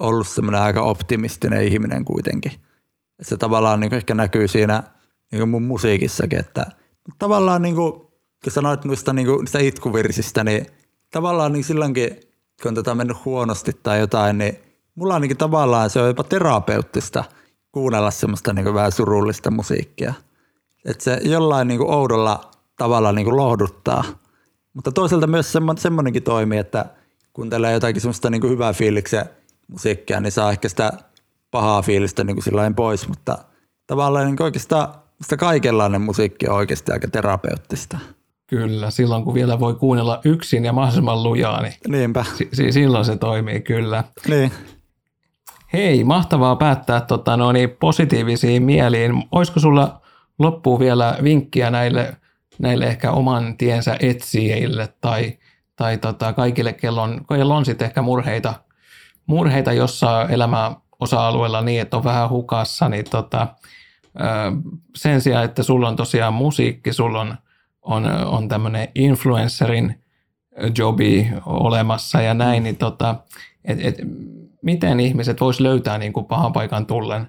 ollut 0.00 0.28
semmoinen 0.28 0.60
aika 0.60 0.82
optimistinen 0.82 1.64
ihminen 1.64 2.04
kuitenkin. 2.04 2.52
Et 3.18 3.26
se 3.26 3.36
tavallaan 3.36 3.80
niin 3.80 3.90
kuin 3.90 3.96
ehkä 3.96 4.14
näkyy 4.14 4.48
siinä 4.48 4.82
niin 5.32 5.38
kuin 5.40 5.48
mun 5.48 5.62
musiikissakin, 5.62 6.38
että 6.38 6.66
tavallaan 7.18 7.62
niin 7.62 7.74
kuin, 7.74 7.92
kun 8.44 8.52
sanoit 8.52 8.84
noista, 8.84 9.12
niin 9.12 9.26
kuin, 9.26 9.46
itkuvirsistä, 9.60 10.44
niin 10.44 10.66
tavallaan 11.10 11.52
niin 11.52 11.64
silloinkin, 11.64 12.08
kun 12.62 12.68
on 12.68 12.74
tota 12.74 12.94
mennyt 12.94 13.24
huonosti 13.24 13.72
tai 13.82 13.98
jotain, 13.98 14.38
niin 14.38 14.58
mulla 14.94 15.14
ainakin 15.14 15.36
tavallaan 15.36 15.90
se 15.90 16.00
on 16.00 16.06
jopa 16.06 16.24
terapeuttista 16.24 17.24
kuunnella 17.72 18.10
semmoista 18.10 18.52
niin 18.52 18.64
kuin 18.64 18.74
vähän 18.74 18.92
surullista 18.92 19.50
musiikkia. 19.50 20.14
Että 20.84 21.04
se 21.04 21.20
jollain 21.22 21.68
niin 21.68 21.78
kuin 21.78 21.90
oudolla 21.90 22.51
tavalla 22.76 23.12
niin 23.12 23.24
kuin 23.24 23.36
lohduttaa. 23.36 24.04
Mutta 24.74 24.92
toisaalta 24.92 25.26
myös 25.26 25.52
semmoinenkin 25.76 26.22
toimii, 26.22 26.58
että 26.58 26.84
kuuntelee 27.32 27.72
jotakin 27.72 28.00
semmoista 28.00 28.30
niin 28.30 28.40
kuin 28.40 28.50
hyvää 28.50 28.72
fiiliksen 28.72 29.24
musiikkia, 29.68 30.20
niin 30.20 30.32
saa 30.32 30.50
ehkä 30.50 30.68
sitä 30.68 30.92
pahaa 31.50 31.82
fiilistä 31.82 32.24
niin 32.24 32.36
kuin 32.36 32.74
pois, 32.74 33.08
mutta 33.08 33.38
tavallaan 33.86 34.26
niin 34.26 34.42
oikeastaan 34.42 34.94
sitä 35.22 35.36
kaikenlainen 35.36 36.00
musiikki 36.00 36.48
on 36.48 36.56
oikeasti 36.56 36.92
aika 36.92 37.08
terapeuttista. 37.08 37.98
Kyllä, 38.46 38.90
silloin 38.90 39.24
kun 39.24 39.34
vielä 39.34 39.60
voi 39.60 39.74
kuunnella 39.74 40.20
yksin 40.24 40.64
ja 40.64 40.72
mahdollisimman 40.72 41.22
lujaa, 41.22 41.62
niin 41.62 41.74
Niinpä. 41.88 42.24
Si- 42.52 42.72
silloin 42.72 43.04
se 43.04 43.16
toimii 43.16 43.60
kyllä. 43.60 44.04
Niin. 44.28 44.52
Hei, 45.72 46.04
mahtavaa 46.04 46.56
päättää 46.56 47.00
tota, 47.00 47.36
no 47.36 47.52
niin, 47.52 47.70
positiivisiin 47.70 48.62
mieliin. 48.62 49.24
Olisiko 49.32 49.60
sulla 49.60 50.00
loppuun 50.38 50.80
vielä 50.80 51.18
vinkkiä 51.22 51.70
näille, 51.70 52.16
näille 52.58 52.86
ehkä 52.86 53.10
oman 53.10 53.56
tiensä 53.56 53.96
etsijille 54.00 54.88
tai, 55.00 55.38
tai 55.76 55.98
tota, 55.98 56.32
kaikille, 56.32 56.72
kello 56.72 57.02
on, 57.02 57.24
kello 57.28 57.56
on 57.56 57.64
sitten 57.64 57.86
ehkä 57.86 58.02
murheita, 58.02 58.54
murheita 59.26 59.72
jossain 59.72 60.30
elämän 60.30 60.76
osa-alueella 61.00 61.60
niin, 61.60 61.80
että 61.80 61.96
on 61.96 62.04
vähän 62.04 62.30
hukassa, 62.30 62.88
niin 62.88 63.04
tota, 63.10 63.48
sen 64.96 65.20
sijaan, 65.20 65.44
että 65.44 65.62
sulla 65.62 65.88
on 65.88 65.96
tosiaan 65.96 66.34
musiikki, 66.34 66.92
sulla 66.92 67.20
on, 67.20 67.34
on, 67.82 68.06
on 68.06 68.48
tämmöinen 68.48 68.88
influencerin 68.94 70.02
jobi 70.78 71.30
olemassa 71.46 72.20
ja 72.20 72.34
näin, 72.34 72.62
niin 72.62 72.76
tota, 72.76 73.14
et, 73.64 73.78
et, 73.84 73.96
miten 74.62 75.00
ihmiset 75.00 75.40
vois 75.40 75.60
löytää 75.60 75.98
niin 75.98 76.12
kuin 76.12 76.26
pahan 76.26 76.52
paikan 76.52 76.86
tullen 76.86 77.26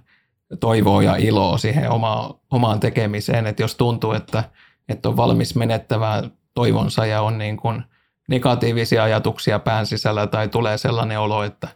toivoa 0.59 1.03
ja 1.03 1.15
iloa 1.15 1.57
siihen 1.57 1.91
oma, 1.91 2.39
omaan 2.51 2.79
tekemiseen, 2.79 3.47
että 3.47 3.63
jos 3.63 3.75
tuntuu, 3.75 4.11
että, 4.11 4.43
että 4.89 5.09
on 5.09 5.17
valmis 5.17 5.55
menettämään 5.55 6.31
toivonsa 6.53 7.05
ja 7.05 7.21
on 7.21 7.37
niin 7.37 7.57
kuin 7.57 7.83
negatiivisia 8.29 9.03
ajatuksia 9.03 9.59
pään 9.59 9.85
sisällä 9.85 10.27
tai 10.27 10.47
tulee 10.47 10.77
sellainen 10.77 11.19
olo, 11.19 11.43
että, 11.43 11.67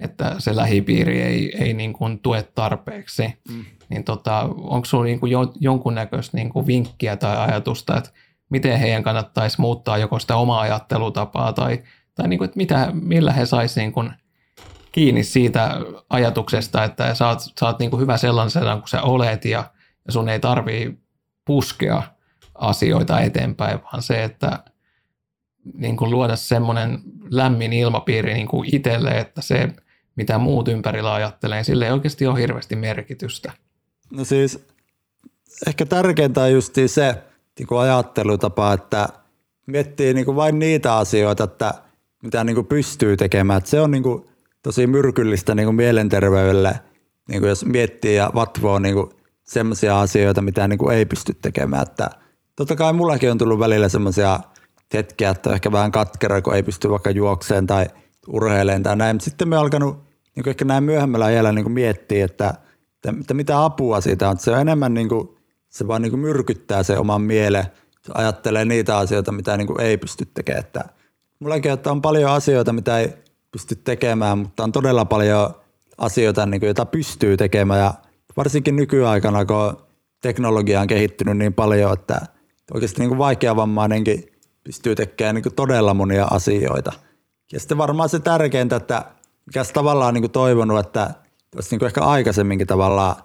että 0.00 0.34
se 0.38 0.56
lähipiiri 0.56 1.22
ei, 1.22 1.56
ei 1.64 1.74
niin 1.74 1.92
kuin 1.92 2.18
tue 2.18 2.42
tarpeeksi, 2.42 3.34
mm. 3.48 3.64
niin 3.88 4.04
tota, 4.04 4.48
onko 4.56 4.84
sinulla 4.84 5.06
niin 5.06 5.20
kuin 5.20 5.32
jo, 5.32 5.52
jonkunnäköistä 5.60 6.36
niin 6.36 6.50
kuin 6.50 6.66
vinkkiä 6.66 7.16
tai 7.16 7.36
ajatusta, 7.36 7.96
että 7.96 8.10
miten 8.50 8.78
heidän 8.78 9.02
kannattaisi 9.02 9.60
muuttaa 9.60 9.98
joko 9.98 10.18
sitä 10.18 10.36
omaa 10.36 10.60
ajattelutapaa 10.60 11.52
tai, 11.52 11.82
tai 12.14 12.28
niin 12.28 12.38
kuin, 12.38 12.46
että 12.46 12.56
mitä, 12.56 12.88
millä 12.92 13.32
he 13.32 13.46
saisivat 13.46 13.94
niin 13.96 14.12
kiinni 14.92 15.24
siitä 15.24 15.80
ajatuksesta, 16.10 16.84
että 16.84 17.14
sä 17.14 17.28
oot, 17.28 17.40
sä 17.40 17.66
oot 17.66 17.78
niin 17.78 17.90
kuin 17.90 18.00
hyvä 18.00 18.16
sellaisena 18.16 18.76
kuin 18.76 18.88
sä 18.88 19.02
olet 19.02 19.44
ja, 19.44 19.64
ja 20.06 20.12
sun 20.12 20.28
ei 20.28 20.40
tarvii 20.40 20.98
puskea 21.44 22.02
asioita 22.54 23.20
eteenpäin, 23.20 23.82
vaan 23.82 24.02
se, 24.02 24.24
että 24.24 24.58
niin 25.74 25.96
kuin 25.96 26.10
luoda 26.10 26.36
semmoinen 26.36 26.98
lämmin 27.30 27.72
ilmapiiri 27.72 28.34
niin 28.34 28.48
kuin 28.48 28.74
itselle, 28.74 29.10
että 29.10 29.42
se, 29.42 29.68
mitä 30.16 30.38
muut 30.38 30.68
ympärillä 30.68 31.14
ajattelee, 31.14 31.58
niin 31.58 31.64
sille 31.64 31.86
ei 31.86 31.92
oikeasti 31.92 32.26
ole 32.26 32.40
hirveästi 32.40 32.76
merkitystä. 32.76 33.52
No 34.10 34.24
siis 34.24 34.66
ehkä 35.66 35.86
tärkeintä 35.86 36.42
on 36.42 36.52
just 36.52 36.74
se 36.86 37.22
niin 37.58 37.66
kuin 37.66 37.80
ajattelutapa, 37.80 38.72
että 38.72 39.08
miettii 39.66 40.14
niin 40.14 40.24
kuin 40.24 40.36
vain 40.36 40.58
niitä 40.58 40.96
asioita, 40.96 41.44
että 41.44 41.74
mitä 42.22 42.44
niin 42.44 42.54
kuin 42.54 42.66
pystyy 42.66 43.16
tekemään. 43.16 43.58
Että 43.58 43.70
se 43.70 43.80
on 43.80 43.90
niin 43.90 44.02
kuin 44.02 44.26
tosi 44.62 44.86
myrkyllistä 44.86 45.54
niin 45.54 45.66
kuin 45.66 45.76
mielenterveydelle, 45.76 46.80
niin 47.28 47.40
kuin 47.40 47.48
jos 47.48 47.64
miettii 47.64 48.16
ja 48.16 48.30
vatvoo 48.34 48.78
niin 48.78 48.96
sellaisia 49.44 50.00
asioita, 50.00 50.42
mitä 50.42 50.68
niin 50.68 50.78
kuin 50.78 50.96
ei 50.96 51.06
pysty 51.06 51.36
tekemään. 51.42 51.82
Että 51.82 52.10
totta 52.56 52.76
kai 52.76 52.92
mullakin 52.92 53.30
on 53.30 53.38
tullut 53.38 53.58
välillä 53.58 53.88
semmoisia 53.88 54.40
hetkiä, 54.94 55.30
että 55.30 55.52
ehkä 55.52 55.72
vähän 55.72 55.92
katkera, 55.92 56.42
kun 56.42 56.54
ei 56.54 56.62
pysty 56.62 56.90
vaikka 56.90 57.10
juokseen 57.10 57.66
tai 57.66 57.86
urheileen 58.28 58.82
tai 58.82 58.96
näin. 58.96 59.20
Sitten 59.20 59.48
me 59.48 59.56
alkanut 59.56 60.04
niin 60.36 60.48
ehkä 60.48 60.64
näin 60.64 60.84
myöhemmällä 60.84 61.24
ajalla 61.24 61.52
niin 61.52 61.72
miettiä, 61.72 62.24
että, 62.24 62.54
että, 63.20 63.34
mitä 63.34 63.64
apua 63.64 64.00
siitä 64.00 64.28
on. 64.28 64.38
Se 64.38 64.50
on 64.50 64.60
enemmän 64.60 64.94
niin 64.94 65.08
kuin, 65.08 65.28
se 65.68 65.88
vaan 65.88 66.02
niin 66.02 66.10
kuin 66.10 66.20
myrkyttää 66.20 66.82
se 66.82 66.98
oman 66.98 67.22
mielen. 67.22 67.64
Se 68.02 68.12
ajattelee 68.14 68.64
niitä 68.64 68.98
asioita, 68.98 69.32
mitä 69.32 69.56
niin 69.56 69.66
kuin 69.66 69.80
ei 69.80 69.96
pysty 69.96 70.26
tekemään. 70.34 70.64
Että 70.64 70.84
mullakin 71.38 71.72
että 71.72 71.90
on 71.90 72.02
paljon 72.02 72.30
asioita, 72.30 72.72
mitä 72.72 72.98
ei 72.98 73.12
pysty 73.52 73.76
tekemään, 73.76 74.38
mutta 74.38 74.64
on 74.64 74.72
todella 74.72 75.04
paljon 75.04 75.50
asioita, 75.98 76.46
niin 76.46 76.60
kuin, 76.60 76.68
joita 76.68 76.86
pystyy 76.86 77.36
tekemään. 77.36 77.80
Ja 77.80 77.94
varsinkin 78.36 78.76
nykyaikana, 78.76 79.44
kun 79.44 79.76
teknologia 80.20 80.80
on 80.80 80.86
kehittynyt 80.86 81.36
niin 81.36 81.54
paljon, 81.54 81.92
että 81.92 82.20
oikeasti 82.74 83.00
niin 83.00 83.08
kuin 83.08 83.18
vaikeavammainenkin 83.18 84.32
pystyy 84.64 84.94
tekemään 84.94 85.34
niin 85.34 85.42
kuin 85.42 85.54
todella 85.54 85.94
monia 85.94 86.24
asioita. 86.30 86.92
Ja 87.52 87.60
sitten 87.60 87.78
varmaan 87.78 88.08
se 88.08 88.18
tärkeintä, 88.18 88.76
että 88.76 89.04
mikä 89.46 89.64
tavallaan 89.72 90.14
niin 90.14 90.22
kuin 90.22 90.32
toivonut, 90.32 90.86
että 90.86 91.10
olisi 91.54 91.70
niin 91.70 91.78
kuin 91.78 91.86
ehkä 91.86 92.00
aikaisemminkin 92.00 92.66
tavallaan 92.66 93.16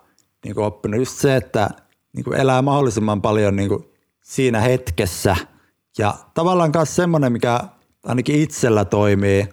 niin 0.46 0.56
kuin 0.56 0.66
oppinut 0.66 1.00
just 1.00 1.18
se, 1.18 1.36
että 1.36 1.70
niin 2.14 2.24
kuin 2.24 2.38
elää 2.38 2.62
mahdollisimman 2.62 3.22
paljon 3.22 3.56
niin 3.56 3.70
kuin 3.70 3.86
siinä 4.24 4.62
hetkessä. 4.62 5.36
Ja 5.98 6.14
tavallaan 6.34 6.72
myös 6.76 6.96
semmoinen, 6.96 7.32
mikä 7.32 7.60
ainakin 8.04 8.42
itsellä 8.42 8.86
toimii, 8.86 9.50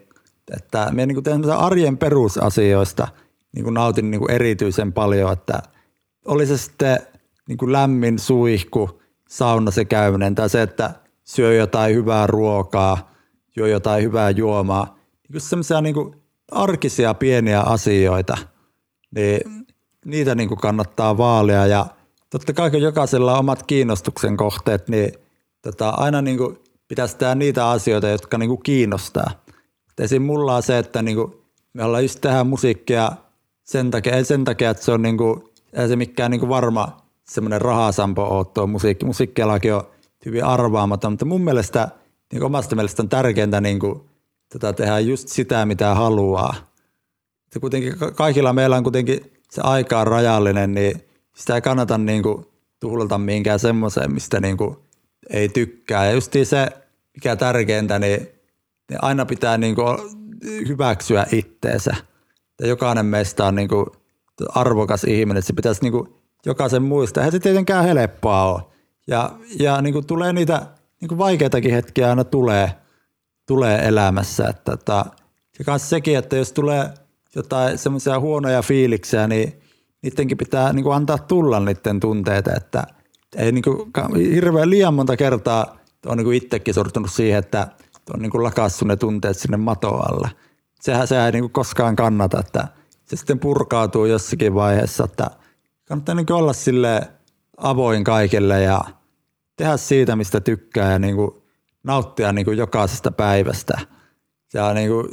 että 0.57 0.89
minä 0.91 1.07
niin 1.07 1.22
teen 1.22 1.51
arjen 1.51 1.99
perusasioista 1.99 3.09
niin 3.53 3.64
kuin 3.64 3.74
nautin 3.74 4.11
niin 4.11 4.18
kuin 4.18 4.30
erityisen 4.30 4.93
paljon, 4.93 5.32
että 5.32 5.62
oli 6.24 6.47
se 6.47 6.59
sitten 6.59 6.99
niin 7.49 7.59
kuin 7.59 7.72
lämmin 7.72 8.18
suihku, 8.18 9.03
saunassa 9.29 9.85
käyminen 9.85 10.35
tai 10.35 10.51
se, 10.51 10.62
että 10.62 10.91
syö 11.24 11.55
jotain 11.55 11.95
hyvää 11.95 12.27
ruokaa, 12.27 13.12
juo 13.57 13.66
jotain 13.66 14.05
hyvää 14.05 14.31
juomaa. 14.31 14.99
Niin 15.29 15.41
semmoisia 15.41 15.81
niin 15.81 15.95
arkisia 16.53 17.14
pieniä 17.14 17.61
asioita, 17.61 18.39
niin 19.14 19.66
niitä 20.05 20.35
niin 20.35 20.49
kuin 20.49 20.61
kannattaa 20.61 21.18
vaalia 21.18 21.66
ja 21.66 21.87
totta 22.31 22.53
kai 22.53 22.70
kun 22.70 22.83
jokaisella 22.83 23.33
on 23.33 23.39
omat 23.39 23.62
kiinnostuksen 23.62 24.37
kohteet, 24.37 24.89
niin 24.89 25.12
tota, 25.62 25.89
aina 25.89 26.22
niin 26.22 26.39
kuin 26.39 26.59
pitäisi 26.89 27.16
tehdä 27.16 27.35
niitä 27.35 27.70
asioita, 27.70 28.09
jotka 28.09 28.39
niin 28.39 28.49
kuin 28.49 28.62
kiinnostaa. 28.62 29.31
Et 29.91 30.01
esim. 30.01 30.22
mulla 30.22 30.57
on 30.57 30.62
se, 30.62 30.79
että 30.79 31.03
niin 31.03 31.16
kuin 31.16 31.35
me 31.72 31.85
ollaan 31.85 32.05
just 32.05 32.20
tehdä 32.20 32.45
musiikkia 32.45 33.12
sen 33.64 33.91
takia, 33.91 34.16
ei 34.16 34.24
sen 34.24 34.45
takia, 34.45 34.70
että 34.70 34.85
se 34.85 34.93
on 34.93 35.03
niin 35.03 35.18
kuin, 35.18 35.43
ei 35.72 35.89
se 35.89 35.97
mikään 35.97 36.31
niin 36.31 36.41
kuin 36.41 36.51
varma 36.51 37.06
semmoinen 37.29 37.61
rahasampo 37.61 38.22
ole 38.22 38.47
tuo 38.55 38.66
musiikki. 38.66 39.07
Musiikkialakin 39.07 39.74
on 39.74 39.87
hyvin 40.27 40.45
arvaamaton, 40.45 41.12
mutta 41.12 41.24
mun 41.24 41.45
mielestä 41.45 41.89
niin 42.33 42.43
omasta 42.43 42.77
mielestä 42.77 43.03
on 43.03 43.09
tärkeintä 43.09 43.61
niin 43.61 43.79
kuin, 43.79 44.01
tota, 44.53 44.72
tehdä 44.72 44.99
just 44.99 45.29
sitä, 45.29 45.66
mitä 45.66 45.95
haluaa. 45.95 46.55
Ja 47.55 47.61
kuitenkin 47.61 47.95
kaikilla 48.14 48.53
meillä 48.53 48.77
on 48.77 48.83
kuitenkin 48.83 49.33
se 49.51 49.61
aika 49.64 50.01
on 50.01 50.07
rajallinen, 50.07 50.74
niin 50.74 51.03
sitä 51.37 51.55
ei 51.55 51.61
kannata 51.61 51.99
niin 51.99 52.22
kuin, 52.22 52.47
tuhlata 52.81 53.18
mihinkään 53.18 53.59
semmoiseen, 53.59 54.12
mistä 54.12 54.41
niin 54.41 54.57
kuin, 54.57 54.77
ei 55.31 55.49
tykkää. 55.49 56.07
Ja 56.07 56.12
just 56.12 56.33
se, 56.45 56.68
mikä 57.14 57.37
tärkeintä, 57.37 57.99
niin, 57.99 58.29
niin 58.91 58.99
aina 59.05 59.27
pitää 59.27 59.59
niin 59.59 59.74
kuin, 59.74 59.99
hyväksyä 60.68 61.27
itteensä. 61.33 61.97
Ja 62.61 62.66
jokainen 62.66 63.07
meistä 63.07 63.45
on 63.45 63.55
niin 63.55 63.68
kuin, 63.68 63.87
arvokas 64.55 65.05
ihminen, 65.05 65.39
että 65.39 65.47
se 65.47 65.53
pitäisi 65.53 65.83
niin 65.83 65.93
kuin, 65.93 66.09
jokaisen 66.47 66.82
muistaa. 66.82 67.20
Eihän 67.20 67.32
se 67.32 67.38
tietenkään 67.38 67.84
helppoa 67.84 68.44
ole. 68.44 68.62
Ja, 69.07 69.30
ja 69.59 69.82
niin 69.82 69.92
kuin, 69.92 70.07
tulee 70.07 70.32
niitä 70.32 70.66
niin 71.01 71.09
kuin 71.09 71.18
vaikeitakin 71.18 71.72
hetkiä 71.72 72.09
aina 72.09 72.24
tulee, 72.24 72.72
tulee 73.47 73.78
elämässä. 73.88 74.49
Että, 74.49 74.72
että, 74.72 75.05
ja 75.59 75.64
myös 75.66 75.90
sekin, 75.90 76.18
että 76.18 76.36
jos 76.36 76.53
tulee 76.53 76.90
jotain 77.34 77.78
semmoisia 77.78 78.20
huonoja 78.20 78.62
fiiliksiä, 78.62 79.28
niin 79.28 79.61
niidenkin 80.03 80.38
pitää 80.38 80.72
niin 80.72 80.84
kuin 80.84 80.97
antaa 80.97 81.18
tulla 81.18 81.61
niiden 81.61 82.01
tunteita, 82.01 82.51
että 82.57 82.84
ei 83.36 83.53
niin 83.53 83.62
kuin, 83.62 83.92
hirveän 84.34 84.70
liian 84.70 84.94
monta 84.94 85.16
kertaa 85.16 85.76
on 86.07 86.18
niin 86.18 86.32
itsekin 86.32 86.74
sortunut 86.74 87.12
siihen, 87.12 87.38
että 87.38 87.68
on 88.14 88.22
niin 88.22 88.30
kuin 88.30 88.42
lakassu 88.42 88.84
ne 88.84 88.97
tunteet 88.97 89.38
sinne 89.38 89.57
matoalle. 89.57 90.30
Sehän, 90.80 91.09
sehän 91.09 91.26
ei 91.26 91.32
niin 91.32 91.42
kuin 91.42 91.53
koskaan 91.53 91.97
kannata, 91.97 92.40
että 92.40 92.68
se 93.05 93.16
sitten 93.16 93.38
purkautuu 93.38 94.05
jossakin 94.05 94.55
vaiheessa, 94.55 95.05
että 95.05 95.30
kannattaa 95.89 96.14
niin 96.14 96.32
olla 96.32 96.53
sille 96.53 97.09
avoin 97.57 98.05
kaikille 98.05 98.62
ja 98.62 98.80
tehdä 99.57 99.76
siitä, 99.76 100.16
mistä 100.16 100.41
tykkää 100.41 100.93
ja 100.93 100.99
niin 100.99 101.16
kuin 101.16 101.30
nauttia 101.84 102.32
niin 102.32 102.45
kuin 102.45 102.59
jokaisesta 102.59 103.11
päivästä. 103.11 103.78
Ja 104.55 104.74
niin 104.74 104.89
kuin 104.89 105.09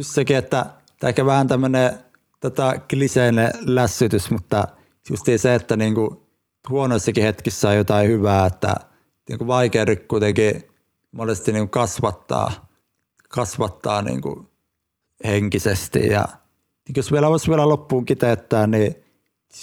sekin, 0.00 0.36
että 0.36 0.66
tämä 1.00 1.08
ehkä 1.08 1.26
vähän 1.26 1.48
tämmöinen 1.48 1.92
tota, 2.40 2.74
kliseinen 2.90 3.50
lässytys, 3.60 4.30
mutta 4.30 4.68
just 5.10 5.26
se, 5.36 5.54
että 5.54 5.76
niin 5.76 5.94
kuin 5.94 6.10
huonoissakin 6.68 7.24
hetkissä 7.24 7.68
on 7.68 7.76
jotain 7.76 8.08
hyvää, 8.08 8.46
että 8.46 8.74
niin 9.28 9.38
kuin 9.38 9.48
vaikeudet 9.48 10.06
kuitenkin 10.06 10.62
monesti 11.12 11.52
niin 11.52 11.60
kuin 11.60 11.70
kasvattaa, 11.70 12.68
kasvattaa 13.28 14.02
niin 14.02 14.20
kuin 14.20 14.48
henkisesti. 15.24 16.06
Ja 16.06 16.24
jos 16.96 17.12
vielä 17.12 17.30
voisi 17.30 17.50
vielä 17.50 17.68
loppuun 17.68 18.04
kiteyttää, 18.04 18.66
niin 18.66 19.07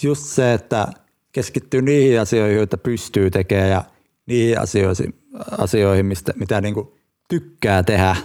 just 0.02 0.22
se, 0.22 0.54
että 0.54 0.88
keskittyy 1.32 1.82
niihin 1.82 2.20
asioihin, 2.20 2.56
joita 2.56 2.78
pystyy 2.78 3.30
tekemään 3.30 3.70
ja 3.70 3.84
niihin 4.26 4.60
asioihin, 4.60 5.14
asioihin 5.58 6.06
mistä, 6.06 6.32
mitä 6.36 6.60
niin 6.60 6.74
kuin 6.74 6.88
tykkää 7.28 7.82
tehdä. 7.82 8.16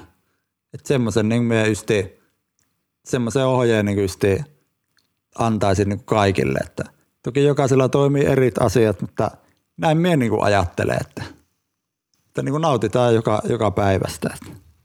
Että 0.74 0.88
semmoisen 0.88 1.30
niin 1.30 1.44
meidän 1.44 1.72
ysti, 1.72 2.20
semmoisen 3.06 3.46
ohjeen 3.46 3.86
niin 3.86 4.00
ysti 4.00 4.44
antaisin 5.40 5.90
niin 5.90 6.06
kaikille. 6.06 6.60
Että 6.60 6.84
toki 7.24 7.44
jokaisella 7.44 7.90
toimii 7.90 8.26
eri 8.26 8.52
asiat, 8.60 9.02
mutta 9.02 9.32
näin 9.78 9.98
minä 9.98 10.16
niin 10.16 10.44
ajattelen, 10.44 10.98
että, 11.02 11.24
että 12.28 12.42
niin 12.42 12.52
kuin 12.52 12.62
nautitaan 12.62 13.16
joka, 13.16 13.42
joka 13.50 13.72
päivästä. 13.72 14.30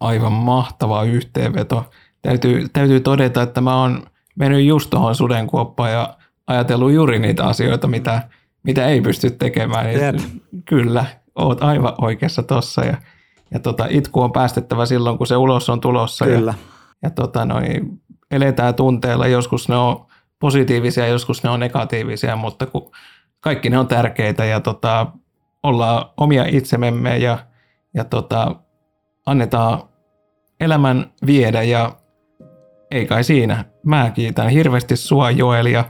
Aivan 0.00 0.32
mahtava 0.32 1.04
yhteenveto. 1.04 1.90
Täytyy, 2.22 2.68
täytyy 2.72 3.00
todeta, 3.00 3.42
että 3.42 3.60
mä 3.60 3.80
oon 3.80 4.06
mennyt 4.34 4.66
just 4.66 4.90
tuohon 4.90 5.14
sudenkuoppaan 5.14 5.92
ja 5.92 6.16
ajatellut 6.46 6.92
juuri 6.92 7.18
niitä 7.18 7.44
asioita, 7.44 7.86
mitä, 7.86 8.22
mitä 8.62 8.86
ei 8.86 9.00
pysty 9.00 9.30
tekemään. 9.30 9.86
Yep. 9.94 10.16
Kyllä, 10.64 11.04
oot 11.34 11.62
aivan 11.62 11.94
oikeassa 11.98 12.42
tossa. 12.42 12.84
Ja, 12.84 12.96
ja 13.50 13.60
tota, 13.60 13.86
itku 13.90 14.20
on 14.20 14.32
päästettävä 14.32 14.86
silloin, 14.86 15.18
kun 15.18 15.26
se 15.26 15.36
ulos 15.36 15.70
on 15.70 15.80
tulossa. 15.80 16.24
Kyllä. 16.24 16.50
Ja, 16.50 16.66
ja 17.02 17.10
tota, 17.10 17.44
noin, 17.44 18.00
eletään 18.30 18.74
tunteella, 18.74 19.26
joskus 19.26 19.68
ne 19.68 19.76
on 19.76 20.06
positiivisia, 20.40 21.06
joskus 21.06 21.42
ne 21.42 21.50
on 21.50 21.60
negatiivisia, 21.60 22.36
mutta 22.36 22.66
kun 22.66 22.90
kaikki 23.40 23.70
ne 23.70 23.78
on 23.78 23.88
tärkeitä 23.88 24.44
ja 24.44 24.60
tota, 24.60 25.06
ollaan 25.62 26.10
omia 26.16 26.44
itsememme 26.48 27.18
ja, 27.18 27.38
ja 27.94 28.04
tota, 28.04 28.56
annetaan 29.26 29.82
elämän 30.60 31.12
viedä 31.26 31.62
ja 31.62 31.92
ei 32.90 33.06
kai 33.06 33.24
siinä. 33.24 33.64
Mä 33.82 34.10
kiitän 34.10 34.48
hirveästi 34.48 34.96
sua 34.96 35.30
Joel 35.30 35.66
ja 35.66 35.84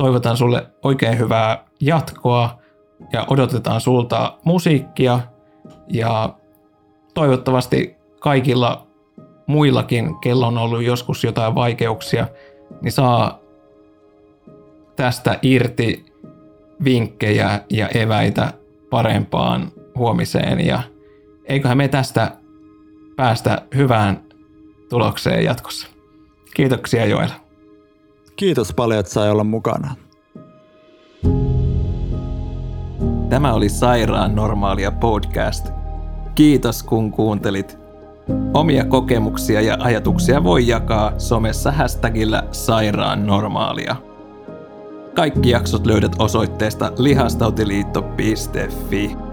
toivotan 0.00 0.36
sulle 0.36 0.66
oikein 0.82 1.18
hyvää 1.18 1.64
jatkoa 1.80 2.58
ja 3.12 3.26
odotetaan 3.30 3.80
sulta 3.80 4.38
musiikkia 4.44 5.20
ja 5.88 6.34
toivottavasti 7.14 7.96
kaikilla 8.20 8.86
muillakin, 9.46 10.20
kello 10.20 10.46
on 10.46 10.58
ollut 10.58 10.82
joskus 10.82 11.24
jotain 11.24 11.54
vaikeuksia, 11.54 12.26
niin 12.82 12.92
saa 12.92 13.38
tästä 14.96 15.38
irti 15.42 16.06
vinkkejä 16.84 17.60
ja 17.70 17.88
eväitä 17.88 18.52
parempaan 18.90 19.72
huomiseen 19.96 20.66
ja 20.66 20.82
eiköhän 21.44 21.78
me 21.78 21.88
tästä 21.88 22.32
päästä 23.16 23.62
hyvään 23.74 24.24
tulokseen 24.88 25.44
jatkossa. 25.44 25.88
Kiitoksia 26.54 27.06
Joel. 27.06 27.28
Kiitos 28.40 28.74
paljon, 28.74 29.00
että 29.00 29.12
sai 29.12 29.30
olla 29.30 29.44
mukana. 29.44 29.94
Tämä 33.28 33.54
oli 33.54 33.68
Sairaan 33.68 34.34
normaalia 34.34 34.90
podcast. 34.90 35.68
Kiitos 36.34 36.82
kun 36.82 37.10
kuuntelit. 37.10 37.78
Omia 38.54 38.84
kokemuksia 38.84 39.60
ja 39.60 39.76
ajatuksia 39.80 40.44
voi 40.44 40.68
jakaa 40.68 41.12
somessa 41.18 41.72
hashtagillä 41.72 42.42
sairaan 42.52 43.26
normaalia. 43.26 43.96
Kaikki 45.14 45.50
jaksot 45.50 45.86
löydät 45.86 46.12
osoitteesta 46.18 46.92
lihastautiliitto.fi. 46.98 49.29